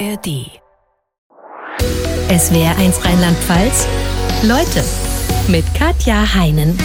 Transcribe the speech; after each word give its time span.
ARD. 0.00 0.60
Es 2.28 2.52
wäre 2.52 2.74
eins 2.76 3.04
Rheinland-Pfalz. 3.04 3.86
Leute 4.42 4.84
mit 5.48 5.64
Katja 5.74 6.34
Heinen. 6.34 6.76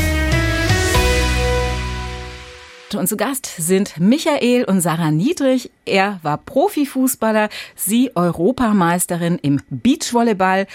Und 2.95 3.07
zu 3.07 3.17
Gast 3.17 3.45
sind 3.45 3.99
Michael 3.99 4.63
und 4.63 4.81
Sarah 4.81 5.11
Niedrig. 5.11 5.69
Er 5.85 6.19
war 6.23 6.37
Profifußballer, 6.37 7.49
sie 7.75 8.15
Europameisterin 8.15 9.37
im 9.41 9.61
Beachvolleyball 9.69 10.65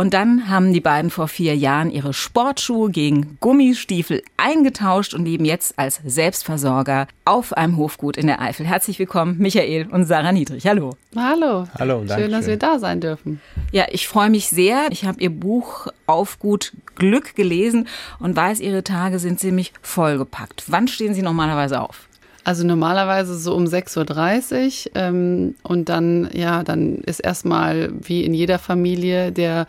und 0.00 0.14
dann 0.14 0.48
haben 0.48 0.72
die 0.72 0.80
beiden 0.80 1.10
vor 1.10 1.28
vier 1.28 1.54
Jahren 1.54 1.90
ihre 1.90 2.14
Sportschuhe 2.14 2.88
gegen 2.88 3.36
Gummistiefel 3.38 4.22
eingetauscht 4.38 5.12
und 5.12 5.26
leben 5.26 5.44
jetzt 5.44 5.78
als 5.78 6.00
Selbstversorger 6.02 7.06
auf 7.26 7.52
einem 7.52 7.76
Hofgut 7.76 8.16
in 8.16 8.26
der 8.26 8.40
Eifel. 8.40 8.64
Herzlich 8.64 8.98
willkommen, 8.98 9.36
Michael 9.36 9.88
und 9.90 10.06
Sarah 10.06 10.32
Niedrig. 10.32 10.66
Hallo. 10.66 10.96
Hallo. 11.14 11.66
Hallo. 11.78 12.02
Schön, 12.08 12.30
dass 12.30 12.46
wir 12.46 12.56
da 12.56 12.78
sein 12.78 13.02
dürfen. 13.02 13.42
Ja, 13.72 13.88
ich 13.90 14.08
freue 14.08 14.30
mich 14.30 14.48
sehr. 14.48 14.86
Ich 14.90 15.04
habe 15.04 15.20
ihr 15.20 15.28
Buch 15.28 15.88
Auf 16.06 16.38
gut 16.38 16.72
Glück 16.94 17.34
gelesen 17.34 17.86
und 18.20 18.34
weiß, 18.34 18.60
ihre 18.60 18.82
Tage 18.82 19.18
sind 19.18 19.38
ziemlich 19.38 19.74
vollgepackt. 19.82 20.64
Wann 20.68 20.88
stehen 20.88 21.12
Sie 21.12 21.20
normalerweise 21.20 21.59
auf? 21.72 22.08
Also 22.42 22.66
normalerweise 22.66 23.38
so 23.38 23.54
um 23.54 23.64
6.30 23.64 24.86
Uhr 24.86 24.92
ähm, 24.94 25.54
und 25.62 25.88
dann, 25.90 26.30
ja, 26.32 26.62
dann 26.62 26.96
ist 26.96 27.20
erstmal 27.20 27.90
wie 27.92 28.24
in 28.24 28.32
jeder 28.32 28.58
Familie 28.58 29.30
der, 29.30 29.66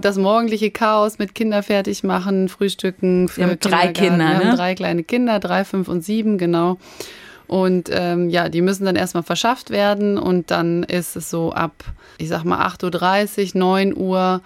das 0.00 0.18
morgendliche 0.18 0.70
Chaos 0.70 1.18
mit 1.18 1.34
Kinder 1.34 1.62
fertig 1.62 2.04
machen, 2.04 2.48
Frühstücken 2.48 3.28
für 3.28 3.40
Wir 3.40 3.46
haben 3.48 3.58
drei 3.58 3.88
Kinder, 3.88 4.18
Wir 4.18 4.38
ne? 4.38 4.44
haben 4.44 4.56
drei 4.56 4.74
kleine 4.74 5.02
Kinder, 5.02 5.40
drei, 5.40 5.64
fünf 5.64 5.88
und 5.88 6.04
sieben, 6.04 6.36
genau. 6.36 6.78
Und 7.46 7.88
ähm, 7.92 8.28
ja, 8.28 8.48
die 8.48 8.60
müssen 8.60 8.84
dann 8.84 8.96
erstmal 8.96 9.22
verschafft 9.22 9.70
werden 9.70 10.18
und 10.18 10.50
dann 10.50 10.82
ist 10.82 11.16
es 11.16 11.30
so 11.30 11.52
ab, 11.52 11.84
ich 12.18 12.28
sag 12.28 12.44
mal 12.44 12.66
8.30 12.66 13.54
Uhr, 13.54 13.60
9 13.60 13.96
Uhr, 13.96 14.40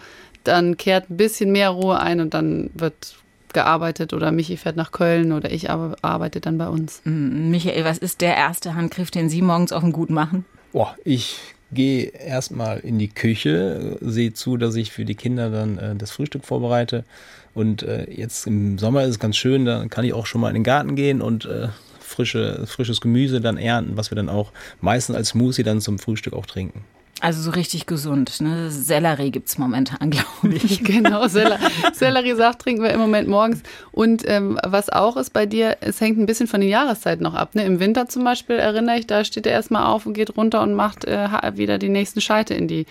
dann 0.44 0.76
kehrt 0.76 1.10
ein 1.10 1.16
bisschen 1.16 1.52
mehr 1.52 1.70
Ruhe 1.70 2.00
ein 2.00 2.20
und 2.20 2.34
dann 2.34 2.70
wird 2.74 3.16
gearbeitet 3.54 4.12
oder 4.12 4.32
Michi 4.32 4.56
fährt 4.56 4.76
nach 4.76 4.92
Köln 4.92 5.32
oder 5.32 5.50
ich 5.50 5.70
arbeite 5.70 6.40
dann 6.40 6.58
bei 6.58 6.68
uns. 6.68 7.00
Michael, 7.04 7.84
was 7.84 7.98
ist 7.98 8.20
der 8.20 8.36
erste 8.36 8.74
Handgriff, 8.74 9.10
den 9.10 9.28
Sie 9.28 9.42
morgens 9.42 9.72
auf 9.72 9.82
dem 9.82 9.92
Gut 9.92 10.10
machen? 10.10 10.44
Boah, 10.72 10.94
ich 11.04 11.38
gehe 11.72 12.04
erstmal 12.04 12.78
in 12.78 12.98
die 12.98 13.08
Küche, 13.08 13.98
sehe 14.00 14.32
zu, 14.32 14.56
dass 14.56 14.74
ich 14.74 14.92
für 14.92 15.04
die 15.04 15.14
Kinder 15.14 15.50
dann 15.50 15.78
äh, 15.78 15.96
das 15.96 16.10
Frühstück 16.10 16.44
vorbereite. 16.44 17.04
Und 17.54 17.82
äh, 17.82 18.10
jetzt 18.10 18.46
im 18.46 18.78
Sommer 18.78 19.02
ist 19.02 19.10
es 19.10 19.18
ganz 19.18 19.36
schön, 19.36 19.64
da 19.64 19.86
kann 19.88 20.04
ich 20.04 20.12
auch 20.12 20.26
schon 20.26 20.40
mal 20.40 20.48
in 20.48 20.54
den 20.54 20.64
Garten 20.64 20.94
gehen 20.94 21.20
und 21.20 21.44
äh, 21.44 21.68
frische, 22.00 22.66
frisches 22.66 23.00
Gemüse 23.00 23.40
dann 23.40 23.58
ernten, 23.58 23.96
was 23.96 24.10
wir 24.10 24.16
dann 24.16 24.28
auch 24.28 24.52
meistens 24.80 25.16
als 25.16 25.30
Smoothie 25.30 25.62
dann 25.62 25.80
zum 25.80 25.98
Frühstück 25.98 26.32
auch 26.32 26.46
trinken. 26.46 26.84
Also 27.20 27.42
so 27.42 27.50
richtig 27.50 27.86
gesund. 27.86 28.40
Ne? 28.40 28.70
Sellerie 28.70 29.30
gibt 29.30 29.48
es 29.48 29.58
momentan, 29.58 30.10
glaube 30.10 30.54
ich. 30.54 30.84
genau, 30.84 31.26
Sell 31.28 31.58
Selleriesaft 31.92 32.60
trinken 32.60 32.82
wir 32.82 32.90
im 32.90 33.00
Moment 33.00 33.28
morgens. 33.28 33.62
Und 33.90 34.22
ähm, 34.26 34.58
was 34.64 34.88
auch 34.88 35.16
ist 35.16 35.32
bei 35.32 35.46
dir, 35.46 35.78
es 35.80 36.00
hängt 36.00 36.18
ein 36.18 36.26
bisschen 36.26 36.46
von 36.46 36.60
den 36.60 36.70
Jahreszeiten 36.70 37.22
noch 37.22 37.34
ab. 37.34 37.54
Ne? 37.54 37.64
Im 37.64 37.80
Winter 37.80 38.08
zum 38.08 38.24
Beispiel 38.24 38.56
erinnere 38.56 38.98
ich, 38.98 39.06
da 39.06 39.24
steht 39.24 39.46
er 39.46 39.52
erstmal 39.52 39.86
auf 39.86 40.06
und 40.06 40.14
geht 40.14 40.36
runter 40.36 40.62
und 40.62 40.74
macht 40.74 41.04
äh, 41.04 41.28
wieder 41.56 41.78
die 41.78 41.88
nächsten 41.88 42.20
Scheite 42.20 42.54
in 42.54 42.68
die 42.68 42.86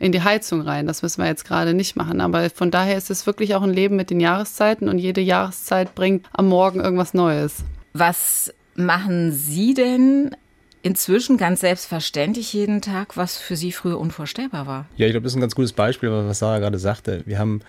in 0.00 0.12
die 0.12 0.22
Heizung 0.22 0.60
rein. 0.60 0.86
Das 0.86 1.02
müssen 1.02 1.22
wir 1.22 1.28
jetzt 1.28 1.44
gerade 1.44 1.74
nicht 1.74 1.96
machen. 1.96 2.20
Aber 2.20 2.50
von 2.50 2.70
daher 2.70 2.96
ist 2.96 3.10
es 3.10 3.26
wirklich 3.26 3.56
auch 3.56 3.62
ein 3.62 3.72
Leben 3.72 3.96
mit 3.96 4.10
den 4.10 4.20
Jahreszeiten 4.20 4.88
und 4.88 4.98
jede 4.98 5.20
Jahreszeit 5.20 5.96
bringt 5.96 6.26
am 6.32 6.46
Morgen 6.46 6.80
irgendwas 6.80 7.14
Neues. 7.14 7.64
Was 7.94 8.54
machen 8.76 9.32
Sie 9.32 9.74
denn 9.74 10.36
inzwischen 10.82 11.36
ganz 11.36 11.60
selbstverständlich 11.60 12.52
jeden 12.52 12.80
Tag, 12.80 13.16
was 13.16 13.38
für 13.38 13.56
Sie 13.56 13.72
früher 13.72 13.98
unvorstellbar 13.98 14.66
war. 14.66 14.86
Ja, 14.96 15.06
ich 15.06 15.12
glaube, 15.12 15.24
das 15.24 15.32
ist 15.32 15.36
ein 15.36 15.40
ganz 15.40 15.54
gutes 15.54 15.72
Beispiel, 15.72 16.10
was 16.10 16.38
Sarah 16.38 16.58
gerade 16.58 16.78
sagte. 16.78 17.22
Wir 17.26 17.38
haben 17.38 17.60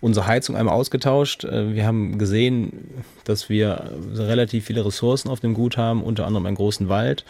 unsere 0.00 0.26
Heizung 0.26 0.56
einmal 0.56 0.74
ausgetauscht. 0.74 1.44
Äh, 1.44 1.74
wir 1.74 1.86
haben 1.86 2.18
gesehen, 2.18 2.88
dass 3.24 3.48
wir 3.48 3.92
relativ 4.14 4.66
viele 4.66 4.84
Ressourcen 4.84 5.28
auf 5.28 5.40
dem 5.40 5.54
Gut 5.54 5.76
haben, 5.76 6.02
unter 6.02 6.26
anderem 6.26 6.46
einen 6.46 6.56
großen 6.56 6.88
Wald. 6.88 7.24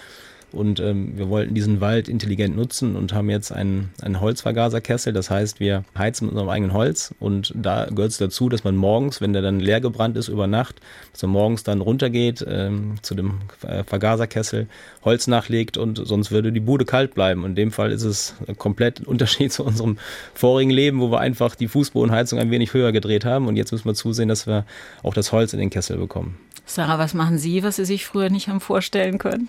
Und 0.53 0.81
ähm, 0.81 1.17
wir 1.17 1.29
wollten 1.29 1.55
diesen 1.55 1.81
Wald 1.81 2.09
intelligent 2.09 2.57
nutzen 2.57 2.97
und 2.97 3.13
haben 3.13 3.31
jetzt 3.31 3.53
einen, 3.53 3.91
einen 4.01 4.21
Holzvergaserkessel. 4.21 5.13
Das 5.13 5.31
heißt, 5.31 5.61
wir 5.61 5.85
heizen 5.97 6.27
mit 6.27 6.33
unserem 6.33 6.51
eigenen 6.51 6.73
Holz. 6.73 7.15
Und 7.21 7.53
da 7.57 7.87
gehört 7.87 8.13
es 8.13 8.19
dazu, 8.19 8.49
dass 8.49 8.65
man 8.65 8.77
morgens, 8.77 9.21
wenn 9.21 9.33
der 9.33 9.43
dann 9.43 9.61
leer 9.61 9.81
gebrannt 9.81 10.17
ist 10.17 10.29
über 10.29 10.47
Nacht, 10.47 10.81
dass 11.13 11.23
man 11.23 11.33
morgens 11.33 11.63
dann 11.63 11.81
runtergeht 11.81 12.45
ähm, 12.49 12.97
zu 13.03 13.15
dem 13.15 13.41
äh, 13.67 13.85
Vergaserkessel, 13.85 14.69
Holz 15.05 15.27
nachlegt 15.27 15.77
und 15.77 16.01
sonst 16.05 16.31
würde 16.31 16.53
die 16.53 16.61
Bude 16.61 16.85
kalt 16.85 17.15
bleiben. 17.15 17.45
In 17.45 17.55
dem 17.55 17.73
Fall 17.73 17.93
ist 17.93 18.05
es 18.05 18.35
komplett 18.59 19.01
ein 19.01 19.07
Unterschied 19.13 19.53
zu 19.53 19.65
unserem 19.65 19.99
vorigen 20.35 20.71
Leben, 20.71 21.01
wo 21.01 21.11
wir 21.11 21.21
einfach 21.21 21.55
die 21.55 21.69
Fußbodenheizung 21.69 22.39
ein 22.39 22.51
wenig 22.51 22.75
höher 22.75 22.93
gedreht 22.93 23.25
haben. 23.25 23.47
Und 23.47 23.57
jetzt 23.57 23.73
müssen 23.73 23.87
wir 23.87 23.95
zusehen, 23.95 24.29
dass 24.29 24.47
wir 24.47 24.65
auch 25.03 25.15
das 25.15 25.33
Holz 25.33 25.53
in 25.53 25.59
den 25.59 25.71
Kessel 25.71 25.99
bekommen. 25.99 26.39
Sarah, 26.65 26.99
was 26.99 27.15
machen 27.15 27.39
Sie, 27.39 27.63
was 27.63 27.77
Sie 27.77 27.85
sich 27.85 28.07
früher 28.07 28.31
nicht 28.31 28.49
haben 28.49 28.61
vorstellen 28.61 29.19
können? 29.19 29.49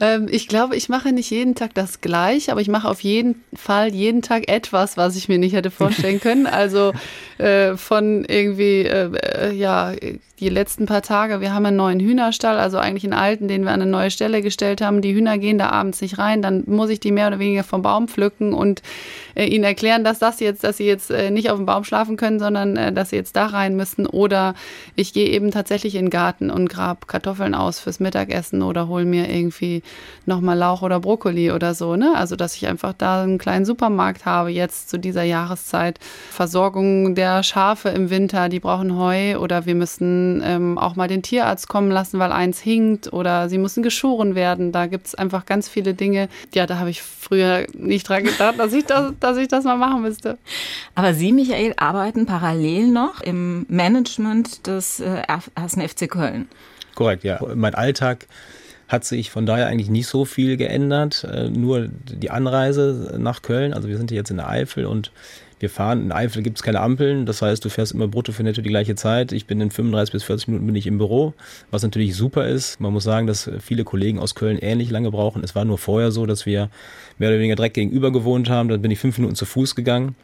Ähm, 0.00 0.28
ich 0.30 0.48
glaube, 0.48 0.76
ich 0.76 0.88
mache 0.88 1.12
nicht 1.12 1.30
jeden 1.30 1.54
Tag 1.54 1.74
das 1.74 2.00
gleiche, 2.00 2.52
aber 2.52 2.60
ich 2.60 2.68
mache 2.68 2.88
auf 2.88 3.00
jeden 3.00 3.42
Fall 3.54 3.94
jeden 3.94 4.22
Tag 4.22 4.48
etwas, 4.48 4.96
was 4.96 5.16
ich 5.16 5.28
mir 5.28 5.38
nicht 5.38 5.54
hätte 5.54 5.70
vorstellen 5.70 6.20
können. 6.22 6.46
Also 6.46 6.92
äh, 7.38 7.76
von 7.76 8.24
irgendwie, 8.24 8.82
äh, 8.82 9.52
ja, 9.52 9.92
die 10.42 10.48
letzten 10.48 10.86
paar 10.86 11.02
Tage, 11.02 11.40
wir 11.40 11.54
haben 11.54 11.64
einen 11.66 11.76
neuen 11.76 12.00
Hühnerstall, 12.00 12.58
also 12.58 12.76
eigentlich 12.76 13.04
einen 13.04 13.12
alten, 13.12 13.46
den 13.46 13.62
wir 13.62 13.70
an 13.70 13.80
eine 13.80 13.90
neue 13.90 14.10
Stelle 14.10 14.42
gestellt 14.42 14.80
haben. 14.80 15.00
Die 15.00 15.14
Hühner 15.14 15.38
gehen 15.38 15.56
da 15.56 15.68
abends 15.68 16.00
nicht 16.00 16.18
rein, 16.18 16.42
dann 16.42 16.64
muss 16.66 16.90
ich 16.90 16.98
die 16.98 17.12
mehr 17.12 17.28
oder 17.28 17.38
weniger 17.38 17.62
vom 17.62 17.82
Baum 17.82 18.08
pflücken 18.08 18.52
und 18.52 18.82
äh, 19.36 19.46
ihnen 19.46 19.62
erklären, 19.62 20.02
dass 20.02 20.18
das 20.18 20.40
jetzt, 20.40 20.64
dass 20.64 20.78
sie 20.78 20.86
jetzt 20.86 21.12
äh, 21.12 21.30
nicht 21.30 21.50
auf 21.50 21.58
dem 21.58 21.66
Baum 21.66 21.84
schlafen 21.84 22.16
können, 22.16 22.40
sondern 22.40 22.76
äh, 22.76 22.92
dass 22.92 23.10
sie 23.10 23.16
jetzt 23.16 23.36
da 23.36 23.46
rein 23.46 23.76
müssen. 23.76 24.04
Oder 24.04 24.54
ich 24.96 25.12
gehe 25.12 25.28
eben 25.28 25.52
tatsächlich 25.52 25.94
in 25.94 26.06
den 26.06 26.10
Garten 26.10 26.50
und 26.50 26.68
grab 26.68 27.06
Kartoffeln 27.06 27.54
aus 27.54 27.78
fürs 27.78 28.00
Mittagessen 28.00 28.62
oder 28.62 28.88
hol 28.88 29.04
mir 29.04 29.30
irgendwie 29.30 29.81
nochmal 30.26 30.56
Lauch 30.56 30.82
oder 30.82 31.00
Brokkoli 31.00 31.50
oder 31.50 31.74
so. 31.74 31.96
Ne? 31.96 32.12
Also 32.14 32.36
dass 32.36 32.54
ich 32.56 32.66
einfach 32.66 32.92
da 32.92 33.22
einen 33.22 33.38
kleinen 33.38 33.64
Supermarkt 33.64 34.24
habe 34.24 34.50
jetzt 34.50 34.88
zu 34.88 34.98
dieser 34.98 35.22
Jahreszeit. 35.22 35.98
Versorgung 36.30 37.14
der 37.14 37.42
Schafe 37.42 37.88
im 37.90 38.10
Winter, 38.10 38.48
die 38.48 38.60
brauchen 38.60 38.96
Heu 38.96 39.38
oder 39.38 39.66
wir 39.66 39.74
müssen 39.74 40.42
ähm, 40.44 40.78
auch 40.78 40.96
mal 40.96 41.08
den 41.08 41.22
Tierarzt 41.22 41.68
kommen 41.68 41.90
lassen, 41.90 42.18
weil 42.18 42.32
eins 42.32 42.60
hinkt 42.60 43.12
oder 43.12 43.48
sie 43.48 43.58
müssen 43.58 43.82
geschoren 43.82 44.34
werden. 44.34 44.72
Da 44.72 44.86
gibt 44.86 45.06
es 45.06 45.14
einfach 45.14 45.46
ganz 45.46 45.68
viele 45.68 45.94
Dinge. 45.94 46.28
Ja, 46.54 46.66
da 46.66 46.78
habe 46.78 46.90
ich 46.90 47.02
früher 47.02 47.66
nicht 47.74 48.08
dran 48.08 48.24
gedacht, 48.24 48.58
dass 48.58 48.72
ich 48.72 48.84
das, 48.84 49.12
dass 49.20 49.36
ich 49.36 49.48
das 49.48 49.64
mal 49.64 49.76
machen 49.76 50.02
müsste. 50.02 50.38
Aber 50.94 51.14
Sie, 51.14 51.32
Michael, 51.32 51.74
arbeiten 51.76 52.26
parallel 52.26 52.88
noch 52.88 53.20
im 53.20 53.66
Management 53.68 54.66
des 54.66 55.00
äh, 55.00 55.22
1. 55.54 55.74
FC 55.74 56.10
Köln. 56.10 56.48
Korrekt, 56.94 57.24
ja. 57.24 57.40
Mein 57.54 57.74
Alltag 57.74 58.26
hat 58.88 59.04
sich 59.04 59.30
von 59.30 59.46
daher 59.46 59.66
eigentlich 59.66 59.90
nicht 59.90 60.06
so 60.06 60.24
viel 60.24 60.56
geändert. 60.56 61.24
Äh, 61.24 61.48
nur 61.48 61.88
die 61.88 62.30
Anreise 62.30 63.16
nach 63.18 63.42
Köln. 63.42 63.72
Also 63.74 63.88
wir 63.88 63.96
sind 63.96 64.10
jetzt 64.10 64.30
in 64.30 64.36
der 64.36 64.48
Eifel 64.48 64.86
und 64.86 65.12
wir 65.62 65.70
fahren, 65.70 66.02
in 66.02 66.10
Eifel 66.10 66.42
gibt 66.42 66.58
es 66.58 66.62
keine 66.64 66.80
Ampeln, 66.80 67.24
das 67.24 67.40
heißt, 67.40 67.64
du 67.64 67.68
fährst 67.68 67.92
immer 67.92 68.08
brutto 68.08 68.32
für 68.32 68.42
netto 68.42 68.62
die 68.62 68.68
gleiche 68.68 68.96
Zeit. 68.96 69.30
Ich 69.30 69.46
bin 69.46 69.60
in 69.60 69.70
35 69.70 70.12
bis 70.12 70.24
40 70.24 70.48
Minuten 70.48 70.66
bin 70.66 70.74
ich 70.74 70.88
im 70.88 70.98
Büro, 70.98 71.34
was 71.70 71.84
natürlich 71.84 72.16
super 72.16 72.48
ist. 72.48 72.80
Man 72.80 72.92
muss 72.92 73.04
sagen, 73.04 73.28
dass 73.28 73.48
viele 73.60 73.84
Kollegen 73.84 74.18
aus 74.18 74.34
Köln 74.34 74.58
ähnlich 74.58 74.90
lange 74.90 75.12
brauchen. 75.12 75.44
Es 75.44 75.54
war 75.54 75.64
nur 75.64 75.78
vorher 75.78 76.10
so, 76.10 76.26
dass 76.26 76.46
wir 76.46 76.68
mehr 77.18 77.28
oder 77.28 77.38
weniger 77.38 77.54
direkt 77.54 77.74
gegenüber 77.74 78.10
gewohnt 78.10 78.50
haben. 78.50 78.68
Dann 78.70 78.82
bin 78.82 78.90
ich 78.90 78.98
fünf 78.98 79.18
Minuten 79.18 79.36
zu 79.36 79.44
Fuß 79.44 79.76
gegangen. 79.76 80.16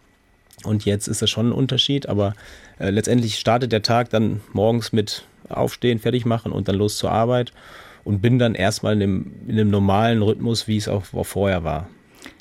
Und 0.65 0.85
jetzt 0.85 1.07
ist 1.07 1.23
das 1.23 1.31
schon 1.31 1.51
ein 1.51 1.53
Unterschied, 1.53 2.09
aber 2.09 2.35
äh, 2.81 2.91
letztendlich 2.91 3.39
startet 3.39 3.71
der 3.71 3.83
Tag 3.83 4.11
dann 4.11 4.41
morgens 4.53 4.93
mit 4.93 5.23
Aufstehen, 5.49 6.01
fertig 6.01 6.27
machen 6.27 6.51
und 6.51 6.67
dann 6.67 6.75
los 6.75 6.99
zur 6.99 7.13
Arbeit 7.13 7.53
und 8.09 8.23
bin 8.23 8.39
dann 8.39 8.55
erstmal 8.55 8.95
in 8.95 9.01
dem, 9.01 9.33
in 9.49 9.57
dem 9.57 9.69
normalen 9.69 10.23
Rhythmus, 10.23 10.67
wie 10.67 10.79
es 10.79 10.89
auch, 10.89 11.03
auch 11.13 11.27
vorher 11.27 11.63
war. 11.63 11.91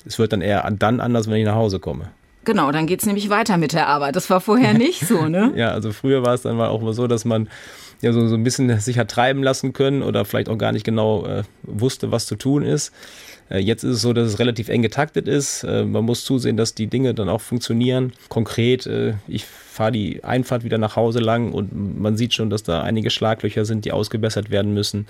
Es 0.06 0.18
wird 0.18 0.32
dann 0.32 0.40
eher 0.40 0.66
dann 0.70 0.98
anders, 0.98 1.28
wenn 1.28 1.36
ich 1.36 1.44
nach 1.44 1.56
Hause 1.56 1.78
komme. 1.78 2.08
Genau, 2.44 2.72
dann 2.72 2.86
geht 2.86 3.00
es 3.00 3.06
nämlich 3.06 3.28
weiter 3.28 3.58
mit 3.58 3.74
der 3.74 3.86
Arbeit. 3.86 4.16
Das 4.16 4.30
war 4.30 4.40
vorher 4.40 4.72
nicht 4.78 5.06
so, 5.06 5.28
ne? 5.28 5.52
ja, 5.56 5.72
also 5.72 5.92
früher 5.92 6.22
war 6.22 6.32
es 6.32 6.40
dann 6.40 6.56
mal 6.56 6.68
auch 6.68 6.80
mal 6.80 6.94
so, 6.94 7.06
dass 7.06 7.26
man 7.26 7.50
ja 8.00 8.14
so, 8.14 8.26
so 8.28 8.34
ein 8.34 8.44
bisschen 8.44 8.80
sich 8.80 8.98
hat 8.98 9.10
treiben 9.10 9.42
lassen 9.42 9.74
können 9.74 10.02
oder 10.02 10.24
vielleicht 10.24 10.48
auch 10.48 10.56
gar 10.56 10.72
nicht 10.72 10.84
genau 10.84 11.26
äh, 11.26 11.42
wusste, 11.64 12.10
was 12.10 12.24
zu 12.24 12.36
tun 12.36 12.62
ist. 12.62 12.90
Äh, 13.50 13.58
jetzt 13.58 13.84
ist 13.84 13.96
es 13.96 14.00
so, 14.02 14.12
dass 14.12 14.26
es 14.26 14.38
relativ 14.38 14.68
eng 14.68 14.82
getaktet 14.82 15.28
ist. 15.28 15.64
Äh, 15.64 15.84
man 15.84 16.04
muss 16.04 16.24
zusehen, 16.24 16.56
dass 16.56 16.74
die 16.74 16.86
Dinge 16.86 17.14
dann 17.14 17.28
auch 17.28 17.40
funktionieren. 17.40 18.12
Konkret, 18.28 18.86
äh, 18.86 19.14
ich 19.26 19.44
fahre 19.44 19.92
die 19.92 20.24
Einfahrt 20.24 20.64
wieder 20.64 20.78
nach 20.78 20.96
Hause 20.96 21.20
lang 21.20 21.52
und 21.52 22.00
man 22.00 22.16
sieht 22.16 22.34
schon, 22.34 22.50
dass 22.50 22.62
da 22.62 22.82
einige 22.82 23.10
Schlaglöcher 23.10 23.64
sind, 23.64 23.84
die 23.84 23.92
ausgebessert 23.92 24.50
werden 24.50 24.74
müssen. 24.74 25.06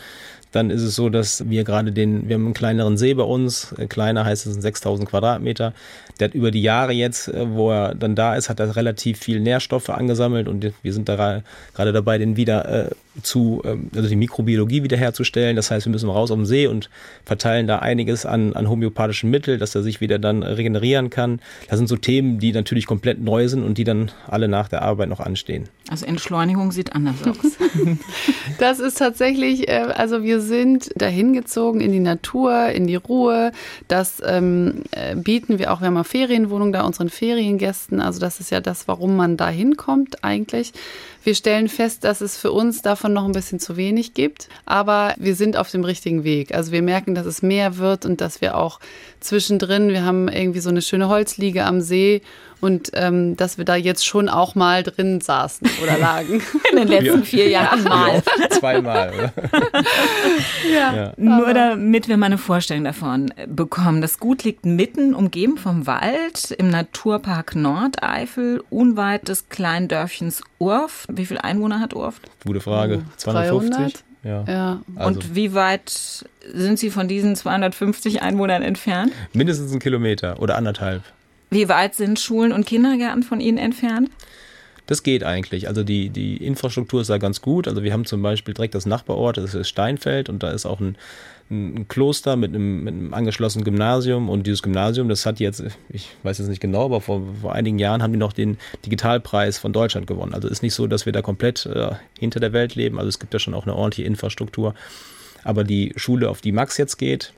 Dann 0.53 0.71
ist 0.71 0.83
es 0.83 0.95
so, 0.95 1.09
dass 1.09 1.49
wir 1.49 1.65
gerade 1.65 1.93
den, 1.93 2.29
wir 2.29 2.35
haben 2.35 2.47
einen 2.47 2.55
kleineren 2.55 2.97
See 2.97 3.15
bei 3.15 3.23
uns, 3.23 3.73
äh, 3.73 3.87
kleiner 3.87 4.25
heißt 4.25 4.47
es 4.47 4.53
sind 4.53 4.63
6000 4.63 5.09
Quadratmeter. 5.09 5.75
Der 6.21 6.29
hat 6.29 6.35
über 6.35 6.51
die 6.51 6.63
Jahre 6.63 6.93
jetzt, 6.93 7.29
äh, 7.29 7.51
wo 7.51 7.71
er 7.71 7.95
dann 7.95 8.15
da 8.15 8.35
ist, 8.35 8.49
hat 8.49 8.61
er 8.61 8.75
relativ 8.77 9.19
viel 9.19 9.41
Nährstoffe 9.41 9.91
angesammelt 9.91 10.49
und 10.49 10.73
wir 10.83 10.93
sind 10.93 11.09
da 11.09 11.43
gerade 11.75 11.93
dabei, 11.93 12.19
den 12.19 12.37
wieder 12.37 12.87
äh, 12.87 12.91
zu, 13.23 13.63
ähm, 13.65 13.91
also 13.95 14.09
die 14.09 14.17
Mikrobiologie 14.17 14.83
wiederherzustellen. 14.83 15.57
Das 15.57 15.71
heißt, 15.71 15.87
wir 15.87 15.91
müssen 15.91 16.11
raus 16.11 16.31
auf 16.31 16.39
den 16.39 16.47
See 16.47 16.67
und 16.67 16.89
verteilen 17.25 17.67
da 17.67 17.81
einiges 17.81 18.27
an, 18.27 18.55
an 18.55 18.69
homöopathischen 18.69 19.31
Mitteln, 19.31 19.59
dass 19.59 19.75
er 19.75 19.83
sich 19.83 20.01
wieder 20.01 20.19
dann 20.19 20.43
regenerieren 20.43 21.11
kann. 21.11 21.41
Das 21.69 21.79
sind 21.79 21.89
so 21.89 21.97
Themen, 21.97 22.39
die 22.39 22.53
natürlich 22.53 22.87
komplett 22.87 23.21
neu 23.21 23.49
sind 23.49 23.65
und 23.65 23.79
die 23.79 23.85
dann 23.85 24.11
alle 24.27 24.49
nach 24.49 24.69
der 24.69 24.83
Arbeit 24.83 25.09
noch 25.09 25.21
anstehen. 25.21 25.69
Also 25.91 26.07
Entschleunigung 26.07 26.73
sieht 26.73 26.95
anders 26.95 27.17
aus. 27.27 27.37
das 28.59 28.81
ist 28.81 28.99
tatsächlich, 28.99 29.69
äh, 29.69 29.93
also 29.95 30.23
wir 30.23 30.38
sind 30.41 30.91
dahin 30.97 31.33
gezogen 31.33 31.81
in 31.81 31.93
die 31.93 32.01
Natur, 32.01 32.69
in 32.69 32.87
die 32.87 32.97
Ruhe. 32.97 33.53
Das 33.89 34.23
ähm, 34.25 34.83
äh, 34.91 35.15
bieten 35.17 35.59
wir 35.59 35.73
auch, 35.73 35.81
wir 35.81 35.87
haben 35.87 35.97
eine 35.97 36.05
Ferienwohnung 36.05 36.73
da 36.73 36.83
unseren 36.83 37.09
Feriengästen. 37.09 38.01
Also 38.01 38.21
das 38.21 38.41
ist 38.41 38.51
ja 38.51 38.61
das, 38.61 38.89
warum 38.89 39.17
man 39.17 39.37
da 39.37 39.49
hinkommt 39.49 40.25
eigentlich. 40.25 40.73
Wir 41.25 41.35
stellen 41.35 41.69
fest, 41.69 42.05
dass 42.05 42.21
es 42.21 42.39
für 42.39 42.53
uns 42.53 42.81
davon 42.81 43.13
noch 43.13 43.25
ein 43.25 43.33
bisschen 43.33 43.61
zu 43.61 43.77
wenig 43.77 44.15
gibt, 44.15 44.49
aber 44.65 45.15
wir 45.19 45.35
sind 45.35 45.57
auf 45.57 45.71
dem 45.71 45.85
richtigen 45.85 46.25
Weg. 46.25 46.55
Also 46.55 46.73
wir 46.73 46.81
merken, 46.81 47.15
dass 47.15 47.27
es 47.27 47.43
mehr 47.43 47.77
wird 47.77 48.07
und 48.07 48.21
dass 48.21 48.41
wir 48.41 48.57
auch 48.57 48.81
zwischendrin, 49.21 49.89
wir 49.89 50.05
haben 50.05 50.29
irgendwie 50.29 50.61
so 50.61 50.71
eine 50.71 50.81
schöne 50.81 51.09
Holzliege 51.09 51.65
am 51.65 51.81
See 51.81 52.23
und 52.61 52.91
ähm, 52.95 53.37
dass 53.37 53.59
wir 53.59 53.65
da 53.65 53.77
jetzt 53.77 54.07
schon 54.07 54.29
auch 54.29 54.55
mal 54.55 54.83
drin 54.83 55.21
saßen 55.21 55.69
oder 55.83 55.99
lagen. 56.01 56.43
In 56.71 56.79
den 56.79 56.89
letzten 56.89 57.25
vier 57.25 57.49
Jahren 57.49 57.85
mal. 57.85 58.23
Ja, 58.41 58.51
zweimal, 58.51 59.13
oder? 59.15 59.33
ja. 60.73 60.95
ja. 60.95 61.13
Nur 61.17 61.53
damit 61.55 62.09
wir 62.09 62.17
mal 62.17 62.27
eine 62.27 62.39
Vorstellung 62.39 62.85
davon 62.85 63.33
bekommen. 63.47 64.01
Das 64.01 64.19
Gut 64.19 64.45
liegt 64.45 64.67
mitten, 64.67 65.15
umgeben 65.15 65.59
vom 65.59 65.87
Wald, 65.87 66.51
im 66.53 66.71
Naturpark 66.71 67.55
Nordeifel, 67.55 68.63
unweit 68.71 69.29
des 69.29 69.49
kleinen 69.49 69.89
Dörfchens 69.89 70.43
Urf. 70.59 71.07
Wie 71.11 71.27
viele 71.27 71.45
Einwohner 71.45 71.81
hat 71.81 71.95
Urf? 71.95 72.21
Gute 72.45 72.61
Frage. 72.61 73.03
250? 73.17 73.77
300? 73.77 74.05
Ja. 74.25 74.45
ja. 74.49 74.81
Also. 74.97 75.09
Und 75.09 75.35
wie 75.35 75.55
weit 75.55 76.25
sind 76.53 76.79
Sie 76.79 76.91
von 76.91 77.09
diesen 77.09 77.37
250 77.37 78.23
Einwohnern 78.23 78.63
entfernt? 78.63 79.13
Mindestens 79.33 79.71
einen 79.71 79.81
Kilometer 79.81 80.41
oder 80.41 80.57
anderthalb. 80.57 81.03
Wie 81.51 81.69
weit 81.69 81.95
sind 81.95 82.19
Schulen 82.19 82.53
und 82.53 82.67
Kindergärten 82.67 83.23
von 83.23 83.41
Ihnen 83.41 83.59
entfernt? 83.59 84.11
Das 84.89 85.03
geht 85.03 85.23
eigentlich. 85.23 85.69
Also 85.69 85.85
die, 85.85 86.09
die 86.09 86.39
Infrastruktur 86.39 87.03
ist 87.03 87.11
da 87.11 87.19
ganz 87.19 87.43
gut. 87.43 87.69
Also 87.69 87.83
wir 87.83 87.93
haben 87.93 88.07
zum 88.07 88.23
Beispiel 88.23 88.55
direkt 88.55 88.75
das 88.75 88.87
Nachbarort, 88.87 89.37
das 89.37 89.55
ist 89.55 89.69
Steinfeld 89.69 90.31
und 90.31 90.43
da 90.43 90.51
ist 90.51 90.65
auch 90.65 90.81
ein, 90.81 90.97
ein 91.51 91.87
Kloster 91.89 92.37
mit 92.37 92.55
einem, 92.55 92.85
mit 92.85 92.95
einem 92.95 93.13
angeschlossenen 93.13 93.67
Gymnasium 93.67 94.31
und 94.31 94.47
dieses 94.47 94.63
Gymnasium, 94.63 95.11
das 95.11 95.27
hat 95.27 95.41
jetzt, 95.41 95.63
ich 95.91 96.09
weiß 96.23 96.39
jetzt 96.39 96.49
nicht 96.49 96.63
genau, 96.63 96.87
aber 96.87 97.03
vor, 97.03 97.23
vor 97.43 97.53
einigen 97.53 97.79
Jahren 97.79 98.03
haben 98.03 98.15
die 98.15 98.19
noch 98.19 98.33
den 98.33 98.57
Digitalpreis 98.87 99.59
von 99.59 99.75
Deutschland 99.75 100.07
gewonnen. 100.07 100.33
Also 100.33 100.49
ist 100.49 100.63
nicht 100.63 100.75
so, 100.75 100.87
dass 100.87 101.05
wir 101.05 101.13
da 101.13 101.21
komplett 101.21 101.67
äh, 101.67 101.91
hinter 102.19 102.41
der 102.41 102.55
Welt 102.55 102.75
leben. 102.75 102.99
Also 102.99 103.11
es 103.11 103.19
gibt 103.19 103.35
da 103.35 103.39
schon 103.39 103.53
auch 103.53 103.67
eine 103.67 103.75
ordentliche 103.75 104.07
Infrastruktur. 104.07 104.75
Aber 105.45 105.65
die 105.65 105.93
Schule, 105.97 106.31
auf 106.31 106.41
die 106.41 106.53
Max 106.53 106.79
jetzt 106.79 106.97
geht, 106.97 107.35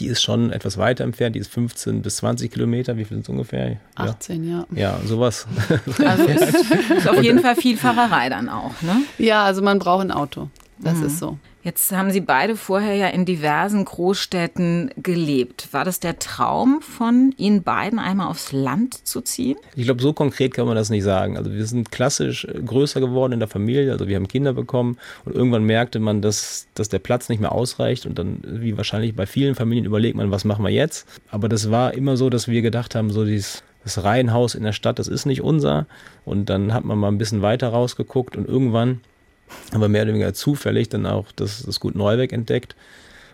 die 0.00 0.06
ist 0.06 0.22
schon 0.22 0.52
etwas 0.52 0.78
weiter 0.78 1.04
entfernt, 1.04 1.36
die 1.36 1.40
ist 1.40 1.52
15 1.52 2.02
bis 2.02 2.16
20 2.16 2.50
Kilometer. 2.50 2.96
Wie 2.96 3.04
viel 3.04 3.16
sind 3.16 3.22
es 3.22 3.28
ungefähr? 3.28 3.76
18, 3.94 4.48
ja. 4.48 4.66
Ja, 4.74 5.00
sowas. 5.04 5.46
Also 6.04 6.24
ist, 6.24 6.72
ist 6.96 7.08
auf 7.08 7.22
jeden 7.22 7.40
Fall 7.40 7.56
viel 7.56 7.76
Fahrerei 7.76 8.28
dann 8.28 8.48
auch, 8.48 8.80
ne? 8.82 9.02
Ja, 9.18 9.44
also 9.44 9.62
man 9.62 9.78
braucht 9.78 10.02
ein 10.02 10.10
Auto. 10.10 10.48
Das 10.78 10.98
mhm. 10.98 11.06
ist 11.06 11.18
so. 11.18 11.38
Jetzt 11.64 11.92
haben 11.92 12.10
Sie 12.10 12.20
beide 12.20 12.56
vorher 12.56 12.96
ja 12.96 13.06
in 13.06 13.24
diversen 13.24 13.84
Großstädten 13.84 14.90
gelebt. 14.96 15.68
War 15.70 15.84
das 15.84 16.00
der 16.00 16.18
Traum 16.18 16.82
von 16.82 17.32
Ihnen 17.36 17.62
beiden, 17.62 18.00
einmal 18.00 18.26
aufs 18.26 18.50
Land 18.50 19.06
zu 19.06 19.20
ziehen? 19.20 19.56
Ich 19.76 19.84
glaube, 19.84 20.02
so 20.02 20.12
konkret 20.12 20.54
kann 20.54 20.66
man 20.66 20.74
das 20.74 20.90
nicht 20.90 21.04
sagen. 21.04 21.36
Also 21.36 21.52
wir 21.52 21.64
sind 21.64 21.92
klassisch 21.92 22.44
äh, 22.46 22.60
größer 22.60 22.98
geworden 22.98 23.32
in 23.32 23.38
der 23.38 23.48
Familie. 23.48 23.92
Also 23.92 24.08
wir 24.08 24.16
haben 24.16 24.26
Kinder 24.26 24.52
bekommen 24.54 24.98
und 25.24 25.36
irgendwann 25.36 25.62
merkte 25.62 26.00
man, 26.00 26.20
dass, 26.20 26.66
dass 26.74 26.88
der 26.88 26.98
Platz 26.98 27.28
nicht 27.28 27.40
mehr 27.40 27.52
ausreicht 27.52 28.06
und 28.06 28.18
dann, 28.18 28.40
wie 28.44 28.76
wahrscheinlich 28.76 29.14
bei 29.14 29.26
vielen 29.26 29.54
Familien, 29.54 29.84
überlegt 29.84 30.16
man, 30.16 30.32
was 30.32 30.44
machen 30.44 30.64
wir 30.64 30.72
jetzt? 30.72 31.06
Aber 31.30 31.48
das 31.48 31.70
war 31.70 31.94
immer 31.94 32.16
so, 32.16 32.28
dass 32.28 32.48
wir 32.48 32.62
gedacht 32.62 32.96
haben, 32.96 33.10
so 33.10 33.24
dieses 33.24 33.62
das 33.84 34.02
Reihenhaus 34.02 34.54
in 34.54 34.62
der 34.62 34.72
Stadt, 34.72 34.98
das 34.98 35.08
ist 35.08 35.26
nicht 35.26 35.42
unser. 35.42 35.86
Und 36.24 36.50
dann 36.50 36.72
hat 36.72 36.84
man 36.84 36.98
mal 36.98 37.08
ein 37.08 37.18
bisschen 37.18 37.42
weiter 37.42 37.68
rausgeguckt 37.68 38.36
und 38.36 38.48
irgendwann 38.48 39.00
aber 39.72 39.88
mehr 39.88 40.02
oder 40.02 40.12
weniger 40.12 40.34
zufällig 40.34 40.88
dann 40.88 41.06
auch 41.06 41.32
das, 41.32 41.62
das 41.62 41.80
Gut 41.80 41.94
Neuweg 41.94 42.32
entdeckt 42.32 42.76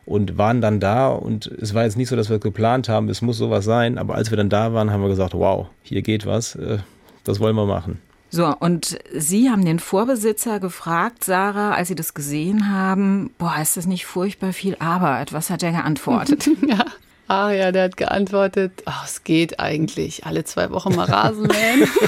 und 0.06 0.38
waren 0.38 0.60
dann 0.60 0.80
da 0.80 1.08
und 1.08 1.46
es 1.46 1.74
war 1.74 1.84
jetzt 1.84 1.96
nicht 1.96 2.08
so, 2.08 2.16
dass 2.16 2.30
wir 2.30 2.38
geplant 2.38 2.88
haben, 2.88 3.08
es 3.08 3.20
muss 3.22 3.36
sowas 3.36 3.64
sein, 3.64 3.98
aber 3.98 4.14
als 4.14 4.30
wir 4.30 4.36
dann 4.36 4.48
da 4.48 4.72
waren, 4.72 4.90
haben 4.90 5.02
wir 5.02 5.08
gesagt, 5.08 5.34
wow, 5.34 5.66
hier 5.82 6.02
geht 6.02 6.26
was, 6.26 6.54
äh, 6.54 6.78
das 7.24 7.40
wollen 7.40 7.56
wir 7.56 7.66
machen. 7.66 8.00
So, 8.30 8.54
und 8.58 8.98
Sie 9.14 9.48
haben 9.48 9.64
den 9.64 9.78
Vorbesitzer 9.78 10.60
gefragt, 10.60 11.24
Sarah, 11.24 11.72
als 11.72 11.88
Sie 11.88 11.94
das 11.94 12.12
gesehen 12.12 12.70
haben, 12.70 13.30
boah, 13.38 13.56
ist 13.60 13.76
das 13.78 13.86
nicht 13.86 14.04
furchtbar 14.04 14.52
viel 14.52 14.76
Arbeit? 14.80 15.32
Was 15.32 15.48
hat 15.48 15.62
er 15.62 15.72
geantwortet? 15.72 16.48
ja. 16.66 16.84
Ah 17.26 17.50
ja, 17.50 17.72
der 17.72 17.84
hat 17.84 17.96
geantwortet, 17.96 18.82
oh, 18.86 19.04
es 19.04 19.24
geht 19.24 19.60
eigentlich, 19.60 20.24
alle 20.24 20.44
zwei 20.44 20.70
Wochen 20.70 20.94
mal 20.94 21.04
Rasen 21.04 21.46
mähen. 21.46 21.88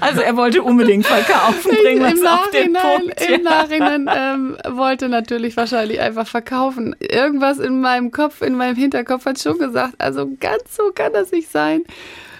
Also 0.00 0.20
er 0.20 0.36
wollte 0.36 0.62
unbedingt 0.62 1.06
verkaufen, 1.06 1.70
bringen 1.82 2.00
wir 2.00 2.10
Im 2.10 2.22
Nachhinein, 2.22 3.12
Im 3.34 3.42
Nachhinein 3.42 4.10
ähm, 4.14 4.56
wollte 4.76 5.08
natürlich 5.08 5.56
wahrscheinlich 5.56 6.00
einfach 6.00 6.26
verkaufen. 6.26 6.96
Irgendwas 7.00 7.58
in 7.58 7.80
meinem 7.80 8.10
Kopf, 8.10 8.42
in 8.42 8.56
meinem 8.56 8.76
Hinterkopf 8.76 9.26
hat 9.26 9.38
schon 9.38 9.58
gesagt, 9.58 9.94
also 9.98 10.28
ganz 10.40 10.76
so 10.76 10.90
kann 10.94 11.12
das 11.12 11.32
nicht 11.32 11.50
sein. 11.50 11.84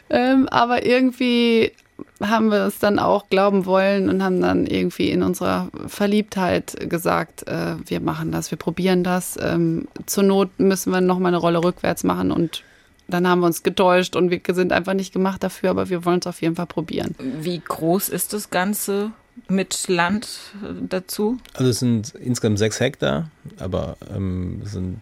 Ähm, 0.09 0.49
aber 0.49 0.85
irgendwie 0.85 1.73
haben 2.21 2.51
wir 2.51 2.67
es 2.67 2.79
dann 2.79 2.99
auch 2.99 3.29
glauben 3.29 3.67
wollen 3.67 4.09
und 4.09 4.23
haben 4.23 4.41
dann 4.41 4.67
irgendwie 4.67 5.11
in 5.11 5.23
unserer 5.23 5.69
Verliebtheit 5.87 6.89
gesagt, 6.89 7.47
äh, 7.49 7.77
wir 7.85 8.01
machen 8.01 8.33
das, 8.33 8.51
wir 8.51 8.59
probieren 8.59 9.05
das. 9.05 9.39
Ähm, 9.41 9.89
zur 10.07 10.25
Not 10.25 10.51
müssen 10.59 10.93
wir 10.93 11.01
noch 11.01 11.19
mal 11.19 11.29
eine 11.29 11.37
Rolle 11.37 11.62
rückwärts 11.62 12.05
machen 12.05 12.31
und 12.31 12.62
dann 13.11 13.29
haben 13.29 13.41
wir 13.41 13.47
uns 13.47 13.62
getäuscht 13.62 14.17
und 14.17 14.31
wir 14.31 14.41
sind 14.55 14.73
einfach 14.73 14.95
nicht 14.95 15.12
gemacht 15.12 15.43
dafür, 15.43 15.71
aber 15.71 15.89
wir 15.89 16.05
wollen 16.05 16.21
es 16.21 16.27
auf 16.27 16.41
jeden 16.43 16.57
Fall 16.57 16.67
probieren. 16.67 17.15
Wie 17.19 17.61
groß 17.61 18.09
ist 18.09 18.33
das 18.33 18.51
Ganze 18.51 19.12
mit 19.49 19.89
Land 19.89 20.29
äh, 20.62 20.75
dazu? 20.89 21.39
Also 21.55 21.71
es 21.71 21.79
sind 21.79 22.15
insgesamt 22.15 22.59
sechs 22.59 22.81
Hektar, 22.81 23.31
aber 23.59 23.97
ähm, 24.15 24.61
sind 24.65 24.99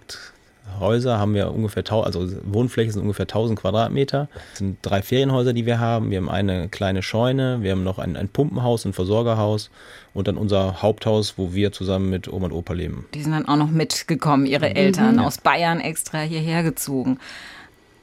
Häuser 0.79 1.19
haben 1.19 1.35
wir 1.35 1.53
ungefähr, 1.53 1.83
also 1.91 2.29
Wohnfläche 2.45 2.93
sind 2.93 3.03
ungefähr 3.03 3.25
1000 3.25 3.59
Quadratmeter. 3.59 4.29
Es 4.53 4.59
sind 4.59 4.79
drei 4.83 5.03
Ferienhäuser, 5.03 5.53
die 5.53 5.67
wir 5.67 5.81
haben. 5.81 6.11
Wir 6.11 6.19
haben 6.19 6.29
eine 6.29 6.69
kleine 6.69 7.03
Scheune, 7.03 7.63
wir 7.63 7.73
haben 7.73 7.85
noch 7.85 7.99
ein, 7.99 8.17
ein 8.17 8.29
Pumpenhaus, 8.29 8.85
ein 8.85 8.93
Versorgerhaus 8.93 9.71
und 10.15 10.29
dann 10.29 10.37
unser 10.37 10.83
Haupthaus, 10.83 11.35
wo 11.37 11.53
wir 11.53 11.73
zusammen 11.73 12.11
mit 12.11 12.31
Oma 12.31 12.47
und 12.47 12.53
Opa 12.53 12.75
leben. 12.75 13.07
Die 13.15 13.23
sind 13.23 13.33
dann 13.33 13.49
auch 13.49 13.57
noch 13.57 13.71
mitgekommen, 13.71 14.47
ihre 14.47 14.75
Eltern 14.75 15.17
mhm. 15.17 15.23
aus 15.23 15.39
Bayern 15.39 15.81
extra 15.81 16.21
hierher 16.21 16.63
gezogen. 16.63 17.19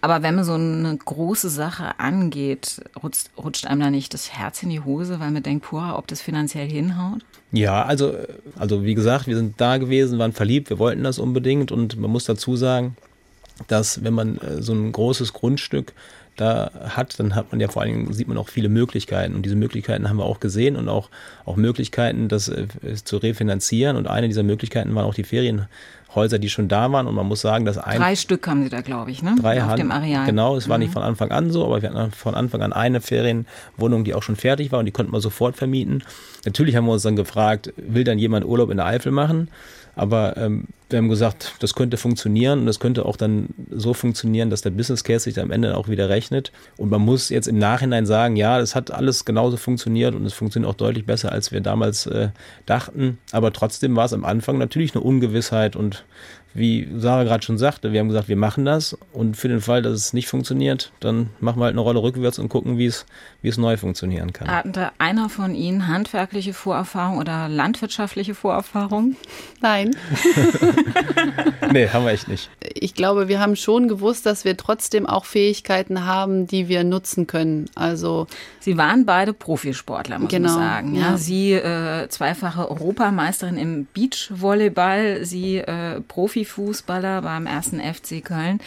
Aber 0.06 0.22
wenn 0.22 0.36
man 0.36 0.44
so 0.44 0.54
eine 0.54 0.96
große 0.96 1.50
Sache 1.50 2.00
angeht, 2.00 2.80
rutscht, 3.02 3.32
rutscht 3.40 3.66
einem 3.66 3.80
da 3.80 3.90
nicht 3.90 4.14
das 4.14 4.32
Herz 4.32 4.62
in 4.62 4.70
die 4.70 4.82
Hose, 4.82 5.20
weil 5.20 5.32
man 5.32 5.42
denkt, 5.42 5.68
boah, 5.72 5.96
ob 5.98 6.06
das 6.06 6.22
finanziell 6.22 6.70
hinhaut? 6.70 7.26
Ja, 7.52 7.82
also, 7.86 8.14
also 8.56 8.84
wie 8.84 8.94
gesagt, 8.94 9.26
wir 9.26 9.36
sind 9.36 9.60
da 9.60 9.78
gewesen, 9.78 10.20
waren 10.20 10.32
verliebt, 10.32 10.70
wir 10.70 10.78
wollten 10.78 11.04
das 11.04 11.18
unbedingt 11.18 11.72
und 11.72 12.00
man 12.00 12.12
muss 12.12 12.26
dazu 12.26 12.56
sagen, 12.56 12.96
dass 13.66 14.04
wenn 14.04 14.14
man 14.14 14.38
äh, 14.38 14.62
so 14.62 14.74
ein 14.74 14.92
großes 14.92 15.34
Grundstück 15.34 15.94
da 16.36 16.72
hat, 16.90 17.20
dann 17.20 17.36
hat 17.36 17.52
man 17.52 17.60
ja 17.60 17.68
vor 17.68 17.82
allen 17.82 17.94
Dingen, 17.94 18.14
sieht 18.14 18.28
man 18.28 18.38
auch 18.38 18.50
viele 18.50 18.70
Möglichkeiten. 18.70 19.36
Und 19.36 19.44
diese 19.44 19.56
Möglichkeiten 19.56 20.10
haben 20.10 20.18
wir 20.18 20.26
auch 20.26 20.40
gesehen 20.40 20.76
und 20.76 20.90
auch, 20.90 21.10
auch 21.46 21.56
Möglichkeiten, 21.56 22.28
das 22.28 22.50
äh, 22.50 22.68
zu 23.04 23.18
refinanzieren. 23.18 23.96
Und 23.96 24.08
eine 24.08 24.28
dieser 24.28 24.44
Möglichkeiten 24.44 24.94
waren 24.96 25.06
auch 25.06 25.14
die 25.14 25.24
Ferien, 25.24 25.68
Häuser, 26.16 26.40
die 26.40 26.50
schon 26.50 26.68
da 26.68 26.92
waren. 26.92 27.08
Und 27.08 27.16
man 27.16 27.28
muss 27.28 27.42
sagen, 27.42 27.66
dass 27.66 27.78
ein. 27.78 28.00
Drei 28.00 28.16
Stück 28.16 28.48
haben 28.48 28.64
sie 28.64 28.70
da, 28.70 28.82
glaube 28.82 29.12
ich, 29.12 29.22
ne? 29.22 29.36
Drei 29.40 29.62
auf 29.62 29.70
Hand, 29.70 29.80
dem 29.80 29.92
Areal. 29.92 30.26
Genau, 30.26 30.56
es 30.56 30.68
war 30.70 30.78
mhm. 30.78 30.86
nicht 30.86 30.94
von 30.94 31.04
Anfang 31.04 31.32
an 31.32 31.52
so, 31.52 31.66
aber 31.66 31.82
wir 31.82 31.94
hatten 31.94 32.12
von 32.12 32.34
Anfang 32.34 32.62
an 32.62 32.74
eine 32.74 33.02
Ferienwohnung, 33.02 34.04
die 34.04 34.14
auch 34.14 34.24
schon 34.24 34.36
fertig 34.36 34.72
war 34.72 34.80
und 34.80 34.86
die 34.86 34.92
konnten 34.92 35.12
wir 35.12 35.22
sofort 35.22 35.56
vermieten. 35.58 36.04
Natürlich 36.46 36.76
haben 36.76 36.86
wir 36.86 36.94
uns 36.94 37.04
dann 37.04 37.16
gefragt, 37.16 37.74
will 37.78 38.04
dann 38.04 38.18
jemand 38.18 38.46
Urlaub 38.46 38.72
in 38.72 38.78
der 38.78 38.86
Eifel 38.86 39.12
machen? 39.12 39.50
Aber 39.96 40.38
ähm, 40.38 40.66
wir 40.90 40.98
haben 40.98 41.10
gesagt, 41.10 41.56
das 41.60 41.74
könnte 41.74 41.98
funktionieren 41.98 42.60
und 42.60 42.66
das 42.68 42.80
könnte 42.80 43.06
auch 43.06 43.18
dann 43.18 43.50
so 43.72 43.94
funktionieren, 43.94 44.50
dass 44.50 44.62
der 44.62 44.70
Business 44.70 45.04
Case 45.04 45.24
sich 45.24 45.40
am 45.40 45.52
Ende 45.52 45.78
auch 45.78 45.88
wieder 45.88 46.10
rechnet. 46.10 46.52
Und 46.78 46.92
man 46.92 47.02
muss 47.02 47.30
jetzt 47.30 47.48
im 47.48 47.58
Nachhinein 47.58 48.06
sagen, 48.06 48.36
ja, 48.36 48.60
das 48.60 48.76
hat 48.76 48.92
alles 48.92 49.26
genauso 49.26 49.58
funktioniert 49.58 50.14
und 50.14 50.26
es 50.26 50.34
funktioniert 50.34 50.70
auch 50.70 50.78
deutlich 50.78 51.06
besser, 51.06 51.32
als 51.32 51.52
wir 51.52 51.62
damals 51.62 52.06
äh, 52.06 52.30
dachten. 52.66 53.18
Aber 53.32 53.52
trotzdem 53.52 53.96
war 53.96 54.06
es 54.06 54.14
am 54.14 54.26
Anfang 54.26 54.58
natürlich 54.58 54.94
eine 54.94 55.04
Ungewissheit 55.04 55.76
und 55.76 56.06
wie 56.56 56.88
Sarah 56.98 57.26
gerade 57.26 57.44
schon 57.44 57.58
sagte, 57.58 57.92
wir 57.92 58.00
haben 58.00 58.08
gesagt, 58.08 58.30
wir 58.30 58.38
machen 58.38 58.64
das 58.64 58.98
und 59.12 59.36
für 59.36 59.50
den 59.50 59.60
Fall, 59.60 59.82
dass 59.82 59.94
es 59.94 60.14
nicht 60.14 60.30
funktioniert, 60.30 60.94
dann 61.02 61.30
machen 61.42 61.60
wir 61.60 61.66
halt 61.66 61.74
eine 61.74 61.82
Rolle 61.82 62.02
rückwärts 62.02 62.40
und 62.40 62.48
gucken, 62.48 62.78
wie 62.78 62.86
es, 62.86 63.06
wie 63.42 63.50
es 63.50 63.58
neu 63.58 63.76
funktionieren 63.76 64.32
kann. 64.32 64.48
Hatte 64.48 64.92
einer 64.98 65.28
von 65.28 65.54
Ihnen 65.54 65.90
handwerkliche 65.90 66.54
Vorerfahrung 66.54 67.18
oder 67.18 67.50
landwirtschaftliche 67.50 68.36
Vorerfahrung? 68.36 69.18
Nein. 69.62 69.92
nee, 71.74 71.90
haben 71.90 72.06
wir 72.06 72.14
echt 72.14 72.30
nicht. 72.30 72.50
Ich 72.74 72.94
glaube, 72.94 73.28
wir 73.28 73.42
haben 73.42 73.58
schon 73.58 73.90
gewusst, 73.90 74.26
dass 74.26 74.46
wir 74.46 74.56
trotzdem 74.56 75.06
auch 75.06 75.26
Fähigkeiten 75.26 76.06
haben, 76.06 76.48
die 76.48 76.70
wir 76.70 76.86
nutzen 76.86 77.28
können. 77.28 77.66
Also 77.76 78.28
Sie 78.62 78.78
waren 78.78 79.06
beide 79.06 79.34
Profisportler, 79.34 80.20
muss 80.20 80.30
genau, 80.30 80.54
man 80.54 80.58
sagen. 80.58 80.96
Ja, 80.96 81.02
ja. 81.02 81.18
Sie 81.18 81.52
äh, 81.52 82.08
zweifache 82.08 82.72
Europameisterin 82.72 83.58
im 83.58 83.88
Beachvolleyball, 83.94 85.26
Sie 85.26 85.58
äh, 85.58 86.00
Profifußballer 86.46 87.22
beim 87.22 87.48
ersten 87.48 87.80
FC 87.80 88.24
Köln. 88.24 88.60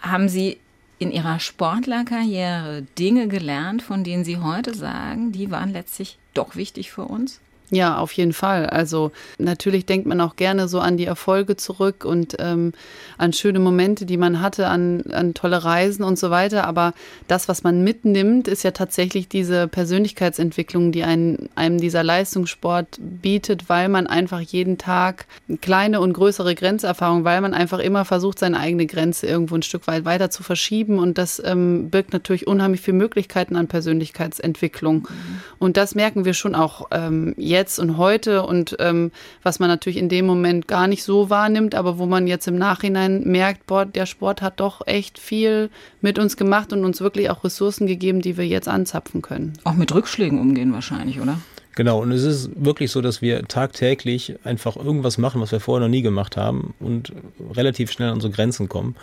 Haben 0.00 0.28
Sie 0.28 0.58
in 0.98 1.10
Ihrer 1.10 1.40
Sportlerkarriere 1.40 2.82
Dinge 2.98 3.28
gelernt, 3.28 3.82
von 3.82 4.04
denen 4.04 4.24
Sie 4.24 4.38
heute 4.38 4.74
sagen, 4.74 5.32
die 5.32 5.50
waren 5.50 5.72
letztlich 5.72 6.18
doch 6.34 6.54
wichtig 6.54 6.92
für 6.92 7.04
uns? 7.04 7.40
Ja, 7.74 7.98
auf 7.98 8.12
jeden 8.12 8.32
Fall. 8.32 8.66
Also 8.66 9.10
natürlich 9.38 9.84
denkt 9.84 10.06
man 10.06 10.20
auch 10.20 10.36
gerne 10.36 10.68
so 10.68 10.78
an 10.78 10.96
die 10.96 11.06
Erfolge 11.06 11.56
zurück 11.56 12.04
und 12.04 12.36
ähm, 12.38 12.72
an 13.18 13.32
schöne 13.32 13.58
Momente, 13.58 14.06
die 14.06 14.16
man 14.16 14.40
hatte, 14.40 14.68
an, 14.68 15.02
an 15.10 15.34
tolle 15.34 15.64
Reisen 15.64 16.04
und 16.04 16.16
so 16.16 16.30
weiter. 16.30 16.68
Aber 16.68 16.94
das, 17.26 17.48
was 17.48 17.64
man 17.64 17.82
mitnimmt, 17.82 18.46
ist 18.46 18.62
ja 18.62 18.70
tatsächlich 18.70 19.28
diese 19.28 19.66
Persönlichkeitsentwicklung, 19.66 20.92
die 20.92 21.02
einen, 21.02 21.48
einem 21.56 21.78
dieser 21.78 22.04
Leistungssport 22.04 23.00
bietet, 23.00 23.68
weil 23.68 23.88
man 23.88 24.06
einfach 24.06 24.40
jeden 24.40 24.78
Tag 24.78 25.26
kleine 25.60 26.00
und 26.00 26.12
größere 26.12 26.54
Grenzerfahrungen, 26.54 27.24
weil 27.24 27.40
man 27.40 27.54
einfach 27.54 27.80
immer 27.80 28.04
versucht, 28.04 28.38
seine 28.38 28.60
eigene 28.60 28.86
Grenze 28.86 29.26
irgendwo 29.26 29.56
ein 29.56 29.62
Stück 29.62 29.88
weit 29.88 30.04
weiter 30.04 30.30
zu 30.30 30.44
verschieben. 30.44 31.00
Und 31.00 31.18
das 31.18 31.42
ähm, 31.44 31.90
birgt 31.90 32.12
natürlich 32.12 32.46
unheimlich 32.46 32.82
viele 32.82 32.98
Möglichkeiten 32.98 33.56
an 33.56 33.66
Persönlichkeitsentwicklung. 33.66 35.08
Mhm. 35.08 35.40
Und 35.58 35.76
das 35.76 35.96
merken 35.96 36.24
wir 36.24 36.34
schon 36.34 36.54
auch 36.54 36.88
ähm, 36.92 37.34
jetzt 37.36 37.63
und 37.78 37.96
heute 37.96 38.44
und 38.44 38.76
ähm, 38.78 39.12
was 39.42 39.58
man 39.58 39.68
natürlich 39.68 39.98
in 39.98 40.08
dem 40.08 40.26
Moment 40.26 40.68
gar 40.68 40.86
nicht 40.86 41.02
so 41.02 41.30
wahrnimmt, 41.30 41.74
aber 41.74 41.98
wo 41.98 42.06
man 42.06 42.26
jetzt 42.26 42.46
im 42.46 42.56
Nachhinein 42.56 43.22
merkt, 43.24 43.66
boah, 43.66 43.84
der 43.84 44.06
Sport 44.06 44.42
hat 44.42 44.60
doch 44.60 44.86
echt 44.86 45.18
viel 45.18 45.70
mit 46.00 46.18
uns 46.18 46.36
gemacht 46.36 46.72
und 46.72 46.84
uns 46.84 47.00
wirklich 47.00 47.30
auch 47.30 47.44
Ressourcen 47.44 47.86
gegeben, 47.86 48.20
die 48.20 48.36
wir 48.36 48.46
jetzt 48.46 48.68
anzapfen 48.68 49.22
können. 49.22 49.54
Auch 49.64 49.74
mit 49.74 49.94
Rückschlägen 49.94 50.38
umgehen 50.38 50.72
wahrscheinlich, 50.72 51.20
oder? 51.20 51.38
Genau, 51.74 52.00
und 52.00 52.12
es 52.12 52.22
ist 52.22 52.50
wirklich 52.54 52.90
so, 52.92 53.00
dass 53.00 53.20
wir 53.20 53.42
tagtäglich 53.48 54.36
einfach 54.44 54.76
irgendwas 54.76 55.18
machen, 55.18 55.40
was 55.40 55.50
wir 55.50 55.58
vorher 55.58 55.86
noch 55.86 55.90
nie 55.90 56.02
gemacht 56.02 56.36
haben 56.36 56.74
und 56.78 57.12
relativ 57.54 57.90
schnell 57.90 58.08
an 58.08 58.14
unsere 58.14 58.32
Grenzen 58.32 58.68
kommen. 58.68 58.94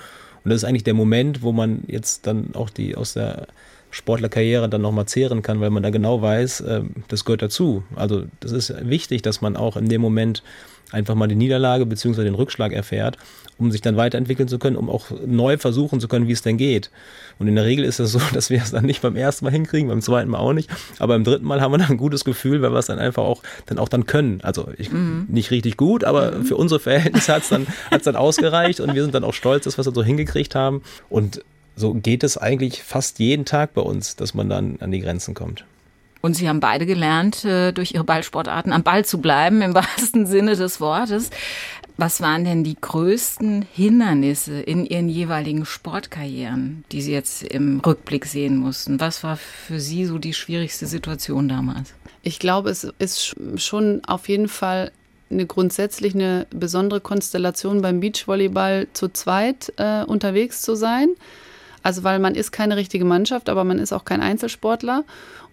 Und 0.43 0.49
das 0.49 0.63
ist 0.63 0.63
eigentlich 0.63 0.85
der 0.85 0.93
Moment, 0.93 1.41
wo 1.41 1.51
man 1.51 1.83
jetzt 1.87 2.27
dann 2.27 2.55
auch 2.55 2.69
die 2.69 2.95
aus 2.95 3.13
der 3.13 3.47
Sportlerkarriere 3.91 4.69
dann 4.69 4.81
nochmal 4.81 5.05
zehren 5.05 5.41
kann, 5.41 5.59
weil 5.59 5.69
man 5.69 5.83
da 5.83 5.89
genau 5.89 6.21
weiß, 6.21 6.61
äh, 6.61 6.81
das 7.07 7.25
gehört 7.25 7.41
dazu. 7.41 7.83
Also 7.95 8.23
das 8.39 8.51
ist 8.51 8.73
wichtig, 8.89 9.21
dass 9.21 9.41
man 9.41 9.55
auch 9.55 9.77
in 9.77 9.89
dem 9.89 10.01
Moment 10.01 10.43
einfach 10.91 11.15
mal 11.15 11.27
die 11.27 11.35
Niederlage 11.35 11.85
bzw. 11.85 12.23
den 12.23 12.35
Rückschlag 12.35 12.73
erfährt, 12.73 13.17
um 13.57 13.71
sich 13.71 13.81
dann 13.81 13.97
weiterentwickeln 13.97 14.47
zu 14.47 14.59
können, 14.59 14.75
um 14.75 14.89
auch 14.89 15.07
neu 15.25 15.57
versuchen 15.57 15.99
zu 15.99 16.07
können, 16.07 16.27
wie 16.27 16.33
es 16.33 16.41
denn 16.41 16.57
geht. 16.57 16.91
Und 17.39 17.47
in 17.47 17.55
der 17.55 17.65
Regel 17.65 17.85
ist 17.85 17.99
es 17.99 18.11
so, 18.11 18.19
dass 18.33 18.49
wir 18.49 18.61
es 18.61 18.71
dann 18.71 18.85
nicht 18.85 19.01
beim 19.01 19.15
ersten 19.15 19.45
Mal 19.45 19.51
hinkriegen, 19.51 19.89
beim 19.89 20.01
zweiten 20.01 20.29
Mal 20.29 20.39
auch 20.39 20.53
nicht, 20.53 20.69
aber 20.99 21.13
beim 21.13 21.23
dritten 21.23 21.45
Mal 21.45 21.61
haben 21.61 21.71
wir 21.71 21.77
dann 21.77 21.91
ein 21.91 21.97
gutes 21.97 22.25
Gefühl, 22.25 22.61
weil 22.61 22.71
wir 22.71 22.79
es 22.79 22.87
dann 22.87 22.99
einfach 22.99 23.23
auch 23.23 23.43
dann 23.65 23.77
auch 23.77 23.89
dann 23.89 24.05
können. 24.05 24.41
Also 24.41 24.69
ich, 24.77 24.91
mhm. 24.91 25.27
nicht 25.29 25.51
richtig 25.51 25.77
gut, 25.77 26.03
aber 26.03 26.31
mhm. 26.31 26.45
für 26.45 26.55
unsere 26.55 26.79
Verhältnisse 26.79 27.33
hat 27.33 27.43
es 27.43 27.49
dann, 27.49 27.67
hat's 27.89 28.05
dann 28.05 28.15
ausgereicht 28.15 28.79
und 28.79 28.93
wir 28.93 29.03
sind 29.03 29.15
dann 29.15 29.23
auch 29.23 29.33
stolz, 29.33 29.65
dass 29.65 29.77
wir 29.77 29.81
es 29.81 29.85
dann 29.85 29.95
so 29.95 30.03
hingekriegt 30.03 30.55
haben. 30.55 30.81
Und 31.09 31.43
so 31.81 31.93
geht 31.93 32.23
es 32.23 32.37
eigentlich 32.37 32.83
fast 32.83 33.19
jeden 33.19 33.43
Tag 33.43 33.73
bei 33.73 33.81
uns, 33.81 34.15
dass 34.15 34.33
man 34.33 34.47
dann 34.47 34.77
an 34.79 34.91
die 34.91 35.01
Grenzen 35.01 35.33
kommt. 35.33 35.65
Und 36.21 36.35
Sie 36.35 36.47
haben 36.47 36.59
beide 36.59 36.85
gelernt, 36.85 37.43
äh, 37.43 37.71
durch 37.73 37.93
Ihre 37.93 38.03
Ballsportarten 38.03 38.71
am 38.71 38.83
Ball 38.83 39.03
zu 39.03 39.19
bleiben, 39.19 39.61
im 39.61 39.73
wahrsten 39.75 40.27
Sinne 40.27 40.55
des 40.55 40.79
Wortes. 40.79 41.31
Was 41.97 42.21
waren 42.21 42.45
denn 42.45 42.63
die 42.63 42.77
größten 42.79 43.65
Hindernisse 43.73 44.61
in 44.61 44.85
Ihren 44.85 45.09
jeweiligen 45.09 45.65
Sportkarrieren, 45.65 46.85
die 46.91 47.01
Sie 47.01 47.11
jetzt 47.11 47.43
im 47.43 47.79
Rückblick 47.79 48.25
sehen 48.25 48.57
mussten? 48.57 48.99
Was 48.99 49.23
war 49.23 49.35
für 49.35 49.79
Sie 49.79 50.05
so 50.05 50.17
die 50.17 50.33
schwierigste 50.33 50.85
Situation 50.85 51.49
damals? 51.49 51.93
Ich 52.23 52.39
glaube, 52.39 52.69
es 52.69 52.87
ist 52.99 53.35
schon 53.57 54.01
auf 54.05 54.29
jeden 54.29 54.47
Fall 54.47 54.91
eine 55.31 55.45
grundsätzlich 55.45 56.13
eine 56.13 56.45
besondere 56.51 57.01
Konstellation 57.01 57.81
beim 57.81 57.99
Beachvolleyball 57.99 58.87
zu 58.93 59.09
zweit 59.09 59.73
äh, 59.77 60.03
unterwegs 60.03 60.61
zu 60.61 60.75
sein. 60.75 61.09
Also 61.83 62.03
weil 62.03 62.19
man 62.19 62.35
ist 62.35 62.51
keine 62.51 62.77
richtige 62.77 63.05
Mannschaft, 63.05 63.49
aber 63.49 63.63
man 63.63 63.79
ist 63.79 63.93
auch 63.93 64.05
kein 64.05 64.21
Einzelsportler. 64.21 65.03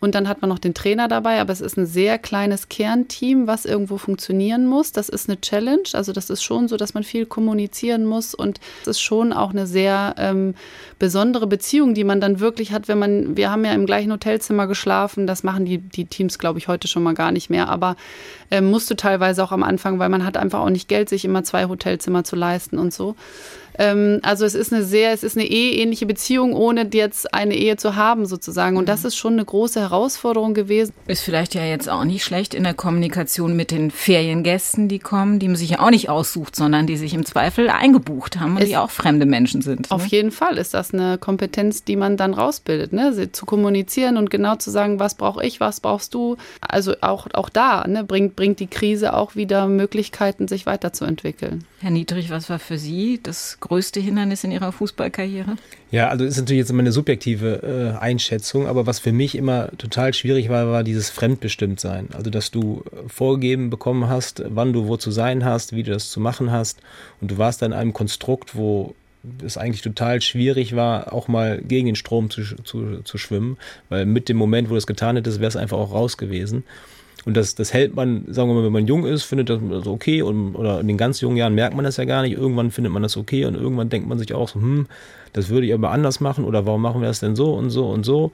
Und 0.00 0.14
dann 0.14 0.28
hat 0.28 0.42
man 0.42 0.48
noch 0.48 0.60
den 0.60 0.74
Trainer 0.74 1.08
dabei, 1.08 1.40
aber 1.40 1.52
es 1.52 1.60
ist 1.60 1.76
ein 1.76 1.86
sehr 1.86 2.18
kleines 2.18 2.68
Kernteam, 2.68 3.48
was 3.48 3.64
irgendwo 3.64 3.98
funktionieren 3.98 4.66
muss. 4.66 4.92
Das 4.92 5.08
ist 5.08 5.28
eine 5.28 5.40
Challenge. 5.40 5.88
Also 5.92 6.12
das 6.12 6.30
ist 6.30 6.42
schon 6.42 6.68
so, 6.68 6.76
dass 6.76 6.94
man 6.94 7.02
viel 7.02 7.26
kommunizieren 7.26 8.04
muss 8.04 8.32
und 8.34 8.60
es 8.82 8.88
ist 8.88 9.00
schon 9.00 9.32
auch 9.32 9.50
eine 9.50 9.66
sehr 9.66 10.14
ähm, 10.16 10.54
besondere 11.00 11.48
Beziehung, 11.48 11.94
die 11.94 12.04
man 12.04 12.20
dann 12.20 12.38
wirklich 12.38 12.70
hat, 12.70 12.86
wenn 12.86 12.98
man, 12.98 13.36
wir 13.36 13.50
haben 13.50 13.64
ja 13.64 13.72
im 13.72 13.86
gleichen 13.86 14.12
Hotelzimmer 14.12 14.68
geschlafen. 14.68 15.26
Das 15.26 15.42
machen 15.42 15.64
die, 15.64 15.78
die 15.78 16.04
Teams, 16.04 16.38
glaube 16.38 16.60
ich, 16.60 16.68
heute 16.68 16.86
schon 16.86 17.02
mal 17.02 17.14
gar 17.14 17.32
nicht 17.32 17.50
mehr. 17.50 17.68
Aber 17.68 17.96
ähm, 18.52 18.70
musste 18.70 18.94
teilweise 18.94 19.42
auch 19.42 19.52
am 19.52 19.64
Anfang, 19.64 19.98
weil 19.98 20.08
man 20.10 20.24
hat 20.24 20.36
einfach 20.36 20.60
auch 20.60 20.70
nicht 20.70 20.88
Geld, 20.88 21.08
sich 21.08 21.24
immer 21.24 21.42
zwei 21.42 21.66
Hotelzimmer 21.66 22.22
zu 22.22 22.36
leisten 22.36 22.78
und 22.78 22.94
so. 22.94 23.16
Ähm, 23.78 24.18
also 24.22 24.44
es 24.44 24.54
ist 24.54 24.72
eine 24.72 24.84
sehr, 24.84 25.12
es 25.12 25.22
ist 25.22 25.36
eine 25.36 25.46
eheähnliche 25.46 26.06
Beziehung, 26.06 26.52
ohne 26.52 26.88
jetzt 26.92 27.32
eine 27.32 27.54
Ehe 27.54 27.76
zu 27.76 27.96
haben 27.96 28.26
sozusagen. 28.26 28.76
Und 28.76 28.88
das 28.88 29.04
ist 29.04 29.16
schon 29.16 29.34
eine 29.34 29.44
große 29.44 29.80
Herausforderung 29.80 30.54
gewesen. 30.54 30.92
Ist 31.06 31.22
vielleicht 31.22 31.54
ja 31.54 31.64
jetzt 31.64 31.88
auch 31.88 32.04
nicht 32.04 32.24
schlecht 32.24 32.54
in 32.54 32.64
der 32.64 32.74
Kommunikation 32.74 33.56
mit 33.56 33.70
den 33.70 33.90
Feriengästen, 33.90 34.88
die 34.88 34.98
kommen, 34.98 35.38
die 35.38 35.48
man 35.48 35.56
sich 35.56 35.70
ja 35.70 35.80
auch 35.80 35.90
nicht 35.90 36.10
aussucht, 36.10 36.56
sondern 36.56 36.86
die 36.86 36.96
sich 36.96 37.14
im 37.14 37.24
Zweifel 37.24 37.70
eingebucht 37.70 38.40
haben 38.40 38.56
und 38.56 38.62
es 38.62 38.68
die 38.68 38.76
auch 38.76 38.90
fremde 38.90 39.26
Menschen 39.26 39.62
sind. 39.62 39.90
Auf 39.90 40.02
ne? 40.02 40.08
jeden 40.08 40.30
Fall 40.30 40.58
ist 40.58 40.74
das 40.74 40.92
eine 40.92 41.18
Kompetenz, 41.18 41.84
die 41.84 41.96
man 41.96 42.16
dann 42.16 42.34
rausbildet, 42.34 42.92
ne? 42.92 43.30
zu 43.32 43.46
kommunizieren 43.46 44.16
und 44.16 44.30
genau 44.30 44.56
zu 44.56 44.70
sagen, 44.70 44.98
was 44.98 45.14
brauche 45.14 45.44
ich, 45.44 45.60
was 45.60 45.80
brauchst 45.80 46.14
du. 46.14 46.36
Also 46.60 46.94
auch, 47.00 47.28
auch 47.34 47.48
da 47.48 47.86
ne? 47.86 48.04
bringt, 48.04 48.34
bringt 48.34 48.60
die 48.60 48.66
Krise 48.66 49.14
auch 49.14 49.36
wieder 49.36 49.66
Möglichkeiten, 49.68 50.48
sich 50.48 50.66
weiterzuentwickeln. 50.66 51.64
Herr 51.80 51.90
Niedrig, 51.90 52.28
was 52.30 52.50
war 52.50 52.58
für 52.58 52.76
Sie 52.76 53.20
das 53.22 53.58
größte 53.60 54.00
Hindernis 54.00 54.42
in 54.42 54.50
Ihrer 54.50 54.72
Fußballkarriere? 54.72 55.56
Ja, 55.92 56.08
also 56.08 56.24
das 56.24 56.34
ist 56.34 56.40
natürlich 56.40 56.58
jetzt 56.58 56.70
immer 56.70 56.80
eine 56.80 56.90
subjektive 56.90 57.94
äh, 57.96 57.98
Einschätzung, 57.98 58.66
aber 58.66 58.86
was 58.86 58.98
für 58.98 59.12
mich 59.12 59.36
immer 59.36 59.70
total 59.78 60.12
schwierig 60.12 60.48
war, 60.48 60.66
war 60.66 60.82
dieses 60.82 61.08
Fremdbestimmtsein. 61.10 62.08
Also, 62.14 62.30
dass 62.30 62.50
du 62.50 62.82
vorgegeben 63.06 63.70
bekommen 63.70 64.08
hast, 64.08 64.42
wann 64.48 64.72
du 64.72 64.88
wo 64.88 64.96
zu 64.96 65.12
sein 65.12 65.44
hast, 65.44 65.72
wie 65.72 65.84
du 65.84 65.92
das 65.92 66.10
zu 66.10 66.18
machen 66.18 66.50
hast. 66.50 66.80
Und 67.20 67.30
du 67.30 67.38
warst 67.38 67.62
dann 67.62 67.70
in 67.70 67.78
einem 67.78 67.92
Konstrukt, 67.92 68.56
wo 68.56 68.96
es 69.44 69.56
eigentlich 69.56 69.82
total 69.82 70.20
schwierig 70.20 70.74
war, 70.74 71.12
auch 71.12 71.28
mal 71.28 71.60
gegen 71.62 71.86
den 71.86 71.96
Strom 71.96 72.28
zu, 72.30 72.42
zu, 72.42 73.02
zu 73.02 73.18
schwimmen, 73.18 73.56
weil 73.88 74.04
mit 74.04 74.28
dem 74.28 74.36
Moment, 74.36 74.68
wo 74.68 74.72
du 74.72 74.78
es 74.78 74.86
getan 74.86 75.14
hättest, 75.14 75.38
wäre 75.38 75.48
es 75.48 75.56
einfach 75.56 75.78
auch 75.78 75.92
raus 75.92 76.16
gewesen. 76.16 76.64
Und 77.28 77.36
das, 77.36 77.54
das 77.54 77.74
hält 77.74 77.94
man, 77.94 78.24
sagen 78.28 78.48
wir 78.48 78.54
mal, 78.54 78.64
wenn 78.64 78.72
man 78.72 78.86
jung 78.86 79.04
ist, 79.04 79.24
findet 79.24 79.50
das 79.50 79.86
okay 79.86 80.22
und, 80.22 80.54
oder 80.54 80.80
in 80.80 80.88
den 80.88 80.96
ganz 80.96 81.20
jungen 81.20 81.36
Jahren 81.36 81.54
merkt 81.54 81.76
man 81.76 81.84
das 81.84 81.98
ja 81.98 82.06
gar 82.06 82.22
nicht. 82.22 82.32
Irgendwann 82.32 82.70
findet 82.70 82.90
man 82.90 83.02
das 83.02 83.18
okay 83.18 83.44
und 83.44 83.54
irgendwann 83.54 83.90
denkt 83.90 84.08
man 84.08 84.18
sich 84.18 84.32
auch 84.32 84.48
so, 84.48 84.58
hm, 84.58 84.86
das 85.34 85.50
würde 85.50 85.66
ich 85.66 85.74
aber 85.74 85.90
anders 85.90 86.20
machen 86.20 86.46
oder 86.46 86.64
warum 86.64 86.80
machen 86.80 87.02
wir 87.02 87.08
das 87.08 87.20
denn 87.20 87.36
so 87.36 87.52
und 87.52 87.68
so 87.68 87.90
und 87.90 88.06
so. 88.06 88.32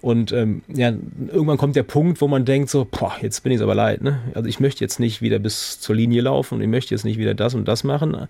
Und 0.00 0.30
ähm, 0.30 0.62
ja, 0.68 0.92
irgendwann 1.26 1.56
kommt 1.58 1.74
der 1.74 1.82
Punkt, 1.82 2.20
wo 2.20 2.28
man 2.28 2.44
denkt 2.44 2.70
so, 2.70 2.86
boah, 2.88 3.14
jetzt 3.20 3.42
bin 3.42 3.50
ich 3.50 3.56
es 3.56 3.62
aber 3.62 3.74
leid. 3.74 4.02
Ne? 4.02 4.20
Also 4.34 4.48
ich 4.48 4.60
möchte 4.60 4.84
jetzt 4.84 5.00
nicht 5.00 5.20
wieder 5.20 5.40
bis 5.40 5.80
zur 5.80 5.96
Linie 5.96 6.22
laufen 6.22 6.54
und 6.54 6.60
ich 6.60 6.68
möchte 6.68 6.94
jetzt 6.94 7.04
nicht 7.04 7.18
wieder 7.18 7.34
das 7.34 7.52
und 7.54 7.66
das 7.66 7.82
machen, 7.82 8.28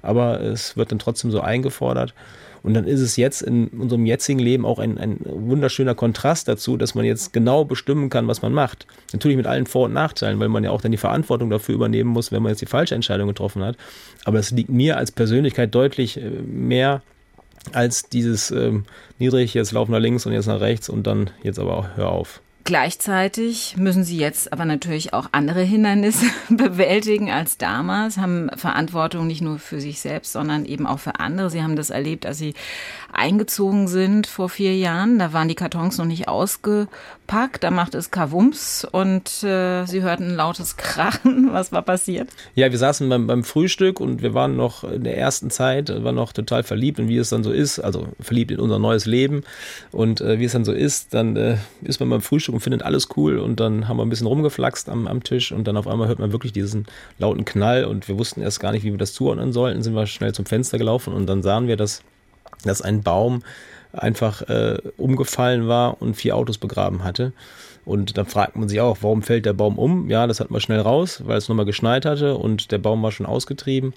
aber 0.00 0.40
es 0.40 0.78
wird 0.78 0.92
dann 0.92 0.98
trotzdem 0.98 1.30
so 1.30 1.42
eingefordert. 1.42 2.14
Und 2.62 2.74
dann 2.74 2.84
ist 2.84 3.00
es 3.00 3.16
jetzt 3.16 3.42
in 3.42 3.68
unserem 3.68 4.06
jetzigen 4.06 4.38
Leben 4.38 4.64
auch 4.64 4.78
ein, 4.78 4.98
ein 4.98 5.18
wunderschöner 5.24 5.94
Kontrast 5.94 6.48
dazu, 6.48 6.76
dass 6.76 6.94
man 6.94 7.04
jetzt 7.04 7.32
genau 7.32 7.64
bestimmen 7.64 8.10
kann, 8.10 8.28
was 8.28 8.42
man 8.42 8.52
macht. 8.52 8.86
Natürlich 9.12 9.36
mit 9.36 9.46
allen 9.46 9.66
Vor- 9.66 9.86
und 9.86 9.92
Nachteilen, 9.92 10.40
weil 10.40 10.48
man 10.48 10.64
ja 10.64 10.70
auch 10.70 10.80
dann 10.80 10.92
die 10.92 10.98
Verantwortung 10.98 11.50
dafür 11.50 11.74
übernehmen 11.74 12.10
muss, 12.10 12.32
wenn 12.32 12.42
man 12.42 12.50
jetzt 12.50 12.60
die 12.60 12.66
falsche 12.66 12.94
Entscheidung 12.94 13.28
getroffen 13.28 13.62
hat. 13.62 13.76
Aber 14.24 14.38
es 14.38 14.50
liegt 14.50 14.70
mir 14.70 14.96
als 14.96 15.12
Persönlichkeit 15.12 15.74
deutlich 15.74 16.18
äh, 16.18 16.30
mehr 16.30 17.02
als 17.72 18.08
dieses 18.08 18.50
ähm, 18.50 18.84
niedrig, 19.18 19.54
jetzt 19.54 19.72
laufen 19.72 19.92
nach 19.92 20.00
links 20.00 20.26
und 20.26 20.32
jetzt 20.32 20.46
nach 20.46 20.60
rechts 20.60 20.88
und 20.88 21.06
dann 21.06 21.30
jetzt 21.42 21.58
aber 21.58 21.76
auch 21.76 21.86
hör 21.96 22.10
auf. 22.10 22.40
Gleichzeitig 22.68 23.78
müssen 23.78 24.04
sie 24.04 24.18
jetzt 24.18 24.52
aber 24.52 24.66
natürlich 24.66 25.14
auch 25.14 25.30
andere 25.32 25.62
Hindernisse 25.62 26.26
bewältigen 26.50 27.30
als 27.30 27.56
damals, 27.56 28.18
haben 28.18 28.50
Verantwortung 28.56 29.26
nicht 29.26 29.40
nur 29.40 29.58
für 29.58 29.80
sich 29.80 30.00
selbst, 30.00 30.32
sondern 30.32 30.66
eben 30.66 30.86
auch 30.86 30.98
für 30.98 31.18
andere. 31.18 31.48
Sie 31.48 31.62
haben 31.62 31.76
das 31.76 31.88
erlebt, 31.88 32.26
als 32.26 32.36
sie 32.36 32.52
eingezogen 33.10 33.88
sind 33.88 34.26
vor 34.26 34.50
vier 34.50 34.76
Jahren. 34.76 35.18
Da 35.18 35.32
waren 35.32 35.48
die 35.48 35.54
Kartons 35.54 35.96
noch 35.96 36.04
nicht 36.04 36.28
ausgepackt, 36.28 37.64
da 37.64 37.70
macht 37.70 37.94
es 37.94 38.10
Kavums 38.10 38.84
und 38.84 39.42
äh, 39.42 39.86
sie 39.86 40.02
hörten 40.02 40.24
ein 40.24 40.36
lautes 40.36 40.76
Krachen. 40.76 41.48
Was 41.52 41.72
war 41.72 41.80
passiert? 41.80 42.28
Ja, 42.54 42.70
wir 42.70 42.78
saßen 42.78 43.08
beim, 43.08 43.26
beim 43.26 43.44
Frühstück 43.44 43.98
und 43.98 44.20
wir 44.20 44.34
waren 44.34 44.56
noch 44.56 44.84
in 44.84 45.04
der 45.04 45.16
ersten 45.16 45.50
Zeit, 45.50 45.88
waren 46.04 46.16
noch 46.16 46.34
total 46.34 46.64
verliebt 46.64 47.00
und 47.00 47.08
wie 47.08 47.16
es 47.16 47.30
dann 47.30 47.44
so 47.44 47.50
ist, 47.50 47.78
also 47.78 48.08
verliebt 48.20 48.50
in 48.50 48.60
unser 48.60 48.78
neues 48.78 49.06
Leben 49.06 49.42
und 49.90 50.20
äh, 50.20 50.38
wie 50.38 50.44
es 50.44 50.52
dann 50.52 50.66
so 50.66 50.74
ist, 50.74 51.14
dann 51.14 51.34
äh, 51.36 51.56
ist 51.80 52.00
man 52.00 52.10
beim 52.10 52.20
Frühstück 52.20 52.57
und 52.58 52.62
findet 52.62 52.82
alles 52.82 53.08
cool 53.16 53.38
und 53.38 53.60
dann 53.60 53.86
haben 53.86 53.98
wir 53.98 54.04
ein 54.04 54.08
bisschen 54.08 54.26
rumgeflaxt 54.26 54.88
am, 54.88 55.06
am 55.06 55.22
Tisch 55.22 55.52
und 55.52 55.68
dann 55.68 55.76
auf 55.76 55.86
einmal 55.86 56.08
hört 56.08 56.18
man 56.18 56.32
wirklich 56.32 56.52
diesen 56.52 56.86
lauten 57.18 57.44
Knall 57.44 57.84
und 57.84 58.08
wir 58.08 58.18
wussten 58.18 58.42
erst 58.42 58.58
gar 58.58 58.72
nicht, 58.72 58.82
wie 58.82 58.90
wir 58.90 58.98
das 58.98 59.12
zuordnen 59.12 59.52
sollten, 59.52 59.80
sind 59.82 59.94
wir 59.94 60.06
schnell 60.06 60.34
zum 60.34 60.44
Fenster 60.44 60.76
gelaufen 60.76 61.12
und 61.12 61.26
dann 61.26 61.44
sahen 61.44 61.68
wir, 61.68 61.76
dass, 61.76 62.02
dass 62.64 62.82
ein 62.82 63.02
Baum 63.02 63.44
einfach 63.92 64.42
äh, 64.42 64.78
umgefallen 64.96 65.68
war 65.68 66.02
und 66.02 66.14
vier 66.14 66.34
Autos 66.36 66.58
begraben 66.58 67.04
hatte. 67.04 67.32
Und 67.84 68.18
dann 68.18 68.26
fragt 68.26 68.56
man 68.56 68.68
sich 68.68 68.80
auch, 68.80 68.98
warum 69.00 69.22
fällt 69.22 69.46
der 69.46 69.54
Baum 69.54 69.78
um? 69.78 70.10
Ja, 70.10 70.26
das 70.26 70.40
hat 70.40 70.50
man 70.50 70.60
schnell 70.60 70.80
raus, 70.80 71.22
weil 71.24 71.38
es 71.38 71.48
nochmal 71.48 71.64
geschneit 71.64 72.04
hatte 72.04 72.34
und 72.34 72.70
der 72.70 72.78
Baum 72.78 73.02
war 73.02 73.12
schon 73.12 73.24
ausgetrieben. 73.24 73.94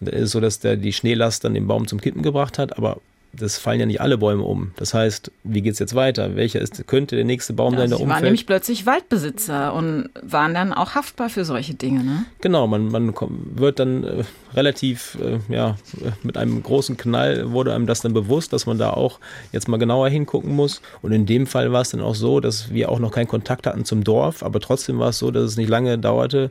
Und 0.00 0.08
dann 0.08 0.14
ist 0.14 0.22
es 0.22 0.30
so, 0.30 0.40
dass 0.40 0.60
der 0.60 0.76
die 0.76 0.94
Schneelast 0.94 1.44
dann 1.44 1.52
den 1.52 1.66
Baum 1.66 1.86
zum 1.88 2.00
Kippen 2.00 2.22
gebracht 2.22 2.58
hat, 2.58 2.78
aber 2.78 2.98
das 3.36 3.58
fallen 3.58 3.80
ja 3.80 3.86
nicht 3.86 4.00
alle 4.00 4.18
Bäume 4.18 4.42
um. 4.42 4.72
Das 4.76 4.94
heißt, 4.94 5.30
wie 5.44 5.62
geht 5.62 5.74
es 5.74 5.78
jetzt 5.78 5.94
weiter? 5.94 6.36
Welcher 6.36 6.60
ist, 6.60 6.86
könnte 6.86 7.16
der 7.16 7.24
nächste 7.24 7.52
Baum 7.52 7.74
ja, 7.74 7.80
sein, 7.80 7.90
der 7.90 7.98
sie 7.98 8.02
umfällt? 8.02 8.16
waren 8.16 8.24
nämlich 8.24 8.46
plötzlich 8.46 8.86
Waldbesitzer 8.86 9.74
und 9.74 10.10
waren 10.22 10.54
dann 10.54 10.72
auch 10.72 10.94
haftbar 10.94 11.28
für 11.28 11.44
solche 11.44 11.74
Dinge, 11.74 12.04
ne? 12.04 12.24
Genau, 12.40 12.66
man, 12.66 12.88
man 12.88 13.14
wird 13.54 13.78
dann 13.78 14.04
äh, 14.04 14.24
relativ, 14.54 15.18
äh, 15.20 15.38
ja, 15.52 15.76
mit 16.22 16.36
einem 16.36 16.62
großen 16.62 16.96
Knall 16.96 17.52
wurde 17.52 17.74
einem 17.74 17.86
das 17.86 18.00
dann 18.00 18.12
bewusst, 18.12 18.52
dass 18.52 18.66
man 18.66 18.78
da 18.78 18.90
auch 18.90 19.20
jetzt 19.52 19.68
mal 19.68 19.78
genauer 19.78 20.08
hingucken 20.08 20.54
muss. 20.54 20.80
Und 21.02 21.12
in 21.12 21.26
dem 21.26 21.46
Fall 21.46 21.72
war 21.72 21.82
es 21.82 21.90
dann 21.90 22.00
auch 22.00 22.14
so, 22.14 22.40
dass 22.40 22.72
wir 22.72 22.90
auch 22.90 22.98
noch 22.98 23.10
keinen 23.10 23.28
Kontakt 23.28 23.66
hatten 23.66 23.84
zum 23.84 24.04
Dorf, 24.04 24.42
aber 24.42 24.60
trotzdem 24.60 24.98
war 24.98 25.10
es 25.10 25.18
so, 25.18 25.30
dass 25.30 25.44
es 25.44 25.56
nicht 25.56 25.68
lange 25.68 25.98
dauerte, 25.98 26.50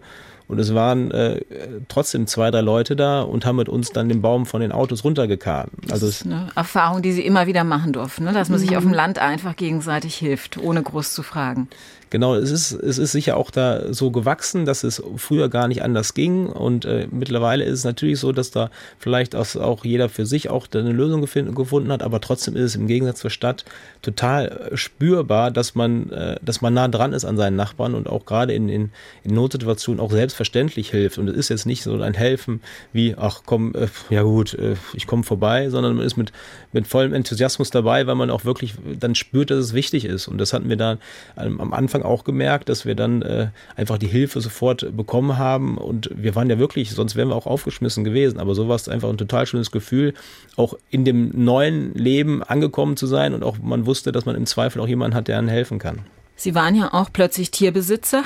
und 0.53 0.59
es 0.59 0.73
waren 0.73 1.11
äh, 1.11 1.41
trotzdem 1.87 2.27
zwei, 2.27 2.51
drei 2.51 2.61
Leute 2.61 2.95
da 2.95 3.21
und 3.21 3.45
haben 3.45 3.57
mit 3.57 3.69
uns 3.69 3.89
dann 3.89 4.07
den 4.07 4.21
Baum 4.21 4.45
von 4.45 4.61
den 4.61 4.71
Autos 4.71 5.03
runtergekarrt. 5.03 5.69
Also 5.89 6.05
das 6.05 6.17
ist 6.17 6.25
eine 6.25 6.49
Erfahrung, 6.55 7.01
die 7.01 7.11
Sie 7.11 7.25
immer 7.25 7.47
wieder 7.47 7.63
machen 7.63 7.91
durften, 7.91 8.23
ne? 8.23 8.33
dass 8.33 8.49
man 8.49 8.59
sich 8.59 8.77
auf 8.77 8.83
dem 8.83 8.93
Land 8.93 9.19
einfach 9.19 9.55
gegenseitig 9.55 10.15
hilft, 10.15 10.57
ohne 10.57 10.83
groß 10.83 11.13
zu 11.13 11.23
fragen. 11.23 11.67
Genau, 12.13 12.35
es 12.35 12.51
ist, 12.51 12.73
es 12.73 12.99
ist 12.99 13.11
sicher 13.11 13.37
auch 13.37 13.49
da 13.49 13.91
so 13.91 14.11
gewachsen, 14.11 14.65
dass 14.65 14.83
es 14.83 15.01
früher 15.17 15.49
gar 15.49 15.67
nicht 15.67 15.81
anders 15.81 16.13
ging. 16.13 16.45
Und 16.45 16.85
äh, 16.85 17.07
mittlerweile 17.09 17.63
ist 17.63 17.79
es 17.79 17.85
natürlich 17.85 18.19
so, 18.19 18.31
dass 18.31 18.51
da 18.51 18.69
vielleicht 18.99 19.35
auch, 19.35 19.83
jeder 19.83 20.09
für 20.09 20.27
sich 20.27 20.47
auch 20.51 20.67
eine 20.75 20.91
Lösung 20.91 21.21
gefunden 21.21 21.91
hat, 21.91 22.03
aber 22.03 22.21
trotzdem 22.21 22.55
ist 22.55 22.65
es 22.65 22.75
im 22.75 22.85
Gegensatz 22.85 23.17
zur 23.17 23.31
Stadt 23.31 23.65
total 24.03 24.69
äh, 24.73 24.77
spürbar, 24.77 25.49
dass 25.49 25.73
man, 25.73 26.11
äh, 26.11 26.35
dass 26.43 26.61
man 26.61 26.75
nah 26.75 26.87
dran 26.87 27.13
ist 27.13 27.25
an 27.25 27.35
seinen 27.35 27.55
Nachbarn 27.55 27.95
und 27.95 28.07
auch 28.07 28.27
gerade 28.27 28.53
in, 28.53 28.69
in, 28.69 28.91
in 29.23 29.33
Notsituationen 29.33 29.99
auch 29.99 30.11
selbstverständlich 30.11 30.91
hilft. 30.91 31.17
Und 31.17 31.27
es 31.29 31.35
ist 31.35 31.49
jetzt 31.49 31.65
nicht 31.65 31.81
so 31.81 31.99
ein 31.99 32.13
Helfen 32.13 32.61
wie, 32.91 33.15
ach 33.17 33.41
komm, 33.43 33.73
äh, 33.73 33.87
ja 34.11 34.21
gut, 34.21 34.53
äh, 34.53 34.75
ich 34.93 35.07
komme 35.07 35.23
vorbei, 35.23 35.71
sondern 35.71 35.95
man 35.95 36.05
ist 36.05 36.17
mit, 36.17 36.31
mit 36.73 36.85
vollem 36.85 37.15
Enthusiasmus 37.15 37.71
dabei, 37.71 38.05
weil 38.05 38.13
man 38.13 38.29
auch 38.29 38.45
wirklich 38.45 38.75
dann 38.99 39.15
spürt, 39.15 39.49
dass 39.49 39.57
es 39.57 39.73
wichtig 39.73 40.05
ist. 40.05 40.27
Und 40.27 40.37
das 40.37 40.53
hatten 40.53 40.69
wir 40.69 40.77
da 40.77 40.99
am 41.35 41.73
Anfang 41.73 42.02
auch 42.03 42.23
gemerkt, 42.23 42.69
dass 42.69 42.85
wir 42.85 42.95
dann 42.95 43.21
äh, 43.21 43.47
einfach 43.75 43.97
die 43.97 44.07
Hilfe 44.07 44.41
sofort 44.41 44.95
bekommen 44.95 45.37
haben. 45.37 45.77
Und 45.77 46.09
wir 46.13 46.35
waren 46.35 46.49
ja 46.49 46.59
wirklich, 46.59 46.91
sonst 46.91 47.15
wären 47.15 47.29
wir 47.29 47.35
auch 47.35 47.47
aufgeschmissen 47.47 48.03
gewesen, 48.03 48.39
aber 48.39 48.55
so 48.55 48.67
war 48.67 48.75
es 48.75 48.89
einfach 48.89 49.09
ein 49.09 49.17
total 49.17 49.45
schönes 49.45 49.71
Gefühl, 49.71 50.13
auch 50.55 50.77
in 50.89 51.05
dem 51.05 51.31
neuen 51.33 51.93
Leben 51.93 52.43
angekommen 52.43 52.97
zu 52.97 53.07
sein. 53.07 53.33
Und 53.33 53.43
auch 53.43 53.57
man 53.59 53.85
wusste, 53.85 54.11
dass 54.11 54.25
man 54.25 54.35
im 54.35 54.45
Zweifel 54.45 54.81
auch 54.81 54.87
jemanden 54.87 55.15
hat, 55.15 55.27
der 55.27 55.37
einem 55.37 55.49
helfen 55.49 55.79
kann. 55.79 55.99
Sie 56.43 56.55
waren 56.55 56.75
ja 56.75 56.93
auch 56.93 57.09
plötzlich 57.11 57.51
Tierbesitzer, 57.51 58.23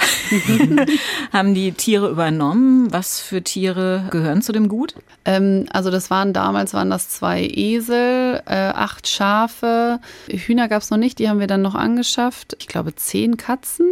haben 1.32 1.54
die 1.54 1.72
Tiere 1.72 2.10
übernommen. 2.10 2.92
Was 2.92 3.20
für 3.20 3.44
Tiere 3.44 4.08
gehören 4.10 4.42
zu 4.42 4.52
dem 4.52 4.70
Gut? 4.70 4.96
Ähm, 5.24 5.68
also 5.72 5.92
das 5.92 6.10
waren 6.10 6.34
damals 6.34 6.74
waren 6.74 6.90
das 6.90 7.10
zwei 7.10 7.44
Esel, 7.44 8.42
äh, 8.48 8.56
acht 8.56 9.08
Schafe, 9.08 10.00
Hühner 10.28 10.68
gab 10.68 10.82
es 10.82 10.90
noch 10.90 10.98
nicht, 10.98 11.20
die 11.20 11.30
haben 11.30 11.40
wir 11.40 11.46
dann 11.46 11.62
noch 11.62 11.76
angeschafft. 11.76 12.58
Ich 12.60 12.68
glaube 12.68 12.96
zehn 12.96 13.38
Katzen. 13.38 13.86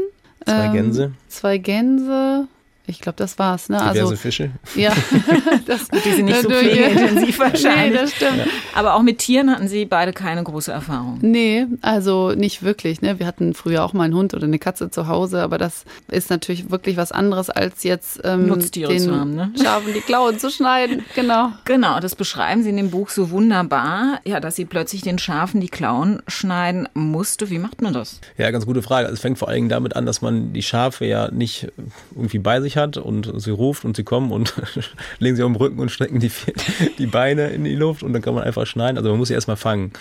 Zwei 0.44 0.68
Gänse. 0.70 1.04
Ähm, 1.04 1.16
zwei 1.28 1.58
Gänse, 1.60 2.48
ich 2.88 3.02
glaube, 3.02 3.16
das 3.18 3.40
war's. 3.40 3.70
Ne? 3.70 3.78
Diverse 3.78 4.02
also, 4.02 4.16
Fische. 4.16 4.52
Ja, 4.76 4.94
das, 5.66 5.90
Gut, 5.90 6.06
die 6.06 6.12
sind 6.12 6.26
nicht 6.26 6.42
so 6.44 6.50
pflegeintensiv 6.50 7.40
wahrscheinlich. 7.40 7.92
Nee, 7.92 7.98
das 7.98 8.12
stimmt. 8.12 8.48
Aber 8.74 8.96
auch 8.96 9.02
mit 9.02 9.20
Tieren 9.20 9.50
hatten 9.50 9.68
Sie 9.68 9.86
beide 9.86 10.14
keine 10.14 10.44
große 10.44 10.72
Erfahrung. 10.72 11.20
Nee, 11.22 11.66
also 11.82 12.32
nicht 12.32 12.64
wirklich. 12.64 13.02
Ne? 13.02 13.20
Wir 13.20 13.26
hatten 13.26 13.54
früher 13.54 13.84
auch 13.84 13.94
mal 13.94 14.04
einen 14.04 14.16
Hund 14.16 14.34
oder 14.34 14.46
eine 14.46 14.60
Katze 14.60 14.90
zu 14.90 15.08
Hause, 15.08 15.42
aber 15.42 15.58
das 15.58 15.86
ist 16.10 16.30
natürlich 16.30 16.70
wirklich 16.70 16.98
was 16.98 17.12
anderes, 17.12 17.50
als 17.50 17.84
jetzt 17.84 18.22
ähm, 18.24 18.48
Nutztiere 18.48 18.92
den 18.92 19.02
zu 19.02 19.16
haben, 19.16 19.36
ne? 19.36 19.52
Schafen 19.62 19.94
die 19.94 20.02
Klauen 20.02 20.40
zu 20.40 20.50
schneiden. 20.50 21.04
Genau. 21.16 21.52
Genau, 21.66 22.00
das 22.00 22.16
beschreiben 22.16 22.64
Sie 22.64 22.70
in 22.70 22.78
dem 22.78 22.92
Buch 22.92 23.10
so 23.10 23.30
wunderbar, 23.32 24.20
ja, 24.26 24.40
dass 24.40 24.56
Sie 24.56 24.66
plötzlich 24.66 25.02
den 25.02 25.18
Schafen 25.18 25.62
die 25.62 25.70
Klauen 25.70 26.22
schneiden 26.28 26.88
musste. 26.94 27.50
Wie 27.50 27.60
macht 27.60 27.82
man 27.82 27.94
das? 27.94 28.20
Ja, 28.38 28.52
ganz 28.52 28.66
gute 28.66 28.82
Frage. 28.82 29.08
Also 29.08 29.16
es 29.16 29.22
fängt 29.22 29.38
vor 29.38 29.48
allen 29.48 29.56
Dingen 29.56 29.70
damit 29.70 29.96
an, 29.96 30.06
dass 30.06 30.22
man 30.22 30.54
die 30.54 30.64
Schafe 30.64 31.06
ja 31.06 31.32
nicht 31.32 31.68
irgendwie 32.16 32.40
bei 32.40 32.62
sich 32.62 32.75
hat 32.76 32.98
und 32.98 33.42
sie 33.42 33.52
ruft 33.52 33.86
und 33.86 33.96
sie 33.96 34.04
kommen 34.04 34.32
und 34.32 34.54
legen 35.20 35.36
sie 35.36 35.44
auf 35.44 35.52
den 35.52 35.56
Rücken 35.56 35.80
und 35.80 35.90
strecken 35.90 36.20
die, 36.20 36.32
die 36.98 37.08
Beine 37.08 37.50
in 37.50 37.64
die 37.64 37.76
Luft 37.76 38.04
und 38.04 38.14
dann 38.14 38.22
kann 38.22 38.34
man 38.34 38.44
einfach 38.44 38.66
schneiden. 38.66 38.98
Also 38.98 39.10
man 39.10 39.20
muss 39.20 39.30
sie 39.30 39.34
erstmal 39.34 39.58
fangen. 39.58 39.92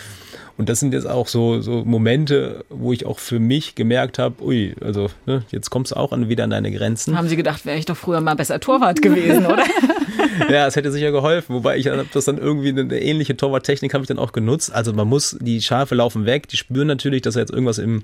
Und 0.57 0.69
das 0.69 0.79
sind 0.79 0.95
jetzt 0.95 1.09
auch 1.09 1.27
so, 1.27 1.61
so 1.61 1.85
Momente, 1.85 2.65
wo 2.69 2.93
ich 2.93 3.07
auch 3.07 3.19
für 3.19 3.41
mich 3.41 3.75
gemerkt 3.75 4.19
habe, 4.19 4.43
ui, 4.45 4.75
also 4.81 5.09
ne, 5.27 5.43
jetzt 5.51 5.71
kommst 5.71 5.93
du 5.93 5.97
auch 5.97 6.13
an, 6.13 6.29
wieder 6.29 6.45
an 6.45 6.51
deine 6.51 6.71
Grenzen. 6.71 7.19
Haben 7.19 7.29
Sie 7.29 7.37
gedacht, 7.37 7.67
wäre 7.67 7.77
ich 7.77 7.87
doch 7.87 7.97
früher 7.97 8.21
mal 8.21 8.35
besser 8.35 8.61
Torwart 8.61 9.03
gewesen, 9.03 9.47
oder? 9.47 9.65
ja, 10.51 10.67
es 10.67 10.77
hätte 10.77 10.93
sicher 10.93 11.11
geholfen, 11.11 11.57
wobei 11.57 11.77
ich 11.77 11.89
habe 11.89 12.07
das 12.13 12.25
dann 12.27 12.39
irgendwie 12.39 12.69
eine 12.69 13.01
ähnliche 13.01 13.37
Torwarttechnik 13.37 13.95
habe 13.95 14.05
ich 14.05 14.09
dann 14.09 14.19
auch 14.19 14.33
genutzt. 14.33 14.73
Also 14.73 14.93
man 14.93 15.09
muss, 15.09 15.37
die 15.41 15.61
Schafe 15.61 15.97
laufen 15.97 16.25
weg, 16.27 16.49
die 16.49 16.57
spüren 16.57 16.87
natürlich, 16.87 17.23
dass 17.23 17.35
da 17.35 17.41
jetzt 17.41 17.53
irgendwas 17.53 17.79
im, 17.79 18.03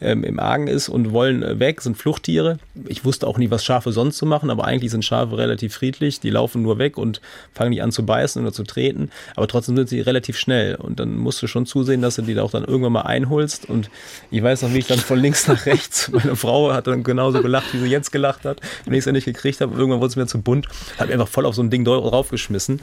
ähm, 0.00 0.24
im 0.24 0.38
Argen 0.38 0.66
ist 0.66 0.90
und 0.90 1.12
wollen 1.12 1.58
weg, 1.58 1.80
sind 1.80 1.96
Fluchttiere. 1.96 2.58
Ich 2.86 3.04
wusste 3.06 3.26
auch 3.26 3.38
nie, 3.38 3.50
was 3.50 3.64
Schafe 3.64 3.92
sonst 3.92 4.18
zu 4.18 4.26
machen, 4.26 4.50
aber 4.50 4.64
eigentlich 4.64 4.90
sind 4.90 5.04
Schafe 5.04 5.38
relativ 5.38 5.74
friedlich, 5.74 6.20
die 6.20 6.30
laufen 6.30 6.62
nur 6.62 6.78
weg 6.78 6.98
und 6.98 7.20
fangen 7.54 7.70
nicht 7.70 7.82
an 7.82 7.92
zu 7.92 8.04
beißen 8.04 8.42
oder 8.42 8.52
zu 8.52 8.64
treten, 8.64 9.10
aber 9.36 9.48
trotzdem 9.48 9.76
sind 9.76 9.88
sie 9.88 10.00
relativ 10.00 10.36
schnell 10.38 10.74
und 10.74 11.00
dann 11.00 11.16
musst 11.16 11.42
du 11.42 11.46
schon 11.46 11.66
zu 11.66 11.77
zusehen, 11.78 12.02
dass 12.02 12.16
du 12.16 12.22
die 12.22 12.38
auch 12.38 12.50
dann 12.50 12.64
irgendwann 12.64 12.92
mal 12.92 13.02
einholst. 13.02 13.68
Und 13.68 13.90
ich 14.30 14.42
weiß 14.42 14.62
noch, 14.62 14.74
wie 14.74 14.78
ich 14.78 14.86
dann 14.86 14.98
von 14.98 15.18
links 15.18 15.46
nach 15.46 15.66
rechts, 15.66 16.10
meine 16.12 16.34
Frau 16.34 16.72
hat 16.72 16.86
dann 16.86 17.04
genauso 17.04 17.40
gelacht, 17.40 17.72
wie 17.72 17.78
sie 17.78 17.86
jetzt 17.86 18.10
gelacht 18.10 18.44
hat, 18.44 18.60
wenn 18.84 18.94
ich 18.94 19.00
es 19.00 19.04
ja 19.04 19.12
nicht 19.12 19.24
gekriegt 19.24 19.60
habe. 19.60 19.76
Irgendwann 19.76 20.00
wurde 20.00 20.08
es 20.10 20.16
mir 20.16 20.26
zu 20.26 20.40
bunt, 20.40 20.66
habe 20.98 21.12
einfach 21.12 21.28
voll 21.28 21.46
auf 21.46 21.54
so 21.54 21.62
ein 21.62 21.70
Ding 21.70 21.84
draufgeschmissen. 21.84 22.80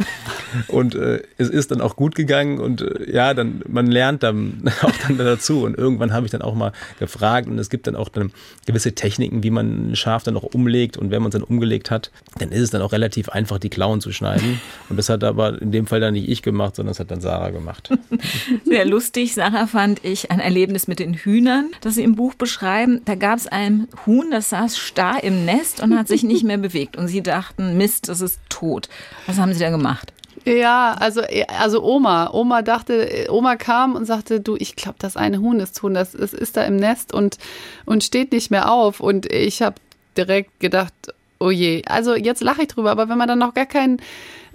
Und 0.67 0.95
äh, 0.95 1.21
es 1.37 1.49
ist 1.49 1.71
dann 1.71 1.81
auch 1.81 1.95
gut 1.95 2.15
gegangen 2.15 2.59
und 2.59 2.81
äh, 2.81 3.11
ja, 3.11 3.33
dann 3.33 3.61
man 3.67 3.87
lernt 3.87 4.23
dann 4.23 4.63
auch 4.81 4.93
dann 5.07 5.17
dazu. 5.17 5.63
Und 5.63 5.77
irgendwann 5.77 6.13
habe 6.13 6.25
ich 6.25 6.31
dann 6.31 6.41
auch 6.41 6.55
mal 6.55 6.71
gefragt 6.99 7.47
und 7.47 7.59
es 7.59 7.69
gibt 7.69 7.87
dann 7.87 7.95
auch 7.95 8.09
dann 8.09 8.31
gewisse 8.65 8.93
Techniken, 8.93 9.43
wie 9.43 9.51
man 9.51 9.91
ein 9.91 9.95
Schaf 9.95 10.23
dann 10.23 10.37
auch 10.37 10.43
umlegt. 10.43 10.97
Und 10.97 11.11
wenn 11.11 11.21
man 11.21 11.29
es 11.29 11.33
dann 11.33 11.43
umgelegt 11.43 11.91
hat, 11.91 12.11
dann 12.39 12.51
ist 12.51 12.61
es 12.61 12.69
dann 12.69 12.81
auch 12.81 12.93
relativ 12.93 13.29
einfach, 13.29 13.59
die 13.59 13.69
Klauen 13.69 13.99
zu 13.99 14.11
schneiden. 14.11 14.61
Und 14.89 14.97
das 14.97 15.09
hat 15.09 15.23
aber 15.23 15.61
in 15.61 15.71
dem 15.71 15.87
Fall 15.87 15.99
dann 15.99 16.13
nicht 16.13 16.29
ich 16.29 16.41
gemacht, 16.41 16.75
sondern 16.75 16.91
das 16.91 16.99
hat 16.99 17.11
dann 17.11 17.21
Sarah 17.21 17.49
gemacht. 17.49 17.89
Sehr 18.65 18.84
sehr 18.85 18.91
lustig, 18.91 19.33
Sarah, 19.33 19.67
fand 19.67 20.03
ich 20.05 20.29
ein 20.31 20.39
Erlebnis 20.39 20.87
mit 20.87 20.99
den 20.99 21.15
Hühnern, 21.15 21.71
das 21.81 21.95
Sie 21.95 22.03
im 22.03 22.15
Buch 22.15 22.35
beschreiben. 22.35 23.01
Da 23.05 23.15
gab 23.15 23.37
es 23.37 23.47
ein 23.47 23.87
Huhn, 24.05 24.29
das 24.29 24.49
saß 24.49 24.77
starr 24.77 25.23
im 25.23 25.43
Nest 25.43 25.81
und 25.81 25.97
hat 25.97 26.07
sich 26.07 26.23
nicht 26.23 26.43
mehr 26.43 26.57
bewegt. 26.57 26.95
Und 26.95 27.07
Sie 27.07 27.23
dachten, 27.23 27.77
Mist, 27.77 28.09
das 28.09 28.21
ist 28.21 28.39
tot. 28.49 28.89
Was 29.25 29.39
haben 29.39 29.53
Sie 29.53 29.59
da 29.59 29.71
gemacht? 29.71 30.13
Ja, 30.45 30.93
also, 30.99 31.21
also 31.59 31.83
Oma. 31.83 32.29
Oma 32.31 32.61
dachte, 32.61 33.27
Oma 33.29 33.55
kam 33.55 33.95
und 33.95 34.05
sagte, 34.05 34.39
du, 34.39 34.55
ich 34.55 34.75
glaube, 34.75 34.97
das 34.99 35.17
eine 35.17 35.39
Huhn 35.39 35.59
ist 35.59 35.77
tot, 35.77 35.95
das, 35.95 36.11
das 36.11 36.33
ist 36.33 36.55
da 36.55 36.63
im 36.63 36.75
Nest 36.75 37.11
und, 37.11 37.39
und 37.85 38.03
steht 38.03 38.31
nicht 38.31 38.51
mehr 38.51 38.71
auf. 38.71 38.99
Und 38.99 39.25
ich 39.31 39.63
habe 39.63 39.75
direkt 40.15 40.59
gedacht, 40.59 40.93
oh 41.39 41.49
je. 41.49 41.81
Also 41.87 42.15
jetzt 42.15 42.43
lache 42.43 42.63
ich 42.63 42.67
drüber, 42.67 42.91
aber 42.91 43.09
wenn 43.09 43.17
man 43.17 43.27
dann 43.27 43.39
noch 43.39 43.55
gar 43.55 43.65
keinen 43.65 43.99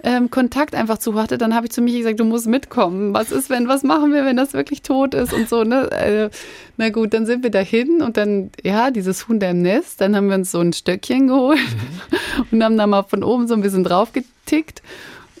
ähm, 0.03 0.31
Kontakt 0.31 0.75
einfach 0.75 0.97
zu 0.97 1.13
hatte, 1.15 1.37
dann 1.37 1.53
habe 1.53 1.67
ich 1.67 1.71
zu 1.71 1.81
Michi 1.81 1.99
gesagt, 1.99 2.19
du 2.19 2.25
musst 2.25 2.47
mitkommen. 2.47 3.13
Was 3.13 3.31
ist, 3.31 3.49
wenn, 3.49 3.67
was 3.67 3.83
machen 3.83 4.13
wir, 4.13 4.25
wenn 4.25 4.37
das 4.37 4.53
wirklich 4.53 4.81
tot 4.81 5.13
ist 5.13 5.33
und 5.33 5.47
so, 5.47 5.63
ne? 5.63 5.91
Äh, 5.91 6.29
na 6.77 6.89
gut, 6.89 7.13
dann 7.13 7.25
sind 7.25 7.43
wir 7.43 7.51
dahin 7.51 8.01
und 8.01 8.17
dann, 8.17 8.51
ja, 8.63 8.89
dieses 8.89 9.27
Huhn 9.27 9.39
da 9.39 9.51
im 9.51 9.61
Nest, 9.61 10.01
dann 10.01 10.15
haben 10.15 10.29
wir 10.29 10.35
uns 10.35 10.51
so 10.51 10.59
ein 10.59 10.73
Stöckchen 10.73 11.27
geholt 11.27 11.59
mhm. 11.59 12.45
und 12.51 12.63
haben 12.63 12.77
da 12.77 12.87
mal 12.87 13.03
von 13.03 13.23
oben 13.23 13.47
so 13.47 13.53
ein 13.53 13.61
bisschen 13.61 13.83
drauf 13.83 14.11
getickt. 14.13 14.81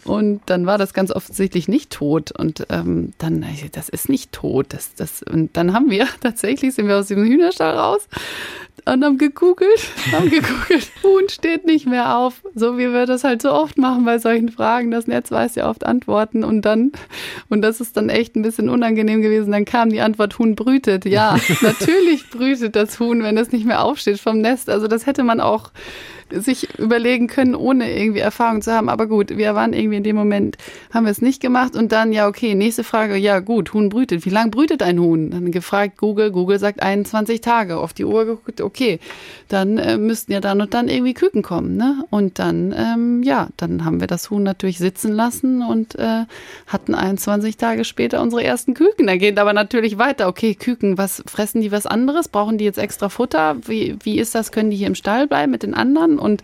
Und 0.03 0.41
dann 0.47 0.65
war 0.65 0.77
das 0.77 0.93
ganz 0.93 1.11
offensichtlich 1.11 1.67
nicht 1.67 1.91
tot. 1.91 2.31
Und 2.31 2.65
ähm, 2.69 3.13
dann, 3.17 3.45
das 3.71 3.89
ist 3.89 4.09
nicht 4.09 4.31
tot. 4.31 4.67
Das, 4.69 4.95
das, 4.95 5.23
und 5.23 5.55
dann 5.57 5.73
haben 5.73 5.89
wir 5.89 6.07
tatsächlich, 6.21 6.73
sind 6.73 6.87
wir 6.87 6.97
aus 6.97 7.07
dem 7.07 7.23
Hühnerstall 7.23 7.77
raus 7.77 8.07
und 8.85 9.03
haben 9.03 9.17
gegoogelt, 9.17 9.91
haben 10.11 10.29
gegoogelt, 10.29 10.91
Huhn 11.03 11.29
steht 11.29 11.65
nicht 11.65 11.87
mehr 11.87 12.17
auf. 12.17 12.41
So 12.55 12.77
wie 12.77 12.91
wir 12.91 13.05
das 13.05 13.23
halt 13.23 13.41
so 13.41 13.51
oft 13.51 13.77
machen 13.77 14.05
bei 14.05 14.17
solchen 14.17 14.49
Fragen. 14.49 14.91
Das 14.91 15.07
Netz 15.07 15.31
weiß 15.31 15.55
ja 15.55 15.69
oft 15.69 15.85
Antworten 15.85 16.43
und 16.43 16.63
dann, 16.63 16.91
und 17.49 17.61
das 17.61 17.81
ist 17.81 17.97
dann 17.97 18.09
echt 18.09 18.35
ein 18.35 18.41
bisschen 18.41 18.69
unangenehm 18.69 19.21
gewesen, 19.21 19.51
dann 19.51 19.65
kam 19.65 19.89
die 19.89 20.01
Antwort, 20.01 20.39
Huhn 20.39 20.55
brütet. 20.55 21.05
Ja, 21.05 21.37
natürlich 21.61 22.29
brütet 22.29 22.75
das 22.75 22.99
Huhn, 22.99 23.23
wenn 23.23 23.37
es 23.37 23.51
nicht 23.51 23.65
mehr 23.65 23.83
aufsteht 23.83 24.19
vom 24.19 24.39
Nest. 24.39 24.69
Also 24.69 24.87
das 24.87 25.05
hätte 25.05 25.23
man 25.23 25.39
auch 25.39 25.71
sich 26.33 26.79
überlegen 26.79 27.27
können, 27.27 27.55
ohne 27.55 27.97
irgendwie 27.97 28.19
Erfahrung 28.19 28.61
zu 28.61 28.71
haben. 28.71 28.89
Aber 28.89 29.07
gut, 29.07 29.37
wir 29.37 29.55
waren 29.55 29.73
irgendwie 29.73 29.97
in 29.97 30.03
dem 30.03 30.15
Moment, 30.15 30.57
haben 30.93 31.05
wir 31.05 31.11
es 31.11 31.21
nicht 31.21 31.41
gemacht. 31.41 31.75
Und 31.75 31.91
dann, 31.91 32.13
ja, 32.13 32.27
okay, 32.27 32.55
nächste 32.55 32.83
Frage, 32.83 33.15
ja 33.15 33.39
gut, 33.39 33.73
Huhn 33.73 33.89
brütet. 33.89 34.25
Wie 34.25 34.29
lange 34.29 34.51
brütet 34.51 34.83
ein 34.83 34.99
Huhn? 34.99 35.31
Dann 35.31 35.51
gefragt 35.51 35.97
Google, 35.97 36.31
Google 36.31 36.59
sagt 36.59 36.81
21 36.81 37.41
Tage. 37.41 37.77
Auf 37.77 37.93
die 37.93 38.05
Uhr 38.05 38.25
geguckt, 38.25 38.61
okay, 38.61 38.99
dann 39.47 39.77
äh, 39.77 39.97
müssten 39.97 40.31
ja 40.31 40.39
dann 40.39 40.61
und 40.61 40.73
dann 40.73 40.87
irgendwie 40.87 41.13
Küken 41.13 41.41
kommen. 41.41 41.75
Ne? 41.77 42.03
Und 42.09 42.39
dann, 42.39 42.73
ähm, 42.77 43.23
ja, 43.23 43.49
dann 43.57 43.85
haben 43.85 43.99
wir 43.99 44.07
das 44.07 44.29
Huhn 44.29 44.43
natürlich 44.43 44.77
sitzen 44.77 45.11
lassen 45.11 45.61
und 45.61 45.95
äh, 45.95 46.25
hatten 46.67 46.95
21 46.95 47.57
Tage 47.57 47.83
später 47.83 48.21
unsere 48.21 48.43
ersten 48.43 48.73
Küken. 48.73 49.07
Da 49.07 49.17
geht 49.17 49.37
aber 49.39 49.53
natürlich 49.53 49.97
weiter. 49.97 50.27
Okay, 50.27 50.55
Küken, 50.55 50.97
was 50.97 51.23
fressen 51.25 51.61
die 51.61 51.71
was 51.71 51.85
anderes? 51.85 52.27
Brauchen 52.29 52.57
die 52.57 52.65
jetzt 52.65 52.77
extra 52.77 53.09
Futter? 53.09 53.57
Wie, 53.67 53.97
wie 54.03 54.19
ist 54.19 54.35
das? 54.35 54.51
Können 54.51 54.71
die 54.71 54.77
hier 54.77 54.87
im 54.87 54.95
Stall 54.95 55.27
bleiben 55.27 55.51
mit 55.51 55.63
den 55.63 55.73
anderen? 55.73 56.19
Und 56.21 56.43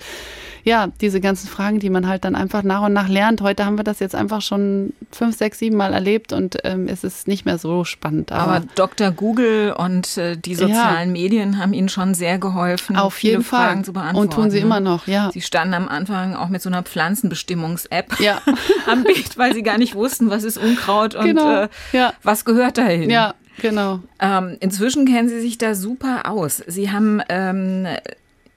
ja, 0.67 0.87
diese 0.99 1.21
ganzen 1.21 1.47
Fragen, 1.47 1.79
die 1.79 1.89
man 1.89 2.07
halt 2.07 2.25
dann 2.25 2.35
einfach 2.35 2.61
nach 2.61 2.81
und 2.81 2.91
nach 2.91 3.07
lernt. 3.07 3.41
Heute 3.41 3.65
haben 3.65 3.77
wir 3.77 3.85
das 3.85 3.99
jetzt 3.99 4.13
einfach 4.13 4.41
schon 4.41 4.91
fünf, 5.11 5.37
sechs, 5.37 5.59
sieben 5.59 5.77
Mal 5.77 5.93
erlebt 5.93 6.33
und 6.33 6.57
ähm, 6.65 6.89
es 6.89 7.05
ist 7.05 7.25
nicht 7.25 7.45
mehr 7.45 7.57
so 7.57 7.85
spannend. 7.85 8.33
Aber, 8.33 8.51
aber 8.51 8.65
Dr. 8.75 9.11
Google 9.11 9.73
und 9.77 10.17
äh, 10.17 10.35
die 10.35 10.55
sozialen 10.55 11.15
ja, 11.15 11.21
Medien 11.21 11.57
haben 11.57 11.71
Ihnen 11.71 11.87
schon 11.87 12.13
sehr 12.13 12.37
geholfen, 12.37 12.97
auf 12.97 13.23
jeden 13.23 13.43
Fragen 13.45 13.75
Fall. 13.75 13.85
zu 13.85 13.93
beantworten. 13.93 14.27
Und 14.27 14.33
tun 14.33 14.51
sie 14.51 14.59
immer 14.59 14.81
noch, 14.81 15.07
ja. 15.07 15.29
Sie 15.31 15.41
standen 15.41 15.73
am 15.73 15.87
Anfang 15.87 16.35
auch 16.35 16.49
mit 16.49 16.61
so 16.61 16.67
einer 16.67 16.83
Pflanzenbestimmungs-App 16.83 18.19
ja. 18.19 18.41
am 18.91 19.03
Bild, 19.05 19.37
weil 19.37 19.53
sie 19.53 19.63
gar 19.63 19.77
nicht 19.77 19.95
wussten, 19.95 20.29
was 20.29 20.43
ist 20.43 20.57
Unkraut 20.57 21.15
und 21.15 21.27
genau. 21.27 21.61
äh, 21.61 21.69
ja. 21.93 22.11
was 22.23 22.43
gehört 22.43 22.77
dahin. 22.77 23.09
Ja, 23.09 23.35
genau. 23.61 23.99
Ähm, 24.19 24.57
inzwischen 24.59 25.05
kennen 25.05 25.29
Sie 25.29 25.39
sich 25.39 25.57
da 25.57 25.75
super 25.75 26.29
aus. 26.29 26.61
Sie 26.67 26.91
haben 26.91 27.21
ähm, 27.29 27.87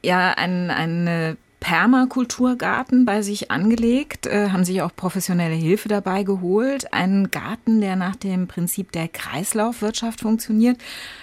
ja 0.03 0.33
ein, 0.33 0.71
eine 0.71 1.37
Permakulturgarten 1.61 3.05
bei 3.05 3.21
sich 3.21 3.51
angelegt, 3.51 4.27
äh, 4.27 4.49
haben 4.49 4.65
sich 4.65 4.81
auch 4.81 4.97
professionelle 4.97 5.55
Hilfe 5.55 5.89
dabei 5.89 6.23
geholt. 6.23 6.93
Einen 6.93 7.31
Garten, 7.31 7.83
der 7.83 7.97
nach 7.97 8.17
dem 8.17 8.49
Prinzip 8.49 8.93
der 8.93 9.09
Kreislaufwirtschaft 9.09 10.21
funktioniert. 10.21 10.79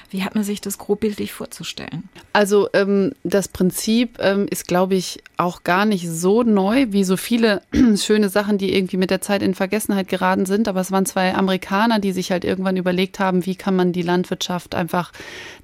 Wie 0.10 0.24
hat 0.24 0.36
man 0.36 0.44
sich 0.46 0.62
das 0.62 0.78
grobbildlich 0.78 1.34
vorzustellen? 1.34 2.08
Also 2.32 2.70
ähm, 2.74 3.12
das 3.24 3.50
Prinzip 3.50 4.18
ähm, 4.20 4.48
ist, 4.50 4.68
glaube 4.68 4.96
ich, 4.96 5.22
auch 5.36 5.64
gar 5.64 5.86
nicht 5.86 6.08
so 6.10 6.44
neu 6.44 6.88
wie 6.90 7.04
so 7.04 7.18
viele 7.18 7.62
schöne 7.98 8.30
Sachen, 8.30 8.58
die 8.58 8.74
irgendwie 8.74 8.96
mit 8.96 9.10
der 9.10 9.20
Zeit 9.20 9.42
in 9.42 9.54
Vergessenheit 9.54 10.08
geraten 10.08 10.46
sind. 10.46 10.70
Aber 10.70 10.80
es 10.80 10.92
waren 10.92 11.06
zwei 11.06 11.36
Amerikaner, 11.36 12.00
die 12.00 12.14
sich 12.14 12.32
halt 12.32 12.46
irgendwann 12.46 12.78
überlegt 12.78 13.20
haben, 13.20 13.46
wie 13.46 13.56
kann 13.56 13.76
man 13.76 13.92
die 13.92 14.02
Landwirtschaft 14.02 14.76
einfach 14.76 15.12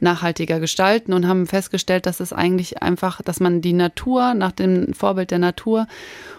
nachhaltiger 0.02 0.60
gestalten 0.60 1.14
und 1.14 1.28
haben 1.28 1.48
festgestellt, 1.48 2.06
dass 2.06 2.20
es 2.20 2.34
eigentlich 2.34 2.82
einfach, 2.82 3.22
dass 3.22 3.40
man 3.40 3.62
die 3.62 3.74
Natur 3.74 4.34
nach 4.34 4.52
dem 4.52 4.94
Vorbild 4.94 5.32
der 5.32 5.40
Natur 5.40 5.88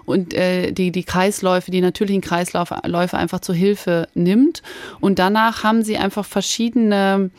und 0.06 0.34
äh, 0.34 0.72
die, 0.72 0.92
die 0.92 1.04
Kreisläufe, 1.04 1.70
die 1.70 1.80
natürlichen 1.80 2.22
Kreisläufe 2.22 3.16
einfach 3.16 3.40
zur 3.40 3.54
Hilfe 3.54 4.08
nimmt. 4.14 4.62
Und 5.00 5.18
danach 5.18 5.64
haben 5.64 5.82
sie 5.82 5.96
einfach 5.96 6.24
verschiedene 6.24 7.30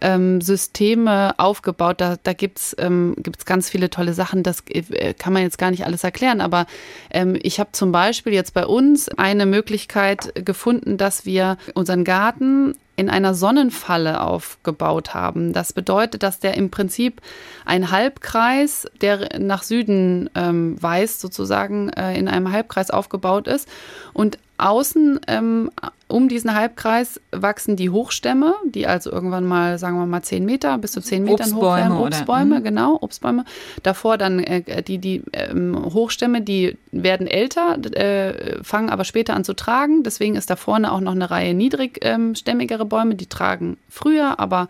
ähm, 0.00 0.40
Systeme 0.40 1.38
aufgebaut. 1.38 2.00
Da, 2.00 2.16
da 2.22 2.32
gibt's 2.32 2.74
ähm, 2.78 3.14
gibt's 3.18 3.44
ganz 3.44 3.68
viele 3.70 3.90
tolle 3.90 4.12
Sachen. 4.12 4.42
Das 4.42 4.62
äh, 4.68 5.14
kann 5.14 5.32
man 5.32 5.42
jetzt 5.42 5.58
gar 5.58 5.70
nicht 5.70 5.84
alles 5.84 6.04
erklären. 6.04 6.40
Aber 6.40 6.66
ähm, 7.10 7.38
ich 7.42 7.60
habe 7.60 7.72
zum 7.72 7.92
Beispiel 7.92 8.32
jetzt 8.32 8.54
bei 8.54 8.66
uns 8.66 9.08
eine 9.08 9.46
Möglichkeit 9.46 10.32
gefunden, 10.44 10.96
dass 10.96 11.24
wir 11.24 11.56
unseren 11.74 12.04
Garten 12.04 12.74
in 12.96 13.10
einer 13.10 13.34
Sonnenfalle 13.34 14.22
aufgebaut 14.22 15.14
haben. 15.14 15.52
Das 15.52 15.72
bedeutet, 15.72 16.22
dass 16.22 16.40
der 16.40 16.54
im 16.54 16.70
Prinzip 16.70 17.20
ein 17.64 17.90
Halbkreis, 17.90 18.86
der 19.02 19.38
nach 19.38 19.62
Süden 19.62 20.30
ähm, 20.34 20.82
weist, 20.82 21.20
sozusagen 21.20 21.90
äh, 21.90 22.18
in 22.18 22.28
einem 22.28 22.50
Halbkreis 22.50 22.90
aufgebaut 22.90 23.46
ist. 23.46 23.68
Und 24.14 24.38
außen 24.58 25.20
ähm, 25.28 25.70
um 26.08 26.28
diesen 26.28 26.54
Halbkreis 26.54 27.20
wachsen 27.32 27.74
die 27.74 27.90
Hochstämme, 27.90 28.54
die 28.64 28.86
also 28.86 29.10
irgendwann 29.10 29.44
mal, 29.44 29.78
sagen 29.78 29.98
wir 29.98 30.06
mal, 30.06 30.22
zehn 30.22 30.44
Meter 30.44 30.78
bis 30.78 30.92
zu 30.92 31.00
zehn 31.00 31.24
Metern 31.24 31.54
hoch 31.54 31.76
werden. 31.76 31.96
Obstbäume, 31.96 32.54
oder? 32.54 32.60
Mhm. 32.60 32.64
genau, 32.64 32.98
Obstbäume. 33.00 33.44
Davor 33.82 34.16
dann 34.16 34.38
äh, 34.38 34.82
die, 34.82 34.98
die 34.98 35.22
ähm, 35.32 35.76
Hochstämme, 35.92 36.42
die 36.42 36.78
werden 36.92 37.26
älter, 37.26 37.76
äh, 37.96 38.62
fangen 38.62 38.90
aber 38.90 39.04
später 39.04 39.34
an 39.34 39.44
zu 39.44 39.54
tragen. 39.54 40.04
Deswegen 40.04 40.36
ist 40.36 40.48
da 40.48 40.56
vorne 40.56 40.92
auch 40.92 41.00
noch 41.00 41.12
eine 41.12 41.30
Reihe 41.30 41.54
niedrigstämmigere 41.54 42.82
ähm, 42.82 42.88
Bäume, 42.88 43.14
die 43.16 43.26
tragen 43.26 43.76
früher, 43.88 44.38
aber 44.38 44.68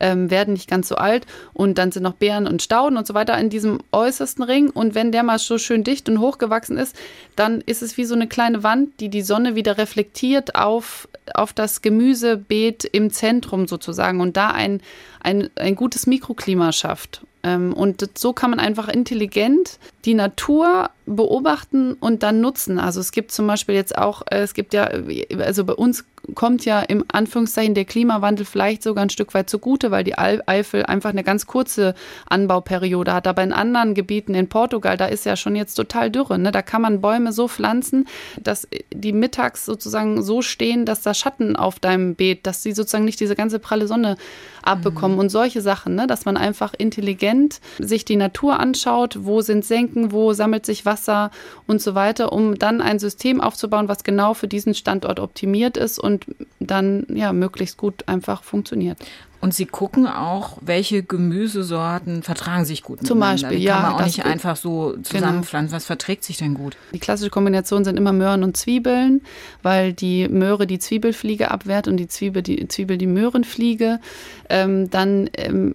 ähm, 0.00 0.30
werden 0.30 0.54
nicht 0.54 0.68
ganz 0.68 0.88
so 0.88 0.96
alt. 0.96 1.26
Und 1.52 1.78
dann 1.78 1.92
sind 1.92 2.02
noch 2.02 2.14
Beeren 2.14 2.46
und 2.46 2.62
Stauden 2.62 2.96
und 2.96 3.06
so 3.06 3.14
weiter 3.14 3.38
in 3.38 3.50
diesem 3.50 3.80
äußersten 3.92 4.44
Ring. 4.44 4.70
Und 4.70 4.94
wenn 4.94 5.12
der 5.12 5.22
mal 5.22 5.38
so 5.38 5.58
schön 5.58 5.84
dicht 5.84 6.08
und 6.08 6.20
hochgewachsen 6.20 6.76
ist, 6.76 6.96
dann 7.34 7.60
ist 7.60 7.82
es 7.82 7.96
wie 7.96 8.04
so 8.04 8.14
eine 8.14 8.26
kleine 8.26 8.62
Wand, 8.62 9.00
die 9.00 9.08
die 9.08 9.22
Sonne 9.22 9.54
wieder 9.54 9.78
reflektiert 9.78 10.54
auf, 10.66 11.08
auf 11.34 11.52
das 11.52 11.82
Gemüsebeet 11.82 12.84
im 12.84 13.10
Zentrum 13.10 13.68
sozusagen 13.68 14.20
und 14.20 14.36
da 14.36 14.50
ein, 14.50 14.80
ein, 15.20 15.50
ein 15.56 15.76
gutes 15.76 16.06
Mikroklima 16.06 16.72
schafft. 16.72 17.22
Ähm, 17.42 17.72
und 17.72 18.18
so 18.18 18.32
kann 18.32 18.50
man 18.50 18.58
einfach 18.58 18.88
intelligent 18.88 19.78
die 20.04 20.14
Natur 20.14 20.90
beobachten 21.06 21.94
und 21.94 22.24
dann 22.24 22.40
nutzen. 22.40 22.80
Also 22.80 23.00
es 23.00 23.12
gibt 23.12 23.30
zum 23.30 23.46
Beispiel 23.46 23.76
jetzt 23.76 23.96
auch, 23.96 24.22
äh, 24.30 24.38
es 24.38 24.54
gibt 24.54 24.74
ja, 24.74 24.90
also 25.38 25.64
bei 25.64 25.74
uns 25.74 26.04
kommt 26.34 26.64
ja 26.64 26.80
im 26.80 27.04
Anführungszeichen 27.08 27.74
der 27.74 27.84
Klimawandel 27.84 28.44
vielleicht 28.44 28.82
sogar 28.82 29.04
ein 29.04 29.10
Stück 29.10 29.34
weit 29.34 29.48
zugute, 29.48 29.90
weil 29.90 30.04
die 30.04 30.18
Eifel 30.18 30.84
einfach 30.84 31.10
eine 31.10 31.24
ganz 31.24 31.46
kurze 31.46 31.94
Anbauperiode 32.28 33.12
hat. 33.12 33.26
Aber 33.26 33.42
in 33.42 33.52
anderen 33.52 33.94
Gebieten 33.94 34.34
in 34.34 34.48
Portugal, 34.48 34.96
da 34.96 35.06
ist 35.06 35.24
ja 35.24 35.36
schon 35.36 35.56
jetzt 35.56 35.74
total 35.74 36.10
Dürre. 36.10 36.38
Ne? 36.38 36.52
Da 36.52 36.62
kann 36.62 36.82
man 36.82 37.00
Bäume 37.00 37.32
so 37.32 37.48
pflanzen, 37.48 38.06
dass 38.40 38.68
die 38.92 39.12
mittags 39.12 39.64
sozusagen 39.64 40.22
so 40.22 40.42
stehen, 40.42 40.84
dass 40.84 41.02
da 41.02 41.14
Schatten 41.14 41.56
auf 41.56 41.78
deinem 41.78 42.14
Beet, 42.14 42.46
dass 42.46 42.62
sie 42.62 42.72
sozusagen 42.72 43.04
nicht 43.04 43.20
diese 43.20 43.36
ganze 43.36 43.58
pralle 43.58 43.86
Sonne 43.86 44.16
abbekommen 44.62 45.16
mhm. 45.16 45.20
und 45.20 45.28
solche 45.28 45.60
Sachen, 45.60 45.94
ne? 45.94 46.06
dass 46.06 46.24
man 46.24 46.36
einfach 46.36 46.74
intelligent 46.76 47.60
sich 47.78 48.04
die 48.04 48.16
Natur 48.16 48.58
anschaut, 48.58 49.18
wo 49.20 49.40
sind 49.40 49.64
Senken, 49.64 50.12
wo 50.12 50.32
sammelt 50.32 50.66
sich 50.66 50.84
Wasser 50.84 51.30
und 51.66 51.80
so 51.80 51.94
weiter, 51.94 52.32
um 52.32 52.58
dann 52.58 52.80
ein 52.80 52.98
System 52.98 53.40
aufzubauen, 53.40 53.88
was 53.88 54.04
genau 54.04 54.34
für 54.34 54.48
diesen 54.48 54.74
Standort 54.74 55.20
optimiert 55.20 55.76
ist 55.76 55.98
und 55.98 56.15
dann 56.60 57.06
ja 57.08 57.32
möglichst 57.32 57.76
gut 57.76 58.08
einfach 58.08 58.42
funktioniert. 58.42 58.98
Und 59.46 59.54
Sie 59.54 59.66
gucken 59.66 60.08
auch, 60.08 60.58
welche 60.60 61.04
Gemüsesorten 61.04 62.24
vertragen 62.24 62.64
sich 62.64 62.82
gut 62.82 63.06
Zum 63.06 63.20
Beispiel, 63.20 63.58
Die 63.58 63.62
ja. 63.62 63.74
kann 63.74 63.82
man 63.82 63.92
auch 63.92 64.04
nicht 64.04 64.24
einfach 64.24 64.56
so 64.56 64.94
genau. 64.94 65.02
zusammenpflanzen. 65.04 65.68
Genau. 65.68 65.76
Was 65.76 65.84
verträgt 65.84 66.24
sich 66.24 66.36
denn 66.36 66.54
gut? 66.54 66.76
Die 66.92 66.98
klassische 66.98 67.30
Kombination 67.30 67.84
sind 67.84 67.96
immer 67.96 68.12
Möhren 68.12 68.42
und 68.42 68.56
Zwiebeln, 68.56 69.20
weil 69.62 69.92
die 69.92 70.28
Möhre 70.28 70.66
die 70.66 70.80
Zwiebelfliege 70.80 71.52
abwehrt 71.52 71.86
und 71.86 71.96
die 71.96 72.08
Zwiebel 72.08 72.42
die, 72.42 72.66
Zwiebel 72.66 72.98
die 72.98 73.06
Möhrenfliege. 73.06 74.00
Ähm, 74.48 74.90
dann 74.90 75.30
ähm, 75.36 75.74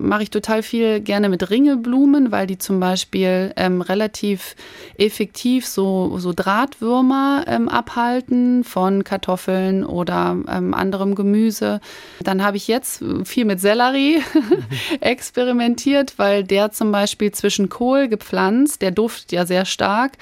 mache 0.00 0.22
ich 0.22 0.30
total 0.30 0.62
viel 0.62 1.00
gerne 1.00 1.28
mit 1.28 1.50
Ringelblumen, 1.50 2.30
weil 2.30 2.46
die 2.46 2.58
zum 2.58 2.78
Beispiel 2.78 3.52
ähm, 3.56 3.80
relativ 3.80 4.54
effektiv 4.96 5.66
so, 5.66 6.18
so 6.18 6.32
Drahtwürmer 6.32 7.46
ähm, 7.48 7.68
abhalten 7.68 8.62
von 8.62 9.02
Kartoffeln 9.02 9.84
oder 9.84 10.36
ähm, 10.48 10.72
anderem 10.72 11.16
Gemüse. 11.16 11.80
Dann 12.22 12.44
habe 12.44 12.56
ich 12.56 12.68
jetzt 12.68 13.02
viel 13.24 13.44
mit 13.44 13.60
Sellerie 13.60 14.22
experimentiert, 15.00 16.14
weil 16.18 16.44
der 16.44 16.70
zum 16.70 16.92
Beispiel 16.92 17.32
zwischen 17.32 17.68
Kohl 17.68 18.08
gepflanzt, 18.08 18.82
der 18.82 18.90
duftet 18.90 19.32
ja 19.32 19.46
sehr 19.46 19.64
stark, 19.64 20.12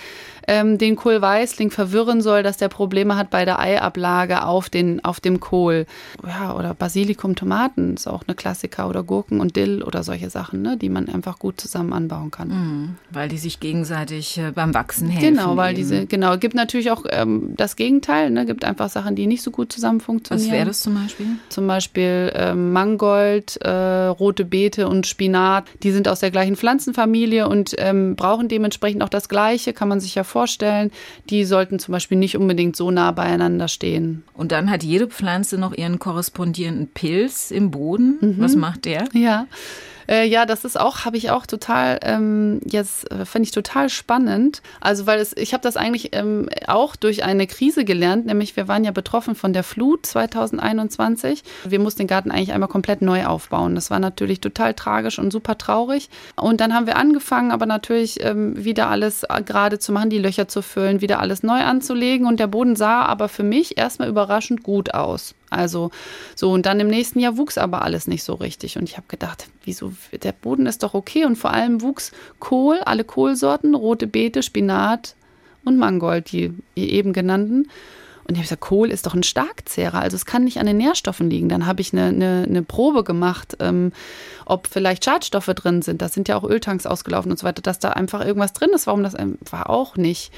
ähm, 0.49 0.79
den 0.79 0.97
Kohlweißling 0.97 1.71
verwirren 1.71 2.23
soll, 2.23 2.43
dass 2.43 2.57
der 2.57 2.69
Probleme 2.69 3.17
hat 3.17 3.31
bei 3.31 3.45
der 3.45 3.59
Eiablage 3.59 4.45
auf, 4.45 4.71
den, 4.71 5.05
auf 5.05 5.21
dem 5.21 5.41
Kohl. 5.41 5.87
Ja, 6.27 6.55
oder 6.55 6.75
Basilikum, 6.75 7.35
Tomaten 7.35 7.95
ist 7.95 8.07
auch 8.07 8.23
eine 8.27 8.35
Klassiker 8.35 8.89
oder 8.89 9.03
Gurken 9.03 9.41
und 9.41 9.57
Dill 9.57 9.83
oder 9.83 10.03
solche 10.03 10.31
Sachen, 10.31 10.63
ne, 10.63 10.77
die 10.77 10.89
man 10.89 11.09
einfach 11.09 11.39
gut 11.39 11.61
zusammen 11.61 11.93
anbauen 11.93 12.31
kann. 12.31 12.49
Mhm, 12.49 12.97
weil 13.11 13.29
die 13.29 13.39
sich 13.39 13.61
gegenseitig 13.61 14.39
äh, 14.39 14.53
beim 14.53 14.75
Wachsen 14.75 15.09
helfen. 15.09 15.35
Genau, 15.35 15.57
weil 15.57 15.71
eben. 15.71 15.79
diese, 15.79 16.07
genau, 16.07 16.37
gibt 16.39 16.55
natürlich 16.55 16.91
auch 16.91 17.05
ähm, 17.11 17.55
das 17.57 17.77
Gegenteil, 17.77 18.31
ne, 18.31 18.47
gibt 18.47 18.65
einfach 18.65 18.89
Sachen, 18.89 19.17
die 19.17 19.27
nicht 19.27 19.43
so 19.43 19.51
gut 19.51 19.73
zusammen 19.73 20.01
funktionieren. 20.01 20.49
Was 20.49 20.55
wäre 20.55 20.67
das 20.67 20.81
zum 20.81 20.95
Beispiel? 20.95 21.27
Zum 21.49 21.67
Beispiel 21.67 22.33
ähm, 22.35 22.73
Mangold, 22.73 23.57
äh, 23.63 24.07
rote 24.07 24.45
Beete 24.45 24.89
und 24.89 25.07
Spinat, 25.07 25.65
die 25.83 25.91
sind 25.91 26.09
aus 26.09 26.21
der 26.21 26.31
gleichen 26.31 26.57
Pflanzenfamilie 26.57 27.49
und 27.49 27.75
ähm, 27.79 28.15
brauchen 28.17 28.49
dementsprechend 28.49 29.03
auch 29.03 29.09
das 29.09 29.29
Gleiche, 29.29 29.73
kann 29.73 29.89
man 29.89 30.01
sich 30.01 30.15
ja 30.15 30.23
vorstellen 30.23 30.36
vorstellen, 30.37 30.91
die 31.31 31.47
sollten 31.47 31.79
zum 31.79 31.93
Beispiel 31.93 32.19
nicht 32.19 32.37
unbedingt 32.37 32.77
so 32.77 32.91
nah 32.91 33.11
beieinander 33.11 33.69
stehen. 33.69 34.23
Und 34.35 34.53
dann 34.53 34.71
hat 34.71 34.83
jede 34.83 35.07
Pflanze 35.07 35.57
noch 35.57 35.73
ihren 35.73 35.99
korrespondierenden 35.99 36.89
Pilz 36.89 37.51
im 37.51 37.71
Boden. 37.71 38.19
Mhm. 38.21 38.35
Was 38.37 38.55
macht 38.55 38.85
der? 38.85 39.05
Ja. 39.15 39.47
Äh, 40.09 40.27
ja, 40.27 40.47
das 40.47 40.65
ist 40.65 40.79
auch, 40.79 41.05
habe 41.05 41.17
ich 41.17 41.31
auch 41.31 41.47
total, 41.47 41.99
ähm, 42.03 42.61
jetzt 42.65 43.11
äh, 43.11 43.25
fand 43.25 43.45
ich 43.45 43.53
total 43.53 43.89
spannend. 43.89 44.63
Also, 44.81 45.07
weil 45.07 45.21
es, 45.21 45.37
ich 45.37 45.53
habe 45.53 45.63
das 45.63 45.77
eigentlich 45.77 46.11
ähm, 46.13 46.49
auch 46.67 46.97
durch 46.97 47.25
eine 47.25 47.47
Krise 47.47 47.85
gelernt, 47.85 48.27
nämlich 48.27 48.57
wir 48.57 48.69
waren 48.69 48.85
ja 48.85 48.91
betroffen 48.91 49.35
von 49.35 49.53
der 49.53 49.63
Flut 49.63 50.07
2021. 50.07 51.43
Wir 51.65 51.79
mussten 51.79 52.03
den 52.03 52.09
Garten 52.09 52.31
eigentlich 52.31 52.53
einmal 52.53 52.69
komplett 52.69 53.03
neu 53.03 53.27
aufbauen. 53.27 53.75
Das 53.75 53.91
war 53.91 53.99
natürlich 53.99 54.41
total 54.41 54.75
tragisch 54.75 55.19
und 55.19 55.31
super 55.31 55.59
traurig. 55.59 56.09
Und 56.37 56.61
dann 56.61 56.75
haben 56.75 56.87
wir 56.87 56.97
angefangen, 56.97 57.51
aber 57.51 57.67
natürlich 57.67 58.23
ähm, 58.25 58.65
wieder 58.65 58.89
alles 58.89 59.25
gerade 59.45 59.79
zu 59.79 59.93
machen, 59.93 60.11
die 60.11 60.19
Löcher 60.19 60.49
zu 60.49 60.63
füllen, 60.63 61.01
wieder 61.01 61.21
alles 61.21 61.43
neu 61.43 61.61
anzulegen. 61.61 62.27
Und 62.27 62.41
der 62.41 62.49
Boden 62.49 62.77
sah 62.77 63.03
aber 63.03 63.29
für 63.29 63.43
mich 63.43 63.79
erstmal 63.79 64.09
überraschend 64.09 64.63
gut 64.63 64.95
aus. 64.95 65.36
Also 65.51 65.91
so, 66.35 66.51
und 66.53 66.67
dann 66.67 66.81
im 66.81 66.89
nächsten 66.89 67.21
Jahr 67.21 67.37
wuchs 67.37 67.59
aber 67.59 67.83
alles 67.83 68.07
nicht 68.07 68.25
so 68.25 68.35
richtig. 68.35 68.79
Und 68.79 68.89
ich 68.89 68.97
habe 68.97 69.07
gedacht, 69.09 69.49
wieso, 69.65 69.93
der 70.23 70.33
Boden 70.33 70.67
ist 70.67 70.83
doch 70.83 70.95
okay. 70.95 71.25
Und 71.25 71.37
vor 71.37 71.53
allem 71.53 71.83
wuchs 71.83 72.13
Kohl, 72.41 72.79
alle 72.85 73.05
Kohlsorten, 73.05 73.75
rote 73.75 74.07
Beete, 74.07 74.43
Spinat 74.43 75.15
und 75.65 75.79
Mangold, 75.79 76.33
die 76.33 76.53
eben 76.75 77.13
genannten. 77.13 77.69
Und 78.29 78.35
ich 78.35 78.39
habe 78.39 78.47
gesagt, 78.47 78.63
Kohl 78.63 78.91
ist 78.91 79.07
doch 79.07 79.15
ein 79.15 79.23
Starkzehrer, 79.23 80.01
also 80.01 80.17
es 80.17 80.27
kann 80.27 80.43
nicht 80.43 80.59
an 80.59 80.67
den 80.67 80.79
Nährstoffen 80.79 81.31
liegen. 81.31 81.49
Dann 81.49 81.65
habe 81.65 81.81
ich 81.81 81.93
eine, 81.93 82.07
eine, 82.07 82.45
eine, 82.49 82.63
Probe 82.63 83.05
gemacht, 83.05 83.57
ähm, 83.61 83.93
ob 84.47 84.67
vielleicht 84.67 85.05
Schadstoffe 85.05 85.47
drin 85.47 85.81
sind. 85.81 86.03
Da 86.03 86.09
sind 86.09 86.27
ja 86.27 86.37
auch 86.37 86.43
Öltanks 86.43 86.87
ausgelaufen 86.87 87.31
und 87.31 87.39
so 87.39 87.47
weiter, 87.47 87.63
dass 87.63 87.79
da 87.79 87.91
einfach 87.91 88.25
irgendwas 88.25 88.53
drin 88.53 88.71
ist. 88.75 88.89
Warum 88.89 89.05
das 89.05 89.17
ähm, 89.17 89.39
war 89.49 89.71
auch 89.71 89.97
nicht. 89.97 90.33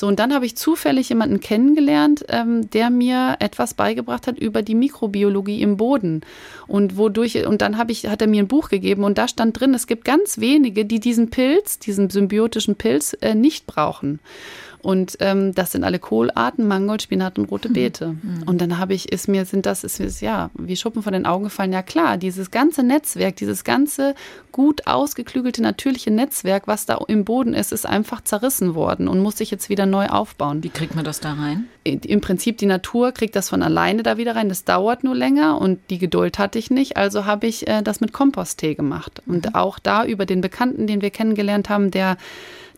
So, 0.00 0.06
und 0.06 0.18
dann 0.18 0.32
habe 0.32 0.46
ich 0.46 0.56
zufällig 0.56 1.10
jemanden 1.10 1.40
kennengelernt, 1.40 2.24
ähm, 2.30 2.70
der 2.70 2.88
mir 2.88 3.36
etwas 3.38 3.74
beigebracht 3.74 4.26
hat 4.26 4.38
über 4.38 4.62
die 4.62 4.74
Mikrobiologie 4.74 5.60
im 5.60 5.76
Boden. 5.76 6.22
Und 6.66 6.96
wodurch, 6.96 7.46
und 7.46 7.60
dann 7.60 7.76
habe 7.76 7.92
ich, 7.92 8.06
hat 8.06 8.22
er 8.22 8.26
mir 8.26 8.42
ein 8.42 8.48
Buch 8.48 8.70
gegeben 8.70 9.04
und 9.04 9.18
da 9.18 9.28
stand 9.28 9.60
drin, 9.60 9.74
es 9.74 9.86
gibt 9.86 10.06
ganz 10.06 10.38
wenige, 10.38 10.86
die 10.86 11.00
diesen 11.00 11.28
Pilz, 11.28 11.80
diesen 11.80 12.08
symbiotischen 12.08 12.76
Pilz, 12.76 13.14
äh, 13.20 13.34
nicht 13.34 13.66
brauchen. 13.66 14.20
Und 14.82 15.16
ähm, 15.20 15.54
das 15.54 15.72
sind 15.72 15.84
alle 15.84 15.98
Kohlarten, 15.98 16.66
Mangold, 16.66 17.02
Spinat 17.02 17.38
und 17.38 17.50
rote 17.50 17.68
hm. 17.68 17.74
Beete. 17.74 18.08
Mhm. 18.08 18.42
Und 18.46 18.60
dann 18.60 18.78
habe 18.78 18.94
ich, 18.94 19.12
ist 19.12 19.28
mir, 19.28 19.44
sind 19.44 19.66
das, 19.66 19.84
ist 19.84 20.00
mir, 20.00 20.08
ja, 20.20 20.50
wie 20.54 20.76
Schuppen 20.76 21.02
von 21.02 21.12
den 21.12 21.26
Augen 21.26 21.44
gefallen. 21.44 21.72
Ja 21.72 21.82
klar, 21.82 22.16
dieses 22.16 22.50
ganze 22.50 22.82
Netzwerk, 22.82 23.36
dieses 23.36 23.64
ganze 23.64 24.14
gut 24.52 24.86
ausgeklügelte 24.86 25.62
natürliche 25.62 26.10
Netzwerk, 26.10 26.66
was 26.66 26.86
da 26.86 26.98
im 27.08 27.24
Boden 27.24 27.54
ist, 27.54 27.72
ist 27.72 27.86
einfach 27.86 28.22
zerrissen 28.22 28.74
worden 28.74 29.08
und 29.08 29.20
muss 29.20 29.38
sich 29.38 29.50
jetzt 29.50 29.68
wieder 29.68 29.86
neu 29.86 30.06
aufbauen. 30.06 30.62
Wie 30.62 30.70
kriegt 30.70 30.94
man 30.94 31.04
das 31.04 31.20
da 31.20 31.34
rein? 31.34 31.68
Im 31.84 32.20
Prinzip 32.20 32.58
die 32.58 32.66
Natur 32.66 33.12
kriegt 33.12 33.36
das 33.36 33.48
von 33.48 33.62
alleine 33.62 34.02
da 34.02 34.16
wieder 34.16 34.36
rein. 34.36 34.48
Das 34.48 34.64
dauert 34.64 35.04
nur 35.04 35.14
länger 35.14 35.60
und 35.60 35.78
die 35.90 35.98
Geduld 35.98 36.38
hatte 36.38 36.58
ich 36.58 36.70
nicht. 36.70 36.96
Also 36.96 37.24
habe 37.24 37.46
ich 37.46 37.68
äh, 37.68 37.82
das 37.82 38.00
mit 38.00 38.12
Komposttee 38.12 38.74
gemacht. 38.74 39.22
Und 39.26 39.46
mhm. 39.46 39.54
auch 39.54 39.78
da 39.78 40.04
über 40.04 40.26
den 40.26 40.40
Bekannten, 40.40 40.86
den 40.86 41.02
wir 41.02 41.10
kennengelernt 41.10 41.68
haben, 41.68 41.90
der 41.90 42.16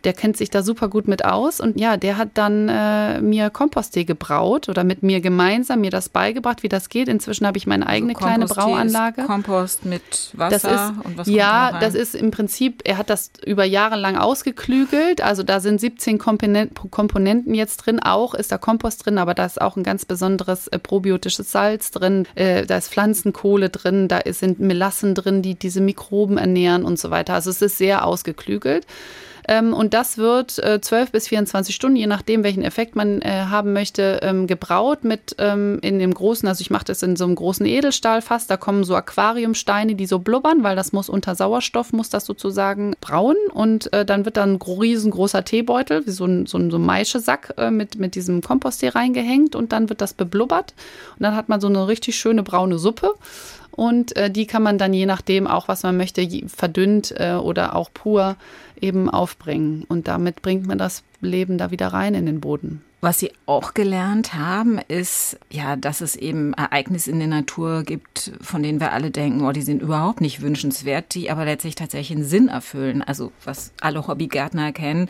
der 0.05 0.12
kennt 0.12 0.37
sich 0.37 0.51
da 0.51 0.62
super 0.62 0.88
gut 0.88 1.09
mit 1.09 1.25
aus 1.25 1.61
und 1.61 1.79
ja, 1.79 1.97
der 1.97 2.17
hat 2.17 2.31
dann 2.35 2.69
äh, 2.69 3.21
mir 3.21 3.51
Komposttee 3.51 4.05
gebraut 4.05 4.69
oder 4.69 4.85
mit 4.85 5.03
mir 5.03 5.21
gemeinsam 5.21 5.81
mir 5.81 5.91
das 5.91 6.09
beigebracht, 6.09 6.62
wie 6.62 6.69
das 6.69 6.88
geht. 6.88 7.09
Inzwischen 7.09 7.47
habe 7.47 7.59
ich 7.59 7.67
meine 7.67 7.87
also 7.87 7.95
eigene 7.95 8.15
also 8.15 8.25
kleine 8.25 8.47
Brauanlage. 8.47 9.23
Kompost 9.25 9.85
mit 9.85 10.03
Wasser 10.35 10.51
das 10.51 10.65
ist, 10.65 11.07
und 11.07 11.19
was 11.19 11.27
Ja, 11.29 11.73
da 11.73 11.81
das 11.81 11.95
ist 11.95 12.15
im 12.15 12.31
Prinzip, 12.31 12.83
er 12.85 12.99
hat 12.99 13.11
das 13.11 13.31
über 13.45 13.65
Jahre 13.65 13.97
lang 13.97 14.17
ausgeklügelt. 14.17 15.23
Also 15.23 15.43
da 15.43 15.61
sind 15.61 15.81
17 15.81 16.19
Komponenten 16.19 17.55
jetzt 17.55 17.79
drin. 17.79 18.01
Auch 18.01 18.35
ist 18.35 18.53
da 18.53 18.59
Kompost 18.59 19.07
drin, 19.07 19.19
aber 19.19 19.35
da 19.35 19.47
ist 19.47 19.61
auch 19.61 19.77
ein 19.77 19.83
ganz 19.83 20.05
besonderes 20.05 20.69
äh, 20.69 20.79
probiotisches 20.79 21.53
Salz 21.53 21.91
drin. 21.91 22.27
Äh, 22.35 22.67
da 22.67 22.77
ist 22.77 22.88
Pflanzenkohle 22.88 23.71
drin, 23.71 24.09
da 24.09 24.21
sind 24.27 24.61
Melassen 24.61 25.15
drin, 25.15 25.43
die 25.43 25.55
diese 25.55 25.81
Mikroben 25.81 26.38
ernähren 26.38 26.85
und 26.85 26.99
so 26.99 27.11
weiter. 27.11 27.35
Also 27.35 27.51
es 27.51 27.62
ist 27.62 27.79
sehr 27.79 28.05
ausgeklügelt. 28.05 28.87
Ähm, 29.49 29.75
und 29.75 29.95
das 29.95 30.19
wird 30.19 30.59
äh, 30.59 30.81
12 30.81 31.13
bis 31.13 31.29
24 31.29 31.75
Stunden, 31.75 31.97
je 31.97 32.07
nachdem, 32.07 32.45
welchen 32.45 32.63
Effekt 32.63 32.97
man 32.97 33.23
äh, 33.23 33.47
haben 33.49 33.73
möchte, 33.73 34.21
ähm, 34.23 34.47
gebraut 34.47 35.05
mit 35.05 35.37
ähm, 35.39 35.79
in 35.83 35.99
dem 35.99 36.15
großen, 36.15 36.49
also 36.49 36.61
ich 36.61 36.71
mache 36.71 36.85
das 36.85 37.03
in 37.03 37.17
so 37.17 37.25
einem 37.25 37.35
großen 37.35 37.67
Edelstahlfass, 37.67 38.47
da 38.47 38.57
kommen 38.57 38.85
so 38.85 38.95
Aquariumsteine, 38.95 39.95
die 39.95 40.07
so 40.07 40.19
blubbern, 40.19 40.63
weil 40.63 40.77
das 40.77 40.93
muss 40.93 41.09
unter 41.09 41.35
Sauerstoff, 41.35 41.93
muss 41.93 42.11
das 42.11 42.25
sozusagen 42.25 42.95
brauen 43.01 43.37
und 43.53 43.93
äh, 43.93 44.05
dann 44.05 44.25
wird 44.25 44.37
dann 44.37 44.55
ein 44.55 44.63
riesengroßer 44.63 45.45
Teebeutel, 45.45 46.07
wie 46.07 46.11
so 46.11 46.25
ein, 46.25 46.47
so 46.47 46.59
ein, 46.59 46.71
so 46.71 46.79
ein 46.79 46.87
Maischesack 46.87 47.55
äh, 47.57 47.71
mit, 47.71 47.99
mit 47.99 48.15
diesem 48.15 48.43
Komposttee 48.43 48.89
reingehängt 48.89 49.57
und 49.57 49.73
dann 49.73 49.89
wird 49.89 50.01
das 50.01 50.15
beblubbert 50.15 50.75
und 51.19 51.23
dann 51.23 51.37
hat 51.37 51.49
man 51.49 51.61
so 51.61 51.67
eine 51.67 51.89
richtig 51.89 52.17
schöne 52.17 52.43
braune 52.43 52.79
Suppe 52.79 53.15
und 53.73 54.17
äh, 54.17 54.31
die 54.31 54.47
kann 54.47 54.63
man 54.63 54.79
dann 54.79 54.93
je 54.93 55.07
nachdem 55.07 55.47
auch, 55.47 55.67
was 55.67 55.83
man 55.83 55.97
möchte, 55.97 56.29
verdünnt 56.47 57.15
äh, 57.17 57.35
oder 57.35 57.75
auch 57.75 57.91
pur 57.93 58.37
eben 58.81 59.09
aufbringen. 59.09 59.85
Und 59.89 60.09
damit 60.09 60.43
bringt 60.43 60.67
man 60.67 60.79
das 60.79 61.03
Leben 61.21 61.59
da 61.59 61.71
wieder 61.71 61.89
rein 61.89 62.15
in 62.15 62.27
den 62.27 62.41
Boden. 62.41 62.83
Was 63.01 63.19
Sie 63.19 63.33
auch 63.47 63.75
gelernt 63.75 64.35
haben, 64.35 64.79
ist, 64.87 65.37
ja, 65.51 65.75
dass 65.75 66.01
es 66.03 66.15
eben 66.15 66.53
Ereignisse 66.55 67.11
in 67.11 67.19
der 67.19 67.27
Natur 67.27 67.83
gibt, 67.83 68.31
von 68.41 68.63
denen 68.63 68.79
wir 68.79 68.93
alle 68.93 69.11
denken, 69.11 69.45
oh, 69.45 69.51
die 69.51 69.63
sind 69.63 69.83
überhaupt 69.83 70.21
nicht 70.21 70.41
wünschenswert, 70.41 71.13
die 71.15 71.29
aber 71.29 71.45
letztlich 71.45 71.75
tatsächlich 71.75 72.17
einen 72.17 72.29
Sinn 72.29 72.47
erfüllen. 72.47 73.03
Also, 73.03 73.33
was 73.45 73.73
alle 73.81 74.07
Hobbygärtner 74.07 74.71
kennen, 74.71 75.09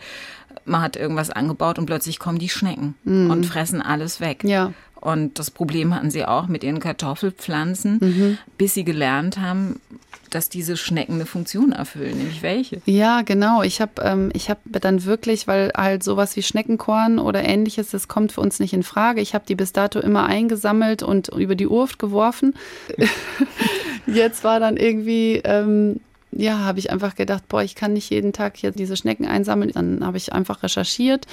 man 0.65 0.81
hat 0.81 0.95
irgendwas 0.95 1.29
angebaut 1.29 1.77
und 1.77 1.85
plötzlich 1.85 2.17
kommen 2.17 2.39
die 2.39 2.49
Schnecken 2.49 2.95
mhm. 3.03 3.29
und 3.29 3.45
fressen 3.45 3.81
alles 3.81 4.19
weg. 4.19 4.43
Ja. 4.43 4.73
Und 5.03 5.37
das 5.37 5.51
Problem 5.51 5.93
hatten 5.93 6.09
sie 6.09 6.23
auch 6.23 6.47
mit 6.47 6.63
ihren 6.63 6.79
Kartoffelpflanzen, 6.79 7.97
mhm. 7.99 8.37
bis 8.57 8.73
sie 8.73 8.85
gelernt 8.85 9.37
haben, 9.37 9.81
dass 10.29 10.47
diese 10.47 10.77
Schnecken 10.77 11.15
eine 11.15 11.25
Funktion 11.25 11.73
erfüllen, 11.73 12.17
nämlich 12.17 12.41
welche? 12.41 12.81
Ja, 12.85 13.21
genau. 13.21 13.63
Ich 13.63 13.81
habe 13.81 14.01
ähm, 14.01 14.31
hab 14.33 14.59
dann 14.63 15.03
wirklich, 15.03 15.45
weil 15.45 15.73
halt 15.75 16.03
sowas 16.03 16.37
wie 16.37 16.41
Schneckenkorn 16.41 17.19
oder 17.19 17.43
ähnliches, 17.43 17.91
das 17.91 18.07
kommt 18.07 18.31
für 18.31 18.39
uns 18.39 18.61
nicht 18.61 18.71
in 18.71 18.83
Frage. 18.83 19.19
Ich 19.19 19.35
habe 19.35 19.43
die 19.45 19.55
bis 19.55 19.73
dato 19.73 19.99
immer 19.99 20.25
eingesammelt 20.25 21.03
und 21.03 21.27
über 21.27 21.55
die 21.55 21.67
Urft 21.67 21.99
geworfen. 21.99 22.55
Jetzt 24.07 24.45
war 24.45 24.61
dann 24.61 24.77
irgendwie, 24.77 25.41
ähm, 25.43 25.99
ja, 26.31 26.59
habe 26.59 26.79
ich 26.79 26.91
einfach 26.91 27.15
gedacht, 27.15 27.43
boah, 27.49 27.61
ich 27.61 27.75
kann 27.75 27.91
nicht 27.91 28.09
jeden 28.09 28.31
Tag 28.31 28.55
hier 28.55 28.71
diese 28.71 28.95
Schnecken 28.95 29.27
einsammeln. 29.27 29.71
Dann 29.73 30.05
habe 30.05 30.15
ich 30.15 30.31
einfach 30.31 30.63
recherchiert 30.63 31.27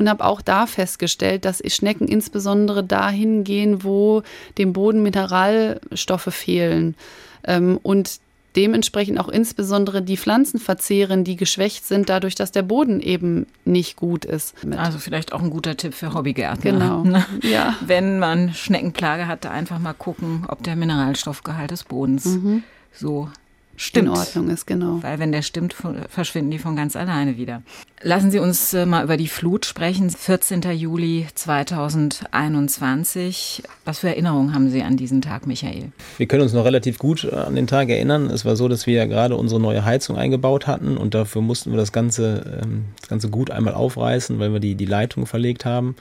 und 0.00 0.08
habe 0.08 0.24
auch 0.24 0.40
da 0.40 0.66
festgestellt, 0.66 1.44
dass 1.44 1.62
Schnecken 1.66 2.08
insbesondere 2.08 2.82
dahin 2.82 3.44
gehen, 3.44 3.84
wo 3.84 4.22
dem 4.58 4.72
Boden 4.72 5.02
Mineralstoffe 5.02 6.34
fehlen. 6.34 6.96
Ähm, 7.44 7.78
und 7.82 8.20
dementsprechend 8.56 9.20
auch 9.20 9.28
insbesondere 9.28 10.02
die 10.02 10.16
Pflanzen 10.16 10.58
verzehren, 10.58 11.22
die 11.22 11.36
geschwächt 11.36 11.86
sind, 11.86 12.08
dadurch, 12.08 12.34
dass 12.34 12.50
der 12.50 12.62
Boden 12.62 13.00
eben 13.00 13.46
nicht 13.64 13.96
gut 13.96 14.24
ist. 14.24 14.54
Also 14.76 14.98
vielleicht 14.98 15.32
auch 15.32 15.42
ein 15.42 15.50
guter 15.50 15.76
Tipp 15.76 15.94
für 15.94 16.14
Hobbygärtner. 16.14 16.72
Genau. 16.72 17.04
Ja. 17.42 17.76
Wenn 17.80 18.18
man 18.18 18.54
Schneckenplage 18.54 19.26
hatte, 19.26 19.50
einfach 19.50 19.78
mal 19.78 19.92
gucken, 19.92 20.44
ob 20.48 20.62
der 20.62 20.76
Mineralstoffgehalt 20.76 21.70
des 21.70 21.84
Bodens 21.84 22.24
mhm. 22.24 22.62
so 22.92 23.28
stimmt. 23.80 24.08
in 24.08 24.14
Ordnung 24.14 24.50
ist, 24.50 24.66
genau. 24.66 24.98
Weil 25.02 25.18
wenn 25.18 25.32
der 25.32 25.42
stimmt, 25.42 25.74
verschwinden 26.08 26.50
die 26.50 26.58
von 26.58 26.76
ganz 26.76 26.96
alleine 26.96 27.36
wieder. 27.36 27.62
Lassen 28.02 28.30
Sie 28.30 28.38
uns 28.38 28.72
äh, 28.74 28.86
mal 28.86 29.04
über 29.04 29.16
die 29.16 29.28
Flut 29.28 29.66
sprechen. 29.66 30.10
14. 30.10 30.62
Juli 30.72 31.26
2021. 31.34 33.62
Was 33.84 34.00
für 34.00 34.08
Erinnerungen 34.08 34.54
haben 34.54 34.70
Sie 34.70 34.82
an 34.82 34.96
diesen 34.96 35.22
Tag, 35.22 35.46
Michael? 35.46 35.92
Wir 36.16 36.26
können 36.26 36.42
uns 36.42 36.52
noch 36.52 36.64
relativ 36.64 36.98
gut 36.98 37.24
äh, 37.24 37.34
an 37.34 37.56
den 37.56 37.66
Tag 37.66 37.88
erinnern. 37.88 38.26
Es 38.26 38.44
war 38.44 38.56
so, 38.56 38.68
dass 38.68 38.86
wir 38.86 38.94
ja 38.94 39.06
gerade 39.06 39.36
unsere 39.36 39.60
neue 39.60 39.84
Heizung 39.84 40.16
eingebaut 40.16 40.66
hatten 40.66 40.96
und 40.96 41.14
dafür 41.14 41.42
mussten 41.42 41.70
wir 41.70 41.78
das 41.78 41.92
ganze, 41.92 42.60
ähm, 42.62 42.84
das 43.00 43.08
ganze 43.08 43.30
Gut 43.30 43.50
einmal 43.50 43.74
aufreißen, 43.74 44.38
weil 44.38 44.52
wir 44.52 44.60
die, 44.60 44.74
die 44.74 44.86
Leitung 44.86 45.26
verlegt 45.26 45.64
haben. 45.64 45.96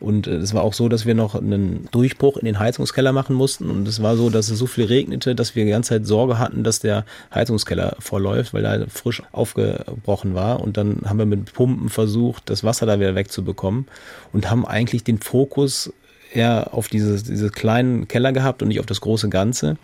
Und 0.00 0.26
äh, 0.26 0.36
es 0.36 0.54
war 0.54 0.62
auch 0.62 0.74
so, 0.74 0.88
dass 0.88 1.06
wir 1.06 1.14
noch 1.14 1.34
einen 1.34 1.88
Durchbruch 1.90 2.36
in 2.36 2.44
den 2.44 2.58
Heizungskeller 2.58 3.12
machen 3.12 3.34
mussten. 3.34 3.70
Und 3.70 3.86
es 3.88 4.02
war 4.02 4.16
so, 4.16 4.30
dass 4.30 4.50
es 4.50 4.58
so 4.58 4.66
viel 4.66 4.84
regnete, 4.84 5.34
dass 5.34 5.54
wir 5.54 5.64
die 5.64 5.70
ganze 5.70 5.90
Zeit 5.90 6.06
Sorge 6.06 6.38
hatten, 6.38 6.64
dass 6.64 6.80
der 6.80 7.04
Heizungskeller 7.34 7.96
vorläuft, 7.98 8.54
weil 8.54 8.64
er 8.64 8.88
frisch 8.88 9.22
aufgebrochen 9.32 10.34
war. 10.34 10.60
Und 10.60 10.76
dann 10.76 11.02
haben 11.06 11.18
wir 11.18 11.26
mit 11.26 11.52
Pumpen 11.52 11.88
versucht, 11.88 12.50
das 12.50 12.64
Wasser 12.64 12.86
da 12.86 12.98
wieder 12.98 13.14
wegzubekommen 13.14 13.86
und 14.32 14.50
haben 14.50 14.66
eigentlich 14.66 15.04
den 15.04 15.18
Fokus 15.18 15.92
eher 16.32 16.74
auf 16.74 16.88
diese, 16.88 17.22
diese 17.22 17.50
kleinen 17.50 18.08
Keller 18.08 18.32
gehabt 18.32 18.62
und 18.62 18.68
nicht 18.68 18.80
auf 18.80 18.86
das 18.86 19.00
große 19.00 19.28
Ganze. 19.28 19.76